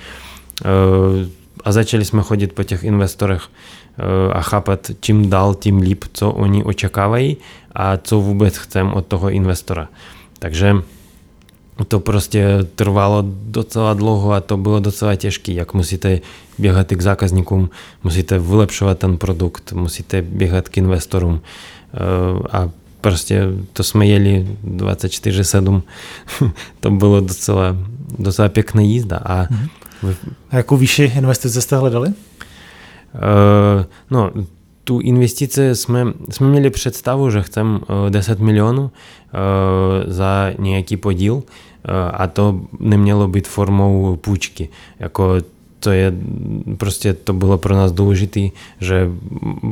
Uh, 0.65 1.38
a 1.63 1.71
začali 1.71 2.05
chodit 2.05 2.53
po 2.53 2.63
těch 2.63 2.83
investorech 2.83 3.41
uh, 3.47 4.37
a 4.37 4.41
chápat, 4.41 4.91
čím 4.99 5.29
dál, 5.29 5.55
tím 5.55 5.77
líp, 5.77 6.03
co 6.13 6.31
oni 6.31 6.63
očekávají 6.63 7.37
a 7.75 7.97
co 7.97 8.19
vůbec 8.19 8.57
chcem 8.57 8.93
od 8.93 9.05
toho 9.05 9.29
investora. 9.29 9.87
Takže 10.39 10.75
to 11.87 11.99
prostě 11.99 12.47
trvalo 12.75 13.23
docela 13.27 13.93
dlouho 13.93 14.31
a 14.31 14.41
to 14.41 14.57
bylo 14.57 14.79
docela 14.79 15.15
těžké, 15.15 15.53
jak 15.53 15.73
musíte 15.73 16.19
běhat 16.57 16.87
k 16.87 17.01
zákazníkům, 17.01 17.69
musíte 18.03 18.39
vylepšovat 18.39 18.99
ten 18.99 19.17
produkt, 19.17 19.73
musíte 19.73 20.21
běhat 20.21 20.69
k 20.69 20.77
investorům 20.77 21.41
a 22.51 22.69
prostě 23.01 23.43
to 23.73 23.83
jsme 23.83 24.07
jeli 24.07 24.47
24-7, 24.65 25.81
to 26.79 26.91
bylo 26.91 27.21
docela, 27.21 27.75
docela 28.19 28.49
pěkná 28.49 28.81
jízda. 28.81 29.17
A, 29.25 29.45
a 30.49 30.57
jakou 30.57 30.77
výši 30.77 31.03
investice 31.03 31.61
jste 31.61 31.77
hledali? 31.77 32.09
Uh, 32.09 32.13
no, 34.11 34.31
tu 34.83 34.99
investici 34.99 35.75
jsme, 35.75 36.05
jsme 36.29 36.47
měli 36.47 36.69
představu, 36.69 37.29
že 37.31 37.41
chceme 37.41 37.79
10 38.09 38.39
milionů 38.39 38.81
uh, 38.81 38.89
za 40.07 40.51
nějaký 40.59 40.97
podíl, 40.97 41.43
a 42.13 42.27
to 42.27 42.61
nemělo 42.79 43.27
být 43.27 43.47
formou 43.47 44.15
půjčky. 44.15 44.69
Jako 44.99 45.35
to 45.79 45.91
je, 45.91 46.13
prostě 46.77 47.13
to 47.13 47.33
bylo 47.33 47.57
pro 47.57 47.75
nás 47.75 47.91
důležité, 47.91 48.39
že 48.79 49.09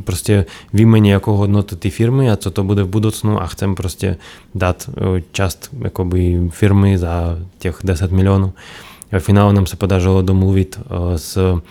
prostě 0.03 0.45
víme 0.73 0.99
nějakou 0.99 1.35
hodnotu 1.35 1.75
ty 1.75 1.89
firmy 1.89 2.31
a 2.31 2.35
co 2.35 2.51
to 2.51 2.63
bude 2.63 2.83
v 2.83 2.87
budoucnu 2.87 3.41
a 3.41 3.47
chcem 3.47 3.75
prostě 3.75 4.17
dát 4.55 4.89
část 5.31 5.69
jakoby 5.83 6.41
firmy 6.49 6.97
za 6.97 7.37
těch 7.59 7.79
10 7.83 8.11
milionů. 8.11 8.53
A 8.53 8.96
v 9.11 9.19
finále 9.19 9.53
nám 9.53 9.65
se 9.65 9.75
podařilo 9.75 10.21
domluvit 10.21 10.79
s, 11.15 11.61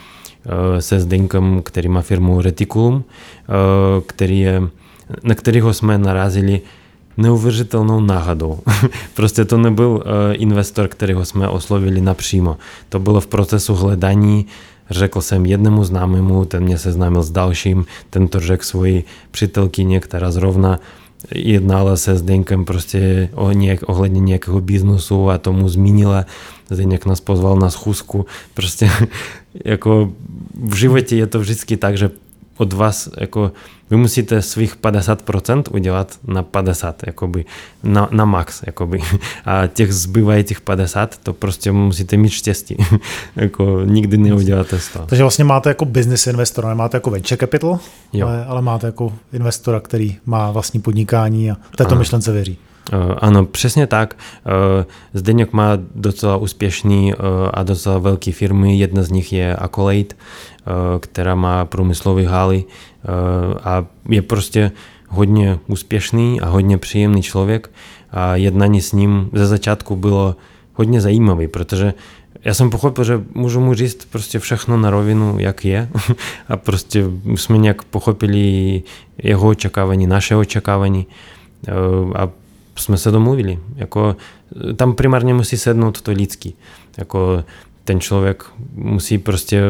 se 0.78 1.00
Zdenkem, 1.00 1.62
který 1.62 1.88
má 1.88 2.00
firmu 2.00 2.40
Reticulum, 2.40 3.04
který 4.06 4.40
je, 4.40 4.62
na 5.22 5.34
kterého 5.34 5.74
jsme 5.74 5.98
narazili 5.98 6.60
neuvěřitelnou 7.16 8.00
náhodou. 8.00 8.58
prostě 9.14 9.44
to 9.44 9.58
nebyl 9.58 9.88
uh, 9.88 10.02
investor, 10.32 10.88
kterého 10.88 11.24
jsme 11.24 11.48
oslovili 11.48 12.00
napřímo. 12.00 12.56
To 12.88 12.98
bylo 12.98 13.20
v 13.20 13.26
procesu 13.26 13.74
hledání 13.74 14.46
Řekl 14.90 15.20
jsem 15.20 15.46
jednému 15.46 15.84
známému, 15.84 16.44
ten 16.44 16.62
mě 16.62 16.78
seznámil 16.78 17.22
s 17.22 17.30
dalším, 17.30 17.86
ten 18.10 18.28
to 18.28 18.40
řekl 18.40 18.64
svoji 18.64 19.04
přítelkyně, 19.30 20.00
která 20.00 20.30
zrovna 20.30 20.78
jednala 21.34 21.96
se 21.96 22.16
s 22.16 22.22
Denkem 22.22 22.64
prostě 22.64 23.28
o 23.34 23.52
nějak, 23.52 23.80
ohledně 23.86 24.20
nějakého 24.20 24.60
biznesu 24.60 25.30
a 25.30 25.38
tomu 25.38 25.68
zmínila. 25.68 26.26
Zdeněk 26.70 27.06
nás 27.06 27.20
pozval 27.20 27.56
na 27.56 27.70
schůzku. 27.70 28.26
Prostě 28.54 28.90
jako 29.64 30.12
v 30.54 30.74
životě 30.74 31.16
je 31.16 31.26
to 31.26 31.40
vždycky 31.40 31.76
tak, 31.76 31.96
že 31.96 32.10
od 32.56 32.72
vás 32.72 33.08
jako 33.20 33.52
vy 33.90 33.96
musíte 33.96 34.42
svých 34.42 34.76
50% 34.76 35.62
udělat 35.70 36.18
na 36.26 36.42
50, 36.42 37.02
jakoby, 37.06 37.44
na, 37.82 38.08
na 38.10 38.24
max, 38.24 38.62
jakoby. 38.66 39.00
A 39.44 39.66
těch 39.66 39.92
zbývajících 39.92 40.60
50, 40.60 41.16
to 41.16 41.32
prostě 41.32 41.72
musíte 41.72 42.16
mít 42.16 42.30
štěstí. 42.30 42.76
jako 43.36 43.80
nikdy 43.84 44.16
neuděláte 44.18 44.78
toho. 44.92 45.06
Takže 45.06 45.22
vlastně 45.22 45.44
máte 45.44 45.68
jako 45.68 45.84
business 45.84 46.26
investora, 46.26 46.68
nemáte 46.68 46.96
jako 46.96 47.10
venture 47.10 47.36
capital, 47.36 47.78
ale, 48.22 48.44
ale 48.44 48.62
máte 48.62 48.86
jako 48.86 49.12
investora, 49.32 49.80
který 49.80 50.16
má 50.26 50.50
vlastní 50.50 50.80
podnikání 50.80 51.50
a 51.50 51.56
této 51.76 51.90
ano. 51.90 51.98
myšlence 51.98 52.32
věří. 52.32 52.58
Ano, 53.18 53.46
přesně 53.46 53.86
tak. 53.86 54.16
Zdeněk 55.14 55.52
má 55.52 55.70
docela 55.94 56.36
úspěšný 56.36 57.14
a 57.54 57.62
docela 57.62 57.98
velký 57.98 58.32
firmy. 58.32 58.78
Jedna 58.78 59.02
z 59.02 59.10
nich 59.10 59.32
je 59.32 59.56
Accolade, 59.56 60.14
která 61.00 61.34
má 61.34 61.64
průmyslový 61.64 62.24
haly 62.24 62.64
a 63.62 63.84
je 64.08 64.22
prostě 64.22 64.72
hodně 65.08 65.58
úspěšný 65.66 66.40
a 66.40 66.48
hodně 66.48 66.78
příjemný 66.78 67.22
člověk 67.22 67.70
a 68.10 68.36
jednání 68.36 68.80
s 68.80 68.92
ním 68.92 69.30
ze 69.32 69.46
začátku 69.46 69.96
bylo 69.96 70.36
hodně 70.74 71.00
zajímavý, 71.00 71.48
protože 71.48 71.94
já 72.44 72.54
jsem 72.54 72.70
pochopil, 72.70 73.04
že 73.04 73.20
můžu 73.34 73.60
mu 73.60 73.74
říct 73.74 74.04
prostě 74.04 74.38
všechno 74.38 74.76
na 74.76 74.90
rovinu, 74.90 75.36
jak 75.38 75.64
je 75.64 75.88
a 76.48 76.56
prostě 76.56 77.04
jsme 77.34 77.58
nějak 77.58 77.84
pochopili 77.84 78.82
jeho 79.18 79.48
očekávání, 79.48 80.06
naše 80.06 80.36
očekávání 80.36 81.06
a 82.14 82.28
jsme 82.76 82.96
se 82.96 83.10
domluvili. 83.10 83.58
Jako, 83.76 84.16
tam 84.76 84.94
primárně 84.94 85.34
musí 85.34 85.56
sednout 85.56 86.00
to 86.00 86.12
lidský. 86.12 86.54
Jako, 86.98 87.44
ten 87.84 88.00
člověk 88.00 88.44
musí 88.74 89.18
prostě 89.18 89.62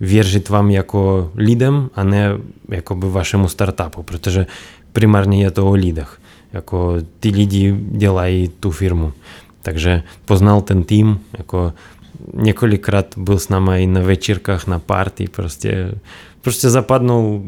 věřit 0.00 0.48
vám 0.48 0.70
jako 0.70 1.30
lidem 1.34 1.90
a 1.94 2.04
ne 2.04 2.30
jako 2.68 2.94
by 2.94 3.06
vašemu 3.08 3.48
startupu, 3.48 4.02
protože 4.02 4.46
primárně 4.92 5.42
je 5.42 5.50
to 5.50 5.66
o 5.66 5.72
lidech. 5.72 6.20
Jako 6.52 6.96
ty 7.20 7.28
lidi 7.28 7.76
dělají 7.90 8.48
tu 8.48 8.70
firmu. 8.70 9.12
Takže 9.62 10.02
poznal 10.24 10.60
ten 10.60 10.84
tým, 10.84 11.20
jako 11.38 11.72
několikrát 12.34 13.06
byl 13.16 13.38
s 13.38 13.48
námi 13.48 13.82
i 13.82 13.86
na 13.86 14.00
večírkách, 14.00 14.66
na 14.66 14.78
party, 14.78 15.28
prostě, 15.28 15.92
prostě 16.40 16.70
zapadnul 16.70 17.44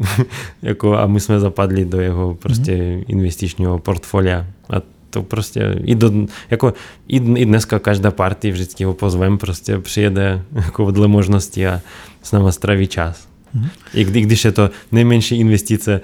jako 0.62 0.98
a 0.98 1.06
my 1.06 1.20
jsme 1.20 1.40
zapadli 1.40 1.84
do 1.84 2.00
jeho 2.00 2.34
prostě 2.34 2.72
mm-hmm. 2.72 3.04
investičního 3.08 3.78
portfolia 3.78 4.46
a 4.70 4.76
to 5.10 5.22
prostě 5.22 5.76
i, 5.84 5.94
do, 5.94 6.12
jako, 6.50 6.74
i, 7.08 7.16
i 7.16 7.44
dneska 7.44 7.78
každá 7.78 8.10
party 8.10 8.50
vždycky 8.50 8.84
ho 8.84 8.94
pozvem, 8.94 9.38
prostě 9.38 9.78
přijede 9.78 10.42
jako 10.54 10.90
dle 10.90 11.08
možnosti 11.08 11.66
a 11.66 11.80
s 12.22 12.32
náma 12.32 12.52
straví 12.52 12.86
čas. 12.86 13.28
Mm. 13.54 13.68
I, 13.94 14.00
I 14.00 14.20
když 14.20 14.44
je 14.44 14.52
to 14.52 14.70
nejmenší 14.92 15.38
investice 15.38 16.00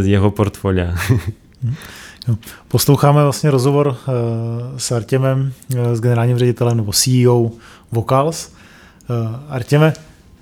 z 0.00 0.06
jeho 0.06 0.30
portfolia. 0.30 0.94
Mm. 1.62 2.36
Posloucháme 2.68 3.22
vlastně 3.22 3.50
rozhovor 3.50 3.86
uh, 3.86 3.94
s 4.76 4.92
Artěmem, 4.92 5.52
uh, 5.74 5.92
s 5.94 6.00
generálním 6.00 6.38
ředitelem 6.38 6.76
nebo 6.76 6.92
CEO 6.92 7.50
Vocals. 7.92 8.52
Uh, 9.10 9.36
Artěme, 9.48 9.92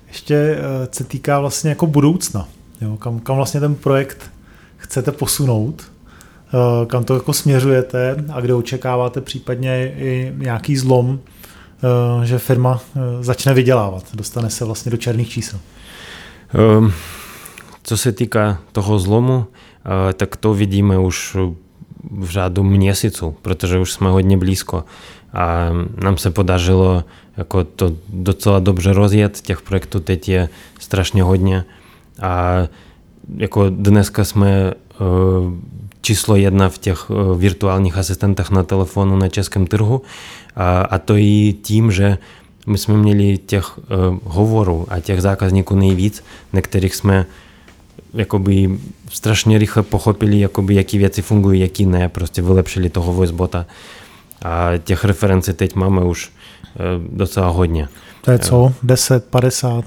ještě 0.07 0.57
se 0.91 1.03
týká 1.03 1.39
vlastně 1.39 1.69
jako 1.69 1.87
budoucna. 1.87 2.47
Jo? 2.81 2.97
Kam, 2.97 3.19
kam 3.19 3.35
vlastně 3.35 3.59
ten 3.59 3.75
projekt 3.75 4.31
chcete 4.77 5.11
posunout? 5.11 5.91
Eh, 6.53 6.85
kam 6.85 7.03
to 7.03 7.13
jako 7.13 7.33
směřujete 7.33 8.15
a 8.33 8.41
kde 8.41 8.53
očekáváte 8.53 9.21
případně 9.21 9.93
i 9.97 10.33
nějaký 10.37 10.77
zlom, 10.77 11.19
eh, 12.19 12.25
že 12.25 12.39
firma 12.39 12.79
eh, 12.95 13.23
začne 13.23 13.53
vydělávat, 13.53 14.03
dostane 14.13 14.49
se 14.49 14.65
vlastně 14.65 14.91
do 14.91 14.97
černých 14.97 15.29
čísel? 15.29 15.59
Um, 16.77 16.93
co 17.83 17.97
se 17.97 18.11
týká 18.11 18.59
toho 18.71 18.99
zlomu, 18.99 19.45
tak 20.13 20.35
to 20.35 20.53
vidíme 20.53 20.99
už 20.99 21.37
v 22.11 22.29
řádu 22.29 22.63
měsíců, 22.63 23.35
protože 23.41 23.79
už 23.79 23.91
jsme 23.91 24.09
hodně 24.09 24.37
blízko 24.37 24.83
a 25.33 25.69
nám 26.03 26.17
se 26.17 26.31
podařilo 26.31 27.03
jako 27.37 27.63
to 27.63 27.91
docela 28.09 28.59
dobře 28.59 28.93
rozjet, 28.93 29.41
těch 29.41 29.61
projektů 29.61 29.99
teď 29.99 30.29
je 30.29 30.49
strašně 30.79 31.23
hodně 31.23 31.65
a 32.21 32.53
jako 33.37 33.69
dneska 33.69 34.23
jsme 34.23 34.73
číslo 36.01 36.35
jedna 36.35 36.69
v 36.69 36.77
těch 36.77 37.05
eh, 37.09 37.37
virtuálních 37.37 37.97
asistentech 37.97 38.49
na 38.49 38.63
telefonu 38.63 39.17
na 39.17 39.29
českém 39.29 39.67
trhu. 39.67 40.01
A, 40.55 40.81
a 40.81 40.97
to 40.97 41.15
i 41.17 41.55
tím, 41.61 41.91
že 41.91 42.17
my 42.67 42.77
jsme 42.77 42.97
měli 42.97 43.37
těch 43.37 43.77
uh, 43.77 43.83
hovorů 44.23 44.85
a 44.89 44.99
těch 44.99 45.21
zákazníků 45.21 45.75
nejvíc, 45.75 46.23
na 46.53 46.61
kterých 46.61 46.95
jsme 46.95 47.25
jakoby 48.13 48.79
strašně 49.09 49.57
rychle 49.57 49.83
pochopili, 49.83 50.39
jakoby, 50.39 50.75
jaký 50.75 50.97
věci 50.97 51.21
fungují, 51.21 51.61
jaký 51.61 51.85
ne, 51.85 52.09
prostě 52.09 52.41
vylepšili 52.41 52.89
toho 52.89 53.13
voicebota. 53.13 53.65
A 54.41 54.69
těch 54.77 55.05
referencí 55.05 55.53
teď 55.53 55.75
máme 55.75 56.01
už 56.01 56.29
uh, 56.29 57.17
docela 57.17 57.47
hodně. 57.47 57.87
To 58.21 58.31
je 58.31 58.39
co? 58.39 58.73
10, 58.83 59.25
50, 59.25 59.85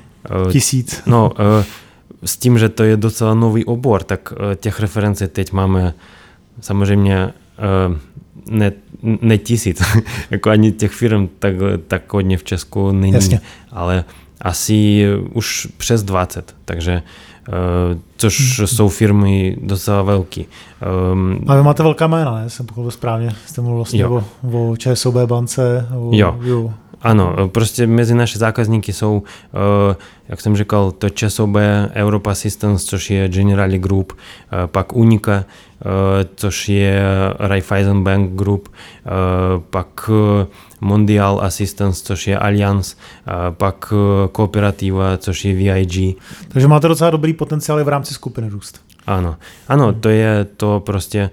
tisíc? 0.53 1.03
No, 1.07 1.31
uh, 1.31 1.65
s 2.25 2.37
tím, 2.37 2.59
že 2.59 2.69
to 2.69 2.83
je 2.83 2.97
docela 2.97 3.35
nový 3.35 3.65
obor, 3.65 4.03
tak 4.03 4.33
těch 4.57 4.81
referencí 4.81 5.27
teď 5.29 5.53
máme 5.53 5.95
samozřejmě 6.61 7.33
ne, 8.51 8.73
ne 9.03 9.39
tisíc, 9.39 9.83
jako 10.31 10.51
ani 10.51 10.73
těch 10.73 10.93
firm 10.93 11.29
tak, 11.39 11.55
tak 11.87 12.13
hodně 12.13 12.37
v 12.37 12.45
Česku 12.45 12.93
není, 12.93 13.15
Jasně. 13.15 13.41
ale 13.71 14.05
asi 14.41 15.07
už 15.33 15.69
přes 15.77 16.03
20, 16.03 16.55
takže 16.65 17.03
Eh, 17.49 17.99
což 18.17 18.59
hmm. 18.59 18.67
jsou 18.67 18.89
firmy 18.89 19.57
docela 19.63 20.03
velké. 20.03 20.43
Um, 21.13 21.41
a 21.47 21.57
vy 21.57 21.63
máte 21.63 21.83
velká 21.83 22.07
jména, 22.07 22.35
ne? 22.35 22.51
Jsem 22.51 22.67
pochopil 22.67 22.91
správně. 22.91 23.35
Jste 23.47 23.61
mluvil 23.61 23.77
vlastně 23.77 24.07
o, 24.07 24.25
o 24.53 24.77
ČSOB 24.77 25.15
bance. 25.15 25.89
O, 25.97 26.11
jo. 26.13 26.39
jo. 26.43 26.73
Ano, 27.03 27.49
prostě 27.49 27.87
mezi 27.87 28.15
naše 28.15 28.39
zákazníky 28.39 28.93
jsou, 28.93 29.23
eh, 29.23 29.97
jak 30.29 30.41
jsem 30.41 30.57
říkal, 30.57 30.91
to 30.91 31.11
ČSOB, 31.11 31.57
Europa 31.95 32.31
Assistance, 32.31 32.87
což 32.87 33.11
je 33.11 33.29
Generali 33.29 33.79
Group, 33.79 34.13
eh, 34.13 34.67
pak 34.67 34.93
Unica, 34.93 35.45
což 36.35 36.69
je 36.69 37.03
Raiffeisen 37.39 38.05
Bank 38.05 38.33
Group, 38.33 38.69
pak 39.71 40.11
Mondial 40.81 41.41
Assistance, 41.43 42.05
což 42.05 42.27
je 42.27 42.39
Allianz, 42.39 42.97
pak 43.51 43.93
Kooperativa, 44.33 45.17
což 45.17 45.45
je 45.45 45.55
VIG. 45.55 46.17
Takže 46.49 46.69
máte 46.69 46.89
docela 46.89 47.11
dobrý 47.11 47.33
potenciál 47.33 47.85
v 47.85 47.89
rámci 47.89 48.15
skupiny 48.15 48.49
růst. 48.49 48.81
Ano, 49.07 49.37
ano, 49.69 49.93
to 49.93 50.09
je 50.09 50.47
to 50.57 50.83
prostě 50.87 51.19
e, 51.19 51.31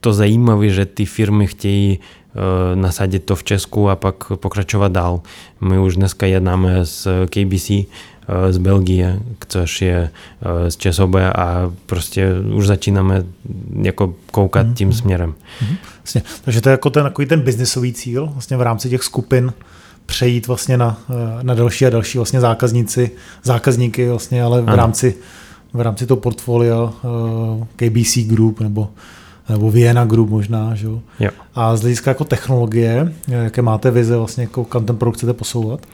to 0.00 0.12
zajímavé, 0.12 0.68
že 0.68 0.86
ty 0.86 1.06
firmy 1.06 1.46
chtějí 1.46 1.98
e, 2.34 2.76
nasadit 2.76 3.24
to 3.24 3.36
v 3.36 3.44
Česku 3.44 3.90
a 3.90 3.96
pak 3.96 4.24
pokračovat 4.34 4.92
dál. 4.92 5.20
My 5.60 5.78
už 5.78 5.96
dneska 5.96 6.26
jednáme 6.26 6.86
s 6.86 7.26
KBC, 7.26 7.70
z 8.50 8.58
Belgie, 8.58 9.20
což 9.48 9.82
je 9.82 10.10
z 10.68 10.76
ČSOB 10.76 11.14
a 11.14 11.72
prostě 11.86 12.28
už 12.54 12.66
začínáme 12.66 13.24
jako 13.82 14.14
koukat 14.30 14.66
mm-hmm. 14.66 14.74
tím 14.74 14.92
směrem. 14.92 15.34
Mm-hmm. 15.34 15.76
Vlastně, 15.98 16.22
takže 16.44 16.60
to 16.60 16.68
je 16.68 16.70
jako 16.70 16.90
ten, 16.90 17.02
takový 17.02 17.28
ten 17.28 17.40
biznisový 17.40 17.92
cíl 17.92 18.26
vlastně 18.26 18.56
v 18.56 18.62
rámci 18.62 18.90
těch 18.90 19.02
skupin 19.02 19.52
přejít 20.06 20.46
vlastně 20.46 20.76
na, 20.76 20.98
na 21.42 21.54
další 21.54 21.86
a 21.86 21.90
další 21.90 22.18
vlastně 22.18 22.40
zákazníci, 22.40 23.10
zákazníky 23.42 24.08
vlastně, 24.08 24.42
ale 24.42 24.62
v 24.62 24.68
ano. 24.68 24.76
rámci 24.76 25.14
v 25.72 25.80
rámci 25.80 26.06
toho 26.06 26.20
portfolia 26.20 26.92
KBC 27.76 28.16
Group 28.16 28.60
nebo 28.60 28.90
nebo 29.50 29.70
Vienna 29.70 30.04
Group 30.04 30.30
možná, 30.30 30.74
že 30.74 30.86
jo? 30.86 31.00
jo. 31.20 31.30
A 31.54 31.76
z 31.76 31.80
hlediska 31.80 32.10
jako 32.10 32.24
technologie, 32.24 33.12
jaké 33.28 33.62
máte 33.62 33.90
vize 33.90 34.16
vlastně, 34.16 34.42
jako 34.42 34.64
kam 34.64 34.86
ten 34.86 34.96
produkt 34.96 35.16
chcete 35.16 35.32
posouvat? 35.32 35.86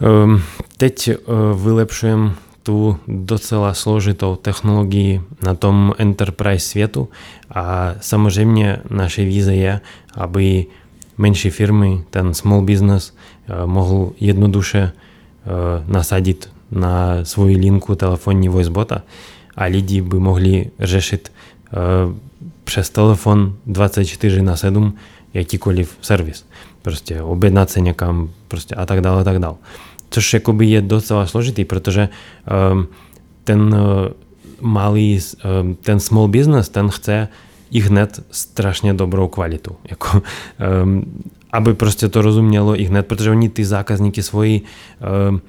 Um, 0.00 0.42
teď 0.76 1.10
uh, 1.10 1.62
vylepšujeme 1.62 2.30
tu 2.62 2.96
docela 3.08 3.74
složitou 3.74 4.36
technologii 4.36 5.20
na 5.42 5.54
tom 5.54 5.94
enterprise 5.98 6.68
světu 6.68 7.08
a 7.50 7.94
samozřejmě 8.00 8.76
naše 8.90 9.24
víze 9.24 9.54
je, 9.54 9.80
aby 10.14 10.66
menší 11.18 11.50
firmy, 11.50 12.04
ten 12.10 12.34
small 12.34 12.62
business 12.62 13.12
mohl 13.66 14.12
jednoduše 14.20 14.92
nasadit 15.86 16.50
na 16.70 17.24
svoji 17.24 17.56
linku 17.56 17.94
telefonní 17.94 18.48
voicebota 18.48 19.02
a 19.56 19.64
lidi 19.64 20.00
by 20.00 20.18
mohli 20.18 20.70
řešit 20.80 21.32
přes 22.64 22.90
telefon 22.90 23.52
24 23.66 24.42
na 24.42 24.56
7 24.56 24.94
jakýkoliv 25.34 25.98
servis. 26.00 26.46
Prostě 26.82 27.22
objednat 27.22 27.70
se 27.70 27.80
někam 27.80 28.30
prostě 28.48 28.74
a 28.74 28.86
tak 28.86 29.00
dále, 29.00 29.20
a 29.20 29.24
tak 29.24 29.38
dále. 29.38 29.54
Což 30.10 30.34
jakoby 30.34 30.66
je 30.66 30.82
docela 30.82 31.26
složitý, 31.26 31.64
protože 31.64 32.08
um, 32.72 32.86
ten 33.44 33.60
uh, 33.60 33.78
malý, 34.60 35.20
um, 35.62 35.74
ten 35.74 36.00
small 36.00 36.28
business, 36.28 36.68
ten 36.68 36.88
chce 36.88 37.28
i 37.70 37.80
hned 37.80 38.20
strašně 38.30 38.94
dobrou 38.94 39.28
kvalitu. 39.28 39.76
Jako, 39.90 40.22
um, 40.82 41.22
aby 41.52 41.74
prostě 41.74 42.08
to 42.08 42.22
rozumělo 42.22 42.80
i 42.80 42.84
hned, 42.84 43.06
protože 43.06 43.30
oni 43.30 43.48
ty 43.48 43.64
zákazníky 43.64 44.22
svoji 44.22 44.62
um, 45.28 45.40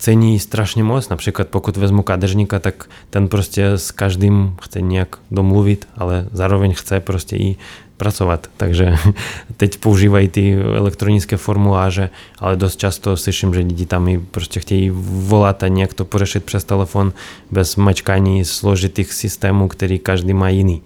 cení 0.00 0.38
strašně 0.38 0.84
moc. 0.84 1.08
Například 1.08 1.48
pokud 1.48 1.76
vezmu 1.76 2.02
kadeřníka, 2.02 2.58
tak 2.58 2.88
ten 3.10 3.28
prostě 3.28 3.66
s 3.66 3.90
každým 3.90 4.56
chce 4.62 4.80
nějak 4.80 5.16
domluvit, 5.30 5.88
ale 5.96 6.26
zároveň 6.32 6.74
chce 6.74 7.00
prostě 7.00 7.36
i 7.36 7.56
pracovat. 7.96 8.46
Takže 8.56 8.96
teď 9.56 9.78
používají 9.78 10.28
ty 10.28 10.56
elektronické 10.56 11.36
formuláře, 11.36 12.10
ale 12.38 12.56
dost 12.56 12.76
často 12.76 13.16
slyším, 13.16 13.54
že 13.54 13.60
lidi 13.60 13.86
tam 13.86 14.08
i 14.08 14.18
prostě 14.18 14.60
chtějí 14.60 14.90
volat 15.30 15.62
a 15.62 15.68
nějak 15.68 15.94
to 15.94 16.04
pořešit 16.04 16.44
přes 16.44 16.64
telefon 16.64 17.12
bez 17.50 17.76
mačkání 17.76 18.44
složitých 18.44 19.12
systémů, 19.12 19.68
který 19.68 19.98
každý 19.98 20.32
má 20.34 20.48
jiný. 20.48 20.82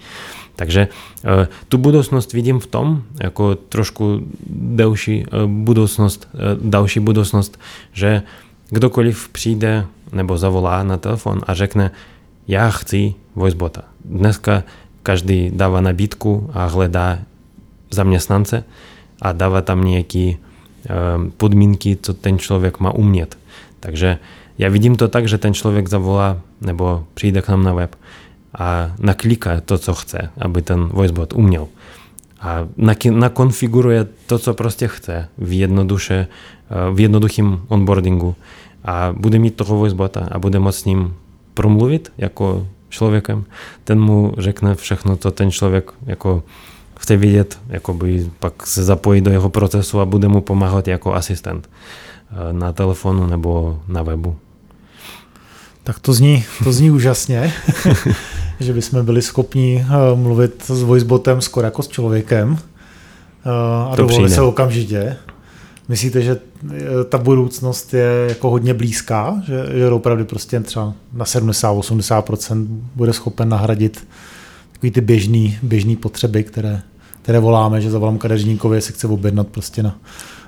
Takže 0.56 0.88
uh, 1.24 1.30
tu 1.68 1.78
budoucnost 1.78 2.32
vidím 2.32 2.60
v 2.60 2.66
tom, 2.66 3.02
jako 3.22 3.54
trošku 3.54 4.20
delší 4.50 5.26
uh, 5.26 5.50
budoucnost, 5.50 6.28
uh, 6.34 6.40
další 6.70 7.00
budoucnost, 7.00 7.60
že 7.92 8.22
kdokoliv 8.70 9.28
přijde 9.28 9.86
nebo 10.12 10.38
zavolá 10.38 10.82
na 10.82 10.96
telefon 10.96 11.40
a 11.46 11.54
řekne, 11.54 11.90
já 12.48 12.70
chci 12.70 13.14
voicebota. 13.34 13.82
Dneska 14.04 14.62
každý 15.02 15.50
dává 15.54 15.80
nabídku 15.80 16.50
a 16.52 16.66
hledá 16.66 17.18
zaměstnance 17.90 18.64
a 19.22 19.32
dává 19.32 19.62
tam 19.62 19.84
nějaké 19.84 20.32
podmínky, 21.36 21.98
co 22.02 22.14
ten 22.14 22.38
člověk 22.38 22.80
má 22.80 22.94
umět. 22.94 23.38
Takže 23.80 24.18
já 24.58 24.68
vidím 24.68 24.96
to 24.96 25.08
tak, 25.08 25.28
že 25.28 25.38
ten 25.38 25.54
člověk 25.54 25.88
zavolá 25.88 26.40
nebo 26.60 27.06
přijde 27.14 27.42
k 27.42 27.48
nám 27.48 27.62
na 27.62 27.72
web 27.72 27.96
a 28.58 28.92
nakliká 28.98 29.60
to, 29.60 29.78
co 29.78 29.94
chce, 29.94 30.30
aby 30.40 30.62
ten 30.62 30.84
voicebot 30.84 31.32
uměl. 31.32 31.68
A 32.40 32.68
nakonfiguruje 33.10 34.06
to, 34.26 34.38
co 34.38 34.54
prostě 34.54 34.88
chce 34.88 35.28
v, 35.38 35.52
jednoduše, 35.58 36.26
v 36.92 37.00
jednoduchém 37.00 37.60
onboardingu 37.68 38.34
a 38.84 39.14
bude 39.16 39.38
mít 39.38 39.56
toho 39.56 39.76
voicebota 39.76 40.28
a 40.30 40.38
bude 40.38 40.58
moct 40.58 40.76
s 40.76 40.84
ním 40.84 41.14
promluvit 41.54 42.12
jako 42.18 42.66
člověkem, 42.88 43.44
ten 43.84 44.00
mu 44.00 44.34
řekne 44.38 44.74
všechno, 44.74 45.16
co 45.16 45.30
ten 45.30 45.50
člověk 45.50 45.92
jako 46.06 46.42
chce 47.00 47.16
vidět, 47.16 47.58
jakoby 47.68 48.30
pak 48.38 48.66
se 48.66 48.84
zapojí 48.84 49.20
do 49.20 49.30
jeho 49.30 49.50
procesu 49.50 50.00
a 50.00 50.04
bude 50.04 50.28
mu 50.28 50.40
pomáhat 50.40 50.88
jako 50.88 51.14
asistent 51.14 51.70
na 52.52 52.72
telefonu 52.72 53.26
nebo 53.26 53.80
na 53.88 54.02
webu. 54.02 54.36
Tak 55.84 55.98
to 55.98 56.12
zní, 56.12 56.44
to 56.64 56.72
zní 56.72 56.90
úžasně, 56.90 57.52
že 58.60 58.72
bychom 58.72 59.04
byli 59.04 59.22
schopni 59.22 59.86
mluvit 60.14 60.64
s 60.66 60.82
voicebotem 60.82 61.40
skoro 61.40 61.64
jako 61.64 61.82
s 61.82 61.88
člověkem 61.88 62.58
a 63.90 63.96
dovolit 63.96 64.30
se 64.30 64.40
okamžitě. 64.40 65.16
Myslíte, 65.88 66.22
že 66.22 66.32
e, 66.32 67.04
ta 67.04 67.18
budoucnost 67.18 67.94
je 67.94 68.26
jako 68.28 68.50
hodně 68.50 68.74
blízká, 68.74 69.42
že, 69.46 69.78
že 69.78 69.90
opravdu 69.90 70.24
prostě 70.24 70.60
třeba 70.60 70.94
na 71.12 71.24
70-80% 71.24 72.66
bude 72.94 73.12
schopen 73.12 73.48
nahradit 73.48 74.06
takový 74.72 74.90
ty 74.90 75.00
běžný, 75.00 75.58
běžný 75.62 75.96
potřeby, 75.96 76.44
které, 76.44 76.82
které 77.22 77.38
voláme, 77.38 77.80
že 77.80 77.90
zavolám 77.90 78.18
kadeřníkovi, 78.18 78.80
se 78.80 78.92
chce 78.92 79.06
objednat 79.06 79.48
prostě 79.48 79.82
na, 79.82 79.98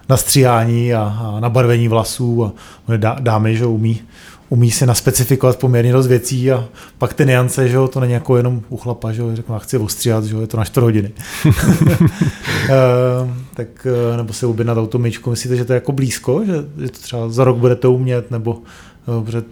na 0.09 0.17
stříhání 0.17 0.95
a, 0.95 1.03
a 1.03 1.41
na 1.41 1.49
barvení 1.49 1.89
vlasů 1.89 2.45
a 2.45 2.53
dá, 2.97 3.17
dámy, 3.21 3.57
že 3.57 3.67
umí, 3.67 4.01
umí 4.49 4.71
se 4.71 4.87
naspecifikovat 4.87 5.59
poměrně 5.59 5.93
dost 5.93 6.07
věcí 6.07 6.53
a 6.53 6.65
pak 6.99 7.15
ty 7.15 7.27
niance, 7.27 7.69
že 7.69 7.77
jo, 7.77 7.89
to 7.89 8.01
není 8.01 8.13
jako 8.13 8.37
jenom 8.37 8.63
u 8.69 8.77
chlapa, 8.77 9.13
že 9.13 9.23
jo, 9.23 9.37
řeknu, 9.37 9.59
chci 9.59 9.79
ostříhat, 9.79 10.25
že 10.25 10.35
jo, 10.35 10.41
je 10.41 10.47
to 10.47 10.57
na 10.57 10.65
4 10.65 10.85
hodiny. 10.85 11.13
Eh, 12.69 13.31
tak, 13.55 13.87
eh, 13.87 14.17
nebo 14.17 14.33
si 14.33 14.47
objednat 14.47 14.79
automičku, 14.79 15.31
myslíte, 15.31 15.57
že 15.57 15.65
to 15.65 15.73
je 15.73 15.75
jako 15.75 15.93
blízko, 15.93 16.43
že, 16.47 16.53
že 16.81 16.91
to 16.91 16.99
třeba 16.99 17.29
za 17.29 17.45
rok 17.45 17.57
budete 17.57 17.89
umět, 17.89 18.31
nebo 18.31 18.59
že, 19.29 19.43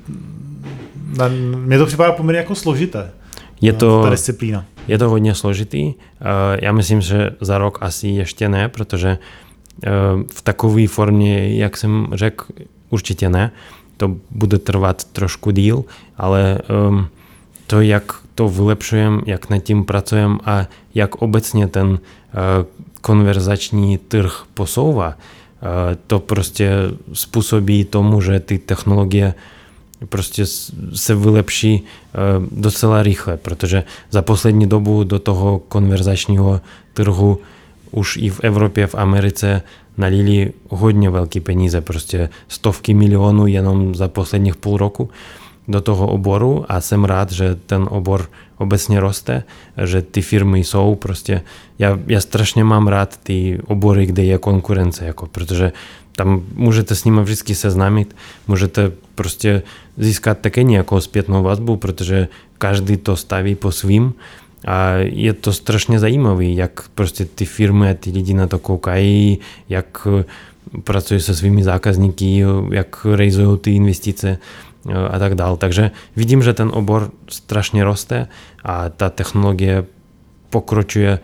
na, 1.19 1.29
mně 1.57 1.79
to 1.79 1.87
připadá 1.87 2.13
poměrně 2.13 2.39
jako 2.39 2.55
složité. 2.55 3.11
Je 3.61 3.73
to, 3.73 4.03
ta 4.03 4.11
disciplína. 4.11 4.65
Je 4.89 4.99
to 4.99 5.11
hodně 5.11 5.35
složitý. 5.35 5.95
Já 6.63 6.73
myslím, 6.73 7.01
že 7.01 7.31
za 7.41 7.59
rok 7.59 7.79
asi 7.81 8.09
ještě 8.09 8.49
ne, 8.49 8.69
protože 8.69 9.19
v 10.35 10.43
takové 10.43 10.89
formě, 10.89 11.59
jak 11.59 11.77
jsem 11.77 12.07
řekl, 12.13 12.45
určitě 12.91 13.29
ne 13.29 13.53
to 13.97 14.17
bude 14.31 14.59
trvat 14.59 15.05
trošku 15.05 15.51
díl, 15.51 15.85
ale 16.17 16.59
um, 16.89 17.09
to, 17.67 17.81
jak 17.81 18.13
to 18.35 18.49
vylepšujeme, 18.49 19.23
jak 19.27 19.51
nad 19.51 19.59
tím 19.59 19.85
pracujeme 19.85 20.39
a 20.45 20.67
jak 20.95 21.15
obecně 21.15 21.67
ten 21.67 21.87
uh, 21.89 21.99
konverzační 23.01 23.99
trh 23.99 24.43
posouvá, 24.55 25.09
uh, 25.09 25.15
to 26.07 26.19
prostě 26.19 26.71
způsobí 27.13 27.85
tomu, 27.85 28.21
že 28.21 28.41
ty 28.41 28.59
technologie 28.59 29.35
prostě 30.09 30.47
se 30.95 31.15
vylepší 31.15 31.83
uh, 31.83 32.47
docela 32.61 33.03
rychle, 33.03 33.37
protože 33.37 33.85
za 34.11 34.23
poslední 34.23 34.67
dobu 34.67 35.05
do 35.05 35.19
toho 35.19 35.59
konverzačního 35.59 36.61
trhu 36.93 37.39
už 37.91 38.17
i 38.17 38.31
v 38.31 38.41
Evropě, 38.43 38.87
v 38.87 38.95
Americe 38.95 39.63
nalili 39.97 40.53
hodně 40.69 41.11
velké 41.11 41.41
peníze, 41.41 41.81
prostě 41.81 42.29
stovky 42.49 42.95
milionů 42.95 43.47
jenom 43.47 43.95
za 43.95 44.09
posledních 44.09 44.57
půl 44.57 44.77
roku. 44.77 45.11
do 45.69 45.81
toho 45.81 46.07
oboru 46.07 46.65
a 46.69 46.81
jsem 46.81 47.05
rád, 47.05 47.33
že 47.33 47.57
ten 47.67 47.87
obor 47.91 48.29
obecně 48.59 49.01
roste, 49.01 49.43
že 49.85 50.03
ty 50.03 50.23
firmy 50.23 50.65
jsou 50.65 50.95
prostě, 50.95 51.41
já, 51.79 51.99
já 52.07 52.21
strašně 52.21 52.65
mám 52.65 52.89
rád 52.89 53.17
ty 53.17 53.59
obory, 53.67 54.07
kde 54.07 54.25
je 54.25 54.39
konkurence, 54.39 55.05
jako, 55.05 55.27
protože 55.27 55.73
tam 56.17 56.43
můžete 56.55 56.95
s 56.95 57.05
nimi 57.05 57.23
vždycky 57.23 57.55
seznámit, 57.55 58.17
můžete 58.49 58.93
prostě 59.15 59.63
získat 59.97 60.39
také 60.39 60.63
nějakou 60.63 61.01
zpětnou 61.01 61.43
vazbu, 61.43 61.77
protože 61.77 62.29
každý 62.59 62.97
to 62.97 63.17
staví 63.17 63.55
po 63.55 63.73
svým 63.73 64.15
a 64.65 64.91
je 64.97 65.33
to 65.33 65.53
strašně 65.53 65.99
zajímavé, 65.99 66.45
jak 66.45 66.89
prostě 66.95 67.25
ty 67.25 67.45
firmy 67.45 67.91
a 67.91 67.95
ty 67.95 68.11
lidi 68.11 68.35
na 68.35 68.47
to 68.47 68.59
koukají, 68.59 69.39
jak 69.69 70.09
pracují 70.85 71.21
se 71.21 71.35
svými 71.35 71.63
zákazníky, 71.63 72.45
jak 72.71 73.07
rejzují 73.15 73.59
ty 73.59 73.71
investice 73.71 74.39
a 75.11 75.19
tak 75.19 75.35
dále. 75.35 75.57
Takže 75.57 75.91
vidím, 76.17 76.43
že 76.43 76.53
ten 76.53 76.71
obor 76.73 77.11
strašně 77.29 77.85
roste 77.85 78.29
a 78.65 78.89
ta 78.89 79.11
technologie 79.11 79.85
pokročuje 80.51 81.19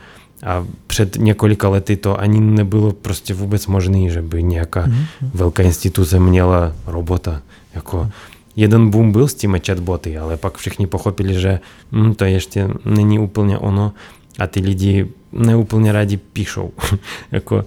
a 0.46 0.66
před 0.86 1.16
několika 1.16 1.68
lety 1.68 1.96
to 1.96 2.20
ani 2.20 2.40
nebylo 2.40 2.92
prostě 2.92 3.34
vůbec 3.34 3.66
možné, 3.66 4.10
že 4.10 4.22
by 4.22 4.42
nějaká 4.42 4.86
mm-hmm. 4.86 5.30
velká 5.34 5.62
instituce 5.62 6.20
měla 6.20 6.72
robota. 6.86 7.42
Jako 7.74 8.10
jeden 8.56 8.90
boom 8.90 9.12
byl 9.12 9.28
s 9.28 9.34
těmi 9.34 9.60
chatboty, 9.66 10.18
ale 10.18 10.36
pak 10.36 10.56
všichni 10.58 10.86
pochopili, 10.86 11.40
že 11.40 11.60
hm, 11.92 12.14
to 12.14 12.24
ještě 12.24 12.68
není 12.84 13.18
úplně 13.18 13.58
ono 13.58 13.92
a 14.38 14.46
ty 14.46 14.60
lidi 14.60 15.06
neúplně 15.32 15.92
rádi 15.92 16.16
píšou. 16.16 16.70
jako, 17.32 17.64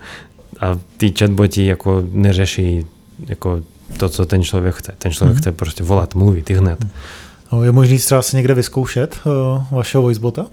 a 0.59 0.79
ty 0.97 1.13
chatboty 1.19 1.65
jako 1.65 2.03
neřeší 2.11 2.86
jako 3.27 3.61
to, 3.97 4.09
co 4.09 4.25
ten 4.25 4.43
člověk 4.43 4.75
chce. 4.75 4.93
Ten 4.97 5.11
člověk 5.11 5.38
mm-hmm. 5.38 5.41
chce 5.41 5.51
prostě 5.51 5.84
volat, 5.84 6.15
mluvit 6.15 6.49
i 6.49 6.53
hned. 6.53 6.86
No, 7.51 7.63
je 7.63 7.71
možný 7.71 7.97
třeba 7.97 8.21
si 8.21 8.36
někde 8.36 8.53
vyzkoušet 8.53 9.19
uh, 9.25 9.31
vašeho 9.71 10.01
voicebota? 10.01 10.45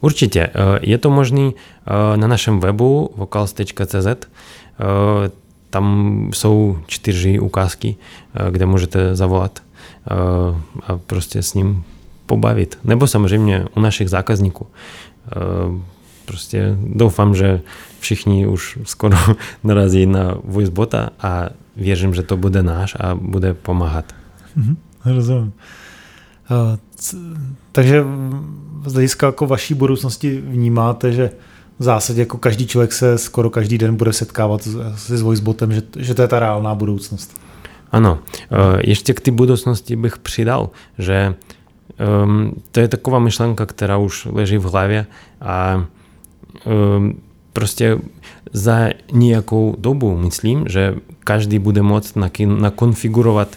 Určitě. 0.00 0.48
Uh, 0.48 0.78
je 0.80 0.98
to 0.98 1.10
možný 1.10 1.44
uh, 1.46 2.16
na 2.16 2.26
našem 2.28 2.60
webu 2.60 3.10
vocals.cz. 3.16 4.28
Tam 5.70 6.30
jsou 6.34 6.78
čtyři 6.86 7.38
ukázky, 7.38 7.96
kde 8.50 8.66
můžete 8.66 9.16
zavolat 9.16 9.60
a 10.86 10.98
prostě 11.06 11.42
s 11.42 11.54
ním 11.54 11.84
pobavit. 12.26 12.78
Nebo 12.84 13.06
samozřejmě 13.06 13.64
u 13.76 13.80
našich 13.80 14.10
zákazníků. 14.10 14.66
Prostě 16.24 16.76
doufám, 16.82 17.34
že 17.34 17.60
všichni 18.00 18.46
už 18.46 18.78
skoro 18.84 19.16
narazí 19.64 20.06
na 20.06 20.34
voicebota 20.44 21.10
a 21.20 21.48
věřím, 21.76 22.14
že 22.14 22.22
to 22.22 22.36
bude 22.36 22.62
náš 22.62 22.96
a 23.00 23.14
bude 23.14 23.54
pomáhat. 23.54 24.14
Mhm, 24.56 24.76
rozumím. 25.04 25.52
Takže 27.72 28.04
z 28.86 28.92
hlediska 28.92 29.26
jako 29.26 29.46
vaší 29.46 29.74
budoucnosti 29.74 30.40
vnímáte, 30.40 31.12
že 31.12 31.30
v 31.78 31.82
zásadě 31.82 32.20
jako 32.20 32.38
každý 32.38 32.66
člověk 32.66 32.92
se 32.92 33.18
skoro 33.18 33.50
každý 33.50 33.78
den 33.78 33.96
bude 33.96 34.12
setkávat 34.12 34.68
se 34.96 35.18
s 35.18 35.22
voicebotem, 35.22 35.72
že, 35.72 35.82
že 35.96 36.14
to 36.14 36.22
je 36.22 36.28
ta 36.28 36.38
reálná 36.38 36.74
budoucnost. 36.74 37.40
Ano, 37.92 38.18
ještě 38.80 39.14
k 39.14 39.20
té 39.20 39.30
budoucnosti 39.30 39.96
bych 39.96 40.18
přidal, 40.18 40.70
že 40.98 41.34
um, 42.24 42.52
to 42.70 42.80
je 42.80 42.88
taková 42.88 43.18
myšlenka, 43.18 43.66
která 43.66 43.96
už 43.96 44.28
leží 44.30 44.58
v 44.58 44.64
hlavě 44.64 45.06
a 45.40 45.84
um, 46.96 47.20
prostě 47.52 47.98
za 48.52 48.88
nějakou 49.12 49.74
dobu 49.78 50.16
myslím, 50.16 50.64
že 50.68 50.94
každý 51.24 51.58
bude 51.58 51.82
moct 51.82 52.16
nakonfigurovat 52.46 53.48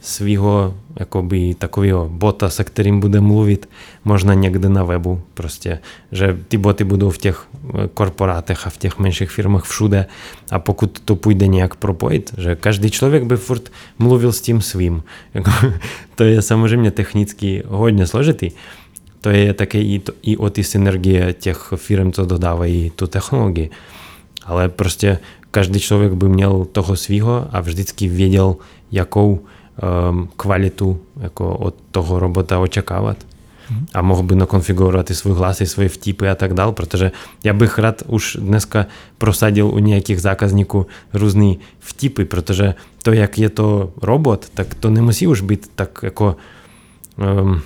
svého 0.00 0.74
jakoby 0.96 1.54
takového 1.54 2.08
bota, 2.12 2.50
se 2.50 2.64
kterým 2.64 3.00
bude 3.00 3.20
mluvit, 3.20 3.68
možná 4.04 4.34
někde 4.34 4.68
na 4.68 4.84
webu 4.84 5.20
prostě, 5.34 5.78
že 6.12 6.38
ty 6.48 6.56
boty 6.58 6.84
budou 6.84 7.10
v 7.10 7.18
těch 7.18 7.46
eh, 7.46 7.88
korporátech 7.94 8.66
a 8.66 8.70
v 8.70 8.76
těch 8.76 8.98
menších 8.98 9.30
firmách 9.30 9.64
všude 9.64 10.06
a 10.50 10.58
pokud 10.58 11.00
to 11.04 11.16
půjde 11.16 11.46
nějak 11.46 11.76
propojit, 11.76 12.34
že 12.38 12.54
každý 12.54 12.90
člověk 12.90 13.24
by 13.24 13.36
furt 13.36 13.72
mluvil 13.98 14.32
s 14.32 14.40
tím 14.40 14.60
svým. 14.60 15.02
Jako, 15.34 15.50
to 16.14 16.24
je 16.24 16.42
samozřejmě 16.42 16.90
technicky 16.90 17.62
hodně 17.66 18.06
složitý. 18.06 18.50
To 19.20 19.30
je 19.30 19.54
také 19.54 19.80
i, 19.80 19.98
to, 19.98 20.12
i 20.22 20.36
o 20.36 20.50
ty 20.50 20.64
synergie 20.64 21.32
těch 21.32 21.72
firm, 21.76 22.12
co 22.12 22.24
dodávají 22.24 22.92
tu 22.96 23.06
technologii. 23.06 23.70
Ale 24.44 24.68
prostě 24.68 25.18
každý 25.50 25.80
člověk 25.80 26.12
by 26.12 26.28
měl 26.28 26.64
toho 26.72 26.96
svého 26.96 27.46
a 27.50 27.60
vždycky 27.60 28.08
věděl, 28.08 28.56
jakou 28.92 29.40
kvalitu 30.36 31.00
jako 31.20 31.56
od 31.56 31.74
toho 31.90 32.18
robota 32.18 32.58
očekávat. 32.58 33.16
A 33.94 34.02
mohl 34.02 34.22
by 34.22 34.34
nakonfigurovat 34.34 35.10
i 35.10 35.14
svůj 35.14 35.34
hlas, 35.34 35.60
i 35.60 35.66
svoje 35.66 35.88
vtipy 35.88 36.28
a 36.28 36.34
tak 36.34 36.54
dál, 36.54 36.72
protože 36.72 37.12
já 37.44 37.52
bych 37.52 37.78
rád 37.78 38.02
už 38.06 38.36
dneska 38.40 38.86
prosadil 39.18 39.66
u 39.66 39.78
nějakých 39.78 40.20
zákazníků 40.20 40.86
různý 41.14 41.58
vtipy, 41.78 42.24
protože 42.24 42.74
to, 43.02 43.12
jak 43.12 43.38
je 43.38 43.48
to 43.48 43.92
robot, 44.02 44.48
tak 44.54 44.74
to 44.74 44.90
nemusí 44.90 45.26
už 45.26 45.40
být 45.40 45.70
tak 45.74 45.98
jako 46.02 46.36
um, 47.42 47.60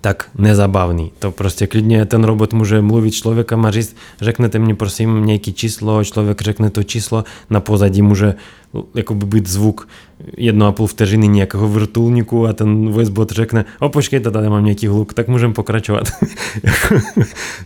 tak 0.00 0.30
nezabavný. 0.38 1.12
To 1.18 1.32
prostě 1.32 1.66
klidně 1.66 2.06
ten 2.06 2.24
robot 2.24 2.52
může 2.52 2.80
mluvit 2.80 3.14
s 3.14 3.16
člověkem 3.16 3.64
a 3.64 3.70
říct, 3.70 3.96
řeknete 4.20 4.58
mi 4.58 4.74
prosím 4.74 5.26
nějaké 5.26 5.52
číslo, 5.52 6.04
člověk 6.04 6.40
řekne 6.40 6.70
to 6.70 6.82
číslo, 6.82 7.24
na 7.50 7.60
pozadí 7.60 8.02
může 8.02 8.34
jakoby 8.94 9.26
být 9.26 9.46
zvuk 9.46 9.88
jedno 10.36 10.66
a 10.66 10.72
půl 10.72 10.86
vteřiny 10.86 11.28
nějakého 11.28 11.68
vrtulníku 11.68 12.46
a 12.46 12.52
ten 12.52 12.88
voicebot 12.88 13.30
řekne, 13.32 13.64
o 13.80 13.88
počkejte, 13.88 14.30
tady 14.30 14.48
mám 14.48 14.64
nějaký 14.64 14.86
hluk, 14.86 15.14
tak 15.14 15.28
můžeme 15.28 15.54
pokračovat. 15.54 16.08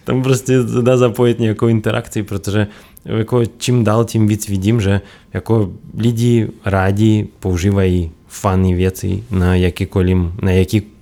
Tam 0.05 0.23
prostě 0.23 0.59
dá 0.83 0.97
zapojit 0.97 1.39
nějakou 1.39 1.67
interakci, 1.67 2.23
protože 2.23 2.67
jako 3.05 3.43
čím 3.59 3.85
dál, 3.85 4.05
tím 4.05 4.27
víc 4.27 4.49
vidím, 4.49 4.81
že 4.81 5.01
jako 5.35 5.71
lidi 5.99 6.49
rádi 6.65 7.29
používají 7.41 8.11
funny 8.27 8.75
věci 8.75 9.25
na 9.31 9.55
jakýkoliv, 9.55 10.19
na 10.43 10.51
jaký 10.51 10.77
jakýkoliv 10.77 11.02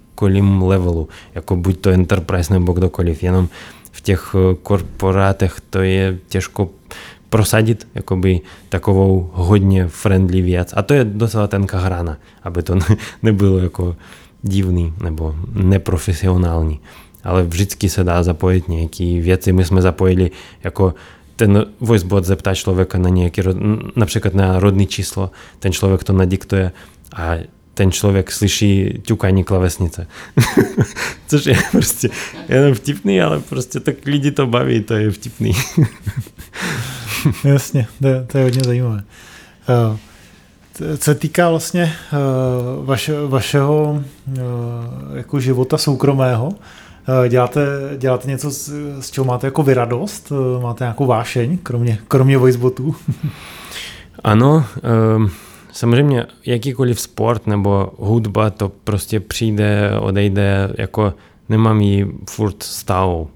levelu, 0.63 1.09
jako 1.35 1.57
buď 1.57 1.81
to 1.81 1.91
enterprise 1.91 2.55
nebo 2.55 2.73
kdokoliv, 2.73 3.23
jenom 3.23 3.49
v 3.93 4.01
těch 4.01 4.35
eh, 4.35 4.55
korporátech 4.63 5.61
to 5.71 5.79
je 5.83 6.19
těžko 6.29 6.69
prosadit 7.31 7.89
jakoby 7.95 8.41
takovou 8.69 9.31
hodně 9.33 9.89
friendly 9.89 10.43
věc. 10.43 10.75
A 10.77 10.83
to 10.83 10.95
je 10.95 11.05
docela 11.05 11.47
tenká 11.47 11.79
hrana, 11.79 12.17
aby 12.43 12.63
to 12.63 12.79
nebylo 13.23 13.59
jako 13.59 13.97
divný 14.43 14.93
nebo 15.03 15.35
neprofesionální. 15.53 16.81
Ale 17.25 17.43
vždycky 17.43 17.89
se 17.89 18.05
dá 18.05 18.23
zapojit 18.23 18.69
nějaké 18.69 19.21
věci. 19.21 19.53
My 19.53 19.65
jsme 19.65 19.83
zapojili 19.83 20.31
jako 20.65 20.95
ten 21.37 21.65
voicebot 21.81 22.25
zeptá 22.25 22.55
člověka 22.55 22.99
na 22.99 23.09
nějaký, 23.09 23.43
například 23.97 24.35
na 24.35 24.61
rodné 24.61 24.87
číslo, 24.87 25.31
ten 25.59 25.73
člověk 25.73 26.05
to 26.05 26.13
nadiktuje 26.13 26.73
a 27.17 27.35
ten 27.75 27.93
člověk 27.93 28.33
slyší 28.33 29.01
ťukání 29.03 29.45
klavesnice. 29.45 30.07
Což 31.29 31.47
je 31.47 31.57
prostě 31.73 32.09
jenom 32.49 32.75
vtipný, 32.75 33.23
ale 33.23 33.41
prostě 33.41 33.81
tak 33.81 33.95
lidi 34.07 34.31
to 34.31 34.47
baví, 34.47 34.81
to 34.81 34.95
je 34.95 35.11
vtipný. 35.11 35.53
Jasně, 37.45 37.87
to 38.01 38.09
je, 38.09 38.25
to 38.27 38.39
je 38.39 38.45
hodně 38.45 38.61
zajímavé. 38.65 39.05
Uh, 39.91 39.97
co 40.99 41.05
se 41.05 41.15
týká 41.15 41.51
vlastně 41.51 41.93
uh, 42.13 42.87
vaše, 42.87 43.27
vašeho 43.27 44.05
uh, 44.27 44.37
jako 45.15 45.41
života 45.41 45.79
soukromého, 45.79 46.53
děláte, 47.29 47.61
děláte 47.99 48.29
něco, 48.29 48.51
z, 48.51 48.71
z 49.01 49.11
čeho 49.11 49.25
máte 49.25 49.47
jako 49.47 49.63
vyradost? 49.63 50.33
Máte 50.63 50.85
nějakou 50.85 51.07
vášeň, 51.07 51.59
kromě, 51.63 51.99
kromě 52.09 52.39
voicebotů? 52.39 52.97
ano, 54.25 54.65
um, 55.17 55.31
Samozřejmě 55.73 56.27
jakýkoliv 56.47 57.01
sport 57.01 57.47
nebo 57.47 57.93
hudba 57.99 58.51
to 58.51 58.69
prostě 58.69 59.21
přijde, 59.21 59.91
odejde, 60.01 60.73
jako 60.79 61.15
nemám 61.49 61.81
ji 61.81 62.07
furt 62.31 62.63
stále. 62.63 63.27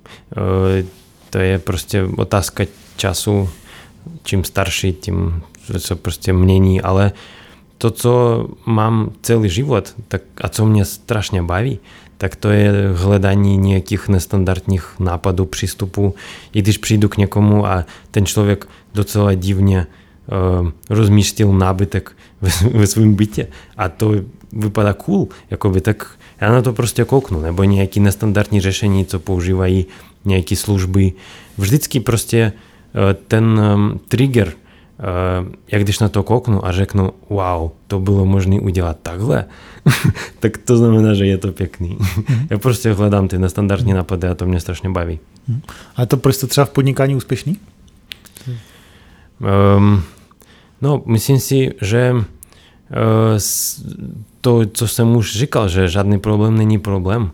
To 1.30 1.39
je 1.39 1.59
prostě 1.59 2.05
otázka 2.16 2.64
času, 2.97 3.49
čím 4.22 4.45
starší, 4.45 4.93
tím 4.93 5.43
se 5.78 5.95
prostě 5.95 6.32
mění, 6.32 6.80
ale 6.80 7.12
to, 7.78 7.91
co 7.91 8.47
mám 8.66 9.11
celý 9.22 9.49
život 9.49 9.95
tak, 10.09 10.22
a 10.41 10.49
co 10.49 10.66
mě 10.66 10.85
strašně 10.85 11.43
baví, 11.43 11.78
tak 12.18 12.37
to 12.37 12.51
je 12.51 12.72
hledání 12.95 13.57
nějakých 13.57 14.09
nestandardních 14.09 14.95
nápadů, 14.99 15.45
přístupů. 15.45 16.14
I 16.53 16.62
když 16.62 16.78
přijdu 16.78 17.09
k 17.09 17.16
někomu 17.16 17.66
a 17.66 17.85
ten 18.11 18.26
člověk 18.26 18.68
docela 18.95 19.35
divně 19.35 19.78
uh, 19.78 20.04
rozmístil 20.91 21.53
nábytek 21.53 22.16
ve, 22.41 22.51
ve 22.79 22.87
svém 22.87 23.14
bytě 23.14 23.47
a 23.77 23.89
to 23.89 24.14
vypadá 24.53 24.93
cool, 24.93 25.29
jakoby, 25.51 25.81
tak 25.81 26.11
já 26.41 26.53
na 26.53 26.62
to 26.62 26.72
prostě 26.72 27.05
kouknu, 27.05 27.41
nebo 27.41 27.64
nějaký 27.64 28.01
nestandardní 28.01 28.61
řešení, 28.61 29.07
co 29.07 29.18
používají 29.18 29.87
nějaké 30.25 30.57
služby. 30.57 31.12
Vždycky 31.59 32.01
prostě 32.01 32.53
uh, 32.95 33.12
ten 33.29 33.45
um, 33.75 34.01
trigger 34.09 34.53
я 35.72 35.79
když 35.79 35.99
na 35.99 36.09
to 36.09 36.22
kouknu 36.22 36.66
a 36.66 36.72
řeknu, 36.72 37.11
wow, 37.29 37.70
to 37.87 38.01
bylo 38.01 38.27
možné 38.27 38.61
udělat 38.61 38.97
takhle, 39.03 39.45
tak 40.41 40.59
to 40.59 40.77
znamená, 40.77 41.14
že 41.14 41.27
je 41.27 41.39
to 41.39 41.53
pěkný. 41.53 41.99
Já 42.51 42.59
prostě 42.59 42.93
hledám 42.93 43.29
ty 43.29 43.39
nestandardní 43.39 43.93
nápady 43.93 44.29
a 44.29 44.35
to 44.35 44.47
mě 44.47 44.61
strašně 44.61 44.91
baví. 44.91 45.18
A 45.97 46.07
to 46.07 46.16
proč 46.16 46.37
to 46.37 46.47
třeba 46.47 46.64
v 46.64 46.70
podnikání 46.70 47.14
úspěšný? 47.16 47.57
Um, 49.77 50.03
no, 50.85 51.03
myslím 51.07 51.41
si, 51.41 51.70
že 51.80 52.12
uh, 52.12 52.22
to, 54.41 54.66
co 54.66 54.89
jsem 54.89 55.16
už 55.16 55.37
říkal, 55.37 55.68
že 55.68 55.89
žádný 55.89 56.18
problém 56.18 56.57
není 56.57 56.78
problém. 56.78 57.22
Uh, 57.22 57.30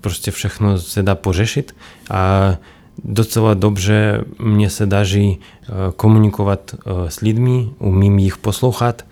prostě 0.00 0.30
všechno 0.30 0.78
se 0.78 1.02
dá 1.02 1.14
pořešit 1.14 1.76
a 2.10 2.54
docela 3.04 3.54
dobře 3.54 4.24
mě 4.38 4.70
se 4.70 4.86
daří 4.86 5.38
uh, 5.38 5.92
komunikovat 5.96 6.74
s 7.08 7.20
lidmi, 7.20 7.68
umím 7.78 8.18
jich 8.18 8.36
poslouchat. 8.38 9.04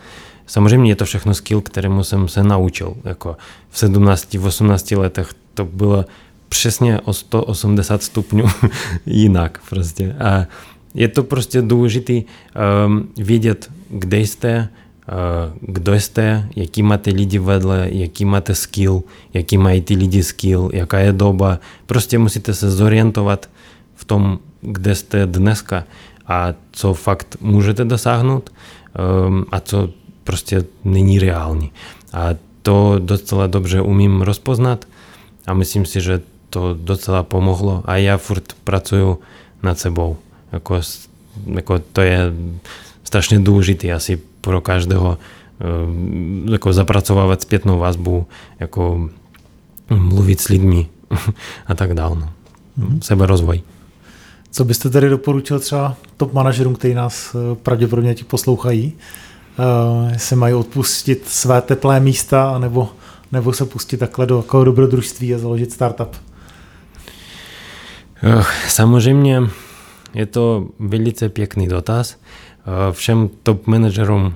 Samozřejmě 0.46 0.90
je 0.90 0.96
to 0.96 1.04
všechno 1.04 1.34
skill, 1.34 1.60
kterému 1.60 2.04
jsem 2.04 2.28
se 2.28 2.42
naučil. 2.42 2.94
Jako 3.04 3.36
v 3.68 3.76
17-18 3.76 4.98
letech 4.98 5.34
to 5.54 5.64
bylo 5.64 6.04
přesně 6.48 7.00
o 7.00 7.12
180 7.12 8.02
stupňů 8.02 8.44
jinak 9.06 9.60
prostě. 9.68 10.12
A 10.12 10.46
je 10.98 11.08
to 11.08 11.22
prostě 11.22 11.62
důležité 11.62 12.12
um, 12.12 13.08
vědět, 13.16 13.70
kde 13.90 14.18
jste, 14.18 14.68
uh, 15.08 15.54
kdo 15.60 15.94
jste, 15.94 16.48
jaký 16.56 16.82
máte 16.82 17.10
lidi 17.10 17.38
vedle, 17.38 17.88
jaký 17.92 18.24
máte 18.24 18.54
skill, 18.54 19.02
jaký 19.34 19.58
mají 19.58 19.80
ty 19.80 19.94
lidi 19.94 20.22
skill, 20.22 20.70
jaká 20.72 20.98
je 20.98 21.12
doba. 21.12 21.58
Prostě 21.86 22.18
musíte 22.18 22.54
se 22.54 22.70
zorientovat 22.70 23.50
v 23.94 24.04
tom, 24.04 24.38
kde 24.60 24.94
jste 24.94 25.26
dneska 25.26 25.84
a 26.26 26.54
co 26.72 26.94
fakt 26.94 27.36
můžete 27.40 27.84
dosáhnout 27.84 28.50
um, 28.50 29.46
a 29.52 29.60
co 29.60 29.90
prostě 30.24 30.64
není 30.84 31.18
reální. 31.18 31.72
A 32.12 32.28
to 32.62 32.98
docela 32.98 33.46
dobře 33.46 33.80
umím 33.80 34.22
rozpoznat 34.22 34.84
a 35.46 35.54
myslím 35.54 35.86
si, 35.86 36.00
že 36.00 36.20
to 36.50 36.74
docela 36.74 37.22
pomohlo 37.22 37.82
a 37.84 37.96
já 37.96 38.18
furt 38.18 38.52
pracuju 38.64 39.18
nad 39.62 39.78
sebou. 39.78 40.16
Jako, 40.52 40.80
jako 41.46 41.78
to 41.78 42.00
je 42.00 42.20
strašně 43.04 43.38
důležité 43.38 43.92
asi 43.92 44.18
pro 44.40 44.60
každého 44.60 45.18
eh, 45.60 45.64
jako 46.52 46.72
zapracovávat 46.72 47.42
zpětnou 47.42 47.78
vazbu, 47.78 48.26
jako 48.60 49.10
mluvit 49.90 50.40
s 50.40 50.48
lidmi 50.48 50.86
a 51.66 51.74
tak 51.74 51.94
dále. 51.94 52.16
No. 52.16 52.32
Mm-hmm. 52.78 52.98
Seberozvoj. 53.02 53.62
Co 54.50 54.64
byste 54.64 54.90
tedy 54.90 55.08
doporučil 55.08 55.60
třeba 55.60 55.96
top 56.16 56.32
manažerům, 56.32 56.74
kteří 56.74 56.94
nás 56.94 57.34
eh, 57.34 57.54
pravděpodobně 57.54 58.14
ti 58.14 58.24
poslouchají? 58.24 58.92
Uh, 59.58 60.12
se 60.16 60.36
mají 60.36 60.54
odpustit 60.54 61.28
své 61.28 61.62
teplé 61.62 62.00
místa, 62.00 62.58
nebo, 62.58 62.88
nebo 63.32 63.52
se 63.52 63.64
pustit 63.64 63.96
takhle 63.96 64.26
do 64.26 64.36
jako 64.36 64.64
dobrodružství 64.64 65.34
a 65.34 65.38
založit 65.38 65.72
startup? 65.72 66.16
Samozřejmě 68.68 69.42
je 70.14 70.26
to 70.26 70.68
velice 70.78 71.28
pěkný 71.28 71.68
dotaz. 71.68 72.16
Všem 72.92 73.30
top 73.42 73.66
manažerům 73.66 74.34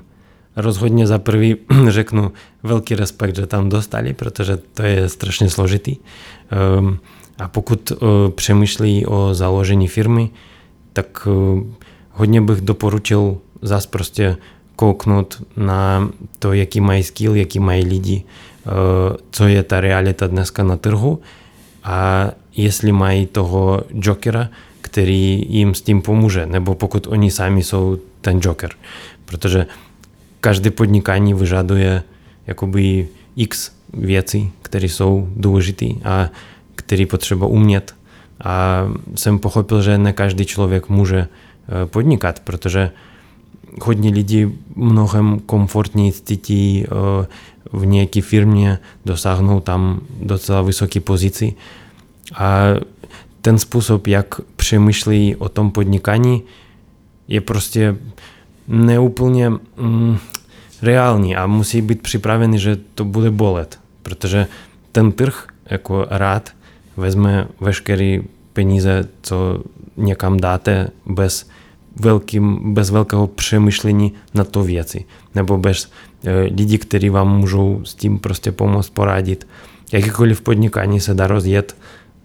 rozhodně 0.57 1.07
za 1.07 1.19
prvý 1.19 1.57
řeknu 1.89 2.33
velký 2.63 2.95
respekt, 2.95 3.37
že 3.37 3.47
tam 3.47 3.69
dostali, 3.69 4.13
protože 4.13 4.57
to 4.57 4.83
je 4.83 5.09
strašně 5.09 5.51
složitý. 5.51 5.97
Ehm, 6.51 6.99
a 7.39 7.49
pokud 7.49 7.93
přemýšlí 8.35 9.07
o 9.07 9.35
založení 9.35 9.89
firmy, 9.89 10.31
tak 10.93 11.29
hodně 12.11 12.41
bych 12.41 12.61
doporučil 12.61 13.39
zase 13.63 13.89
prostě 13.89 14.37
kouknout 14.77 15.43
na 15.57 16.09
to, 16.39 16.53
jaký 16.53 16.81
mají 16.81 17.03
skill, 17.03 17.37
jaký 17.37 17.61
mají 17.61 17.85
lidi, 17.85 18.25
co 19.31 19.49
je 19.49 19.63
ta 19.63 19.81
realita 19.81 20.27
dneska 20.27 20.63
na 20.63 20.77
trhu 20.77 21.21
a 21.85 22.31
jestli 22.57 22.93
mají 22.93 23.27
toho 23.27 23.83
jokera, 23.91 24.49
který 24.93 25.45
jim 25.49 25.75
s 25.75 25.81
tím 25.81 26.03
pomůže, 26.03 26.47
nebo 26.47 26.75
pokud 26.75 27.07
oni 27.07 27.31
sami 27.31 27.63
jsou 27.63 27.99
ten 28.21 28.41
joker. 28.43 28.71
Protože 29.25 29.67
každé 30.41 30.71
podnikání 30.71 31.35
vyžaduje 31.35 32.03
jakoby 32.47 33.09
x 33.37 33.73
věcí, 33.95 34.53
které 34.63 34.89
jsou 34.89 35.29
důležité 35.37 35.87
a 36.05 36.29
které 36.75 37.07
potřeba 37.07 37.47
umět. 37.47 37.95
A 38.45 38.85
jsem 39.15 39.39
pochopil, 39.39 39.83
že 39.83 39.99
ne 39.99 40.13
každý 40.13 40.45
člověk 40.45 40.89
může 40.89 41.29
podnikat, 41.87 42.41
protože 42.41 42.91
hodně 43.83 44.11
lidí 44.11 44.47
mnohem 44.77 45.41
komfortněji 45.41 46.13
cítí 46.13 46.85
v 47.73 47.87
nějaké 47.87 48.21
firmě, 48.23 48.79
dosáhnou 49.05 49.61
tam 49.61 50.01
docela 50.21 50.63
vysoké 50.63 51.01
pozici. 51.01 51.55
A 52.35 52.77
ten 53.43 53.59
způsob, 53.59 54.07
jak 54.07 54.41
přemýšlí 54.57 55.37
o 55.37 55.49
tom 55.49 55.71
podnikání, 55.71 56.43
je 57.29 57.41
prostě 57.41 57.97
neúplně 58.69 59.49
mm, 59.49 60.19
reálný 60.83 61.37
a 61.37 61.47
musí 61.47 61.83
být 61.83 62.03
připravený, 62.03 62.59
že 62.59 62.79
to 62.95 63.05
bude 63.05 63.31
bolet, 63.31 63.81
protože 64.03 64.47
ten 64.93 65.13
trh 65.13 65.47
jako 65.71 66.07
rád 66.11 66.51
vezme 66.97 67.49
veškeré 67.61 68.19
peníze, 68.53 69.09
co 69.23 69.63
někam 69.97 70.41
dáte 70.41 70.89
bez, 71.07 71.49
velkým, 72.01 72.75
bez 72.75 72.91
velkého 72.91 73.27
přemýšlení 73.27 74.13
na 74.35 74.45
to 74.45 74.65
věci, 74.65 75.05
nebo 75.35 75.59
bez 75.59 75.91
e, 76.25 76.41
lidí, 76.43 76.79
kteří 76.79 77.09
vám 77.09 77.39
můžou 77.39 77.81
s 77.85 77.95
tím 77.95 78.19
prostě 78.19 78.53
pomoct 78.53 78.91
poradit. 78.91 79.47
Jakýkoliv 79.93 80.41
podnikání 80.41 81.01
se 81.01 81.15
dá 81.15 81.27
rozjet 81.27 81.77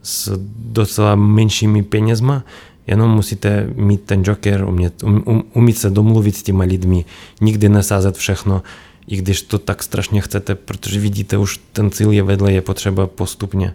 s 0.03 0.39
docela 0.57 1.15
menšími 1.15 1.83
penězma, 1.83 2.43
jenom 2.87 3.11
musíte 3.11 3.69
mít 3.75 4.01
ten 4.01 4.23
joker, 4.25 4.63
umět, 4.63 5.03
um, 5.03 5.23
um, 5.25 5.43
umít 5.53 5.77
se 5.77 5.89
domluvit 5.89 6.35
s 6.35 6.43
těma 6.43 6.63
lidmi, 6.63 7.05
nikdy 7.41 7.69
nesázet 7.69 8.17
všechno, 8.17 8.61
i 9.07 9.17
když 9.17 9.41
to 9.41 9.59
tak 9.59 9.83
strašně 9.83 10.21
chcete, 10.21 10.55
protože 10.55 10.99
vidíte 10.99 11.37
už 11.37 11.59
ten 11.73 11.91
cíl 11.91 12.11
je 12.11 12.23
vedle, 12.23 12.51
je 12.51 12.61
potřeba 12.61 13.07
postupně 13.07 13.73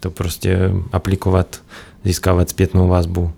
to 0.00 0.10
prostě 0.10 0.70
aplikovat, 0.92 1.62
získávat 2.04 2.50
zpětnou 2.50 2.88
vazbu. 2.88 3.32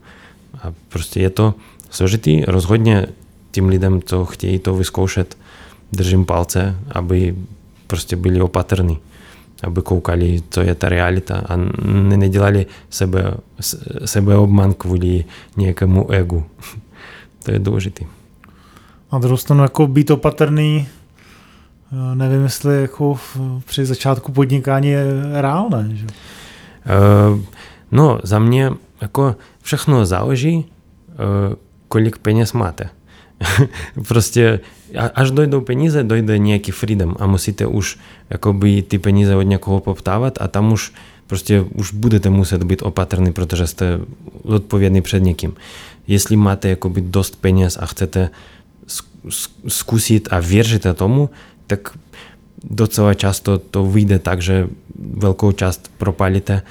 A 0.63 0.73
prostě 0.89 1.21
je 1.21 1.31
to 1.31 1.55
složitý, 1.91 2.45
rozhodně 2.45 3.07
tím 3.51 3.69
lidem, 3.69 4.03
co 4.03 4.25
chtějí 4.25 4.59
to 4.59 4.75
vyzkoušet, 4.75 5.37
držím 5.93 6.25
palce, 6.25 6.77
aby 6.91 7.37
prostě 7.87 8.17
byli 8.17 8.41
opatrní 8.41 8.99
aby 9.63 9.83
koukali, 9.83 10.43
co 10.51 10.61
je 10.61 10.75
ta 10.75 10.89
realita 10.89 11.43
a 11.49 11.57
nedělali 12.17 12.67
sebe, 12.91 13.35
sebeobman 14.05 14.75
kvůli 14.75 15.25
nějakému 15.57 16.11
egu. 16.11 16.45
to 17.45 17.53
je 17.53 17.59
důležité. 17.59 18.05
Na 19.13 19.19
druhou 19.19 19.37
stranu 19.37 19.63
jako 19.63 19.87
být 19.87 20.11
opatrný, 20.11 20.89
eh, 21.93 22.15
nevím, 22.15 22.43
jestli 22.43 22.83
jako 22.83 23.19
při 23.65 23.85
začátku 23.85 24.33
podnikání 24.33 24.89
je 24.89 25.05
reálné. 25.41 25.89
Že? 25.93 26.07
Uh, 26.07 27.41
no, 27.93 28.19
za 28.23 28.39
mě 28.39 28.71
jako 29.01 29.37
všechno 29.63 30.07
záleží, 30.07 30.57
uh, 30.57 31.55
kolik 31.89 32.19
peněz 32.19 32.53
máte. 32.53 32.89
prostě 34.09 34.61
až 35.15 35.31
dojdou 35.31 35.61
peníze, 35.61 36.05
dojde 36.05 36.39
nějaký 36.39 36.73
freedom 36.73 37.15
a 37.19 37.27
musíte 37.27 37.67
už 37.67 37.99
jakoby 38.31 38.83
ty 38.83 38.99
peníze 38.99 39.37
od 39.37 39.43
někoho 39.43 39.81
poptávat 39.81 40.39
a 40.41 40.49
tam 40.49 40.73
už 40.73 40.93
prostě 41.27 41.65
už 41.75 41.93
budete 41.93 42.31
muset 42.31 42.65
být 42.65 42.83
opatrný, 42.83 43.33
protože 43.33 43.67
jste 43.67 44.01
odpovědný 44.43 45.03
před 45.03 45.21
někým. 45.21 45.55
Jestli 46.07 46.37
máte 46.37 46.69
jakoby 46.69 47.01
dost 47.01 47.37
peněz 47.37 47.79
a 47.81 47.87
chcete 47.87 48.31
zkusit 49.69 50.29
a 50.31 50.41
věříte 50.41 50.95
tomu, 50.95 51.31
tak 51.67 51.99
docela 52.65 53.15
často 53.15 53.59
to 53.59 53.87
vyjde 53.87 54.19
tak, 54.19 54.43
že 54.43 54.69
velkou 54.99 55.53
část 55.53 55.91
propálíte 55.99 56.63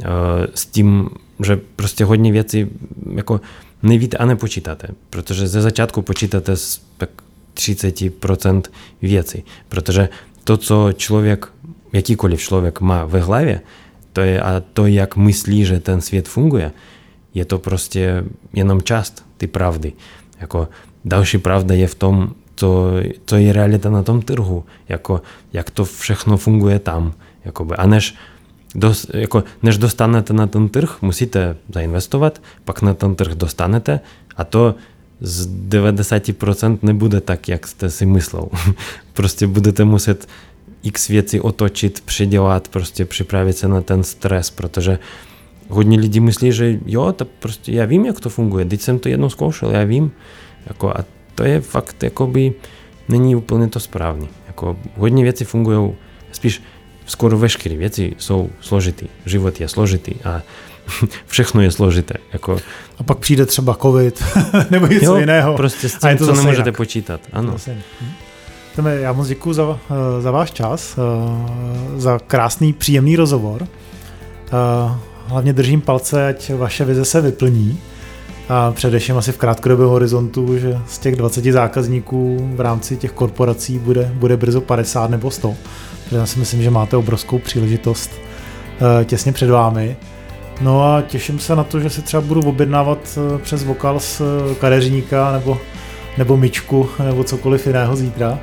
uh, 0.00 0.06
s 0.54 0.66
tím, 0.66 1.08
že 1.44 1.60
prostě 1.76 2.04
hodně 2.04 2.32
věcí 2.32 2.66
jako 3.14 3.40
nevíte 3.82 4.16
a 4.16 4.26
nepočítáte, 4.26 4.88
protože 5.10 5.48
ze 5.48 5.62
začátku 5.62 6.02
počítáte 6.02 6.56
s 6.56 6.80
tak 6.96 7.10
30% 7.54 8.62
věcí, 9.02 9.44
protože 9.68 10.08
to, 10.44 10.56
co 10.56 10.92
člověk, 10.92 11.46
jakýkoliv 11.92 12.40
člověk 12.40 12.80
má 12.80 13.04
ve 13.04 13.20
hlavě, 13.20 13.60
to 14.12 14.20
je 14.20 14.40
a 14.40 14.62
to, 14.72 14.86
jak 14.86 15.16
myslí, 15.16 15.64
že 15.64 15.80
ten 15.80 16.00
svět 16.00 16.28
funguje, 16.28 16.72
je 17.34 17.44
to 17.44 17.58
prostě 17.58 18.24
jenom 18.52 18.82
část 18.82 19.26
ty 19.36 19.46
pravdy. 19.46 19.92
Jako 20.40 20.68
další 21.04 21.38
pravda 21.38 21.74
je 21.74 21.86
v 21.88 21.94
tom, 21.94 22.34
co, 22.54 22.92
co 23.26 23.36
je 23.36 23.52
realita 23.52 23.90
na 23.90 24.02
tom 24.02 24.22
trhu, 24.22 24.64
jako 24.88 25.22
jak 25.52 25.70
to 25.70 25.84
všechno 25.84 26.36
funguje 26.36 26.78
tam. 26.78 27.12
Jakoby. 27.44 27.74
A 27.76 27.86
než 27.86 28.14
jako, 29.14 29.44
než 29.62 29.78
dostanete 29.78 30.32
na 30.32 30.46
ten 30.46 30.68
trh, 30.68 31.02
musíte 31.02 31.56
zainvestovat, 31.74 32.42
pak 32.64 32.82
na 32.82 32.94
ten 32.94 33.14
trh 33.14 33.34
dostanete 33.34 34.00
a 34.36 34.44
to 34.44 34.74
z 35.20 35.48
90% 35.68 36.78
nebude 36.82 37.20
tak, 37.20 37.48
jak 37.48 37.66
jste 37.66 37.90
si 37.90 38.06
myslel. 38.06 38.48
prostě 39.12 39.46
budete 39.46 39.84
muset 39.84 40.28
x 40.82 41.08
věcí 41.08 41.40
otočit, 41.40 42.00
předělat, 42.00 42.68
prostě 42.68 43.04
připravit 43.04 43.52
se 43.52 43.68
na 43.68 43.80
ten 43.80 44.02
stres, 44.02 44.50
protože 44.50 44.98
hodně 45.68 45.98
lidí 45.98 46.20
myslí, 46.20 46.52
že 46.52 46.78
jo, 46.86 47.12
to 47.12 47.24
prostě 47.24 47.72
já 47.72 47.84
vím, 47.84 48.06
jak 48.06 48.20
to 48.20 48.28
funguje, 48.28 48.64
teď 48.64 48.80
jsem 48.80 48.98
to 48.98 49.08
jednou 49.08 49.28
zkoušel, 49.28 49.70
já 49.70 49.84
vím. 49.84 50.12
Jako, 50.66 50.90
a 50.90 51.04
to 51.34 51.44
je 51.44 51.60
fakt, 51.60 52.02
jakoby, 52.02 52.52
není 53.08 53.36
úplně 53.36 53.68
to 53.68 53.80
správný. 53.80 54.28
Jako, 54.46 54.76
hodně 54.96 55.22
věcí 55.22 55.44
fungují, 55.44 55.92
spíš 56.32 56.62
skoro 57.06 57.38
veškeré 57.38 57.76
věci 57.76 58.14
jsou 58.18 58.50
složitý. 58.60 59.06
Život 59.26 59.60
je 59.60 59.68
složitý 59.68 60.14
a 60.24 60.42
všechno 61.26 61.62
je 61.62 61.70
složité. 61.70 62.14
Jako... 62.32 62.58
A 62.98 63.02
pak 63.02 63.18
přijde 63.18 63.46
třeba 63.46 63.74
covid 63.74 64.24
nebo 64.70 64.86
něco 64.86 65.04
jo, 65.04 65.16
jiného. 65.16 65.56
prostě 65.56 65.88
s 65.88 65.92
tím, 65.92 66.00
a 66.02 66.10
je 66.10 66.16
to 66.16 66.26
co 66.26 66.34
nemůžete 66.34 66.68
jinak. 66.68 66.76
počítat. 66.76 67.20
Ano. 67.32 67.56
Tome, 68.76 68.96
já 68.96 69.12
moc 69.12 69.28
děkuji 69.28 69.52
za, 69.52 69.78
za 70.20 70.30
váš 70.30 70.50
čas, 70.50 70.98
za 71.96 72.18
krásný, 72.18 72.72
příjemný 72.72 73.16
rozhovor. 73.16 73.66
Hlavně 75.26 75.52
držím 75.52 75.80
palce, 75.80 76.28
ať 76.28 76.52
vaše 76.52 76.84
vize 76.84 77.04
se 77.04 77.20
vyplní. 77.20 77.78
A 78.48 78.72
především 78.72 79.16
asi 79.16 79.32
v 79.32 79.38
krátkodobém 79.38 79.88
horizontu, 79.88 80.58
že 80.58 80.78
z 80.86 80.98
těch 80.98 81.16
20 81.16 81.44
zákazníků 81.44 82.50
v 82.54 82.60
rámci 82.60 82.96
těch 82.96 83.12
korporací 83.12 83.78
bude, 83.78 84.10
bude 84.14 84.36
brzo 84.36 84.60
50 84.60 85.10
nebo 85.10 85.30
100. 85.30 85.54
Takže 86.02 86.16
já 86.16 86.26
si 86.26 86.38
myslím, 86.38 86.62
že 86.62 86.70
máte 86.70 86.96
obrovskou 86.96 87.38
příležitost 87.38 88.10
těsně 89.04 89.32
před 89.32 89.50
vámi. 89.50 89.96
No 90.60 90.94
a 90.94 91.02
těším 91.02 91.38
se 91.38 91.56
na 91.56 91.64
to, 91.64 91.80
že 91.80 91.90
si 91.90 92.02
třeba 92.02 92.20
budu 92.20 92.40
objednávat 92.40 92.98
eh, 93.18 93.38
přes 93.38 93.64
vokal 93.64 94.00
z 94.00 94.20
eh, 94.20 94.54
kadeřníka 94.54 95.32
nebo, 95.32 95.58
nebo 96.18 96.36
myčku 96.36 96.88
nebo 97.04 97.24
cokoliv 97.24 97.66
jiného 97.66 97.96
zítra. 97.96 98.38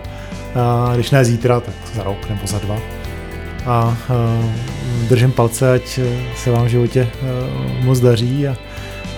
A 0.56 0.92
když 0.96 1.12
ne 1.12 1.26
zítra, 1.26 1.60
tak 1.60 1.76
za 1.94 2.04
rok 2.04 2.30
nebo 2.30 2.48
za 2.48 2.60
dva. 2.60 2.78
A, 3.66 3.98
eh, 4.10 4.54
držím 5.10 5.32
palce, 5.32 5.74
ať 5.74 6.00
se 6.36 6.52
vám 6.52 6.66
v 6.66 6.70
životě 6.70 7.08
moc 7.82 8.00
daří 8.00 8.48
a, 8.48 8.56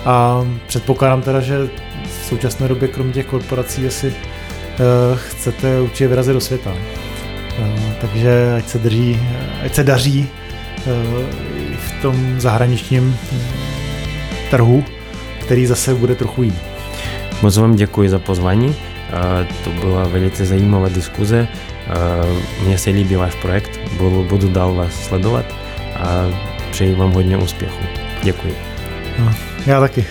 a 0.05 0.45
předpokládám 0.67 1.21
teda, 1.21 1.39
že 1.39 1.57
v 2.05 2.25
současné 2.25 2.67
době 2.67 2.87
kromě 2.87 3.13
těch 3.13 3.25
korporací 3.25 3.87
asi 3.87 4.13
chcete 5.15 5.81
určitě 5.81 6.07
vyrazit 6.07 6.33
do 6.33 6.41
světa. 6.41 6.73
takže 8.01 8.53
ať 8.57 8.67
se, 8.67 8.77
drží, 8.77 9.19
ať 9.65 9.73
se 9.75 9.83
daří 9.83 10.29
v 11.77 12.01
tom 12.01 12.39
zahraničním 12.39 13.17
trhu, 14.51 14.83
který 15.41 15.65
zase 15.65 15.93
bude 15.95 16.15
trochu 16.15 16.43
jiný. 16.43 16.57
Moc 17.41 17.57
vám 17.57 17.75
děkuji 17.75 18.09
za 18.09 18.19
pozvání. 18.19 18.75
To 19.63 19.69
byla 19.69 20.03
velice 20.03 20.45
zajímavá 20.45 20.89
diskuze. 20.89 21.47
Mně 22.65 22.77
se 22.77 22.89
líbí 22.89 23.15
váš 23.15 23.35
projekt, 23.35 23.79
budu, 23.97 24.23
budu 24.23 24.49
dál 24.49 24.73
vás 24.73 24.93
sledovat 24.93 25.45
a 25.95 26.25
přeji 26.71 26.95
vám 26.95 27.11
hodně 27.11 27.37
úspěchu. 27.37 27.83
Děkuji. 28.23 28.55
No, 29.19 29.33
já 29.65 29.79
taky. 29.79 30.05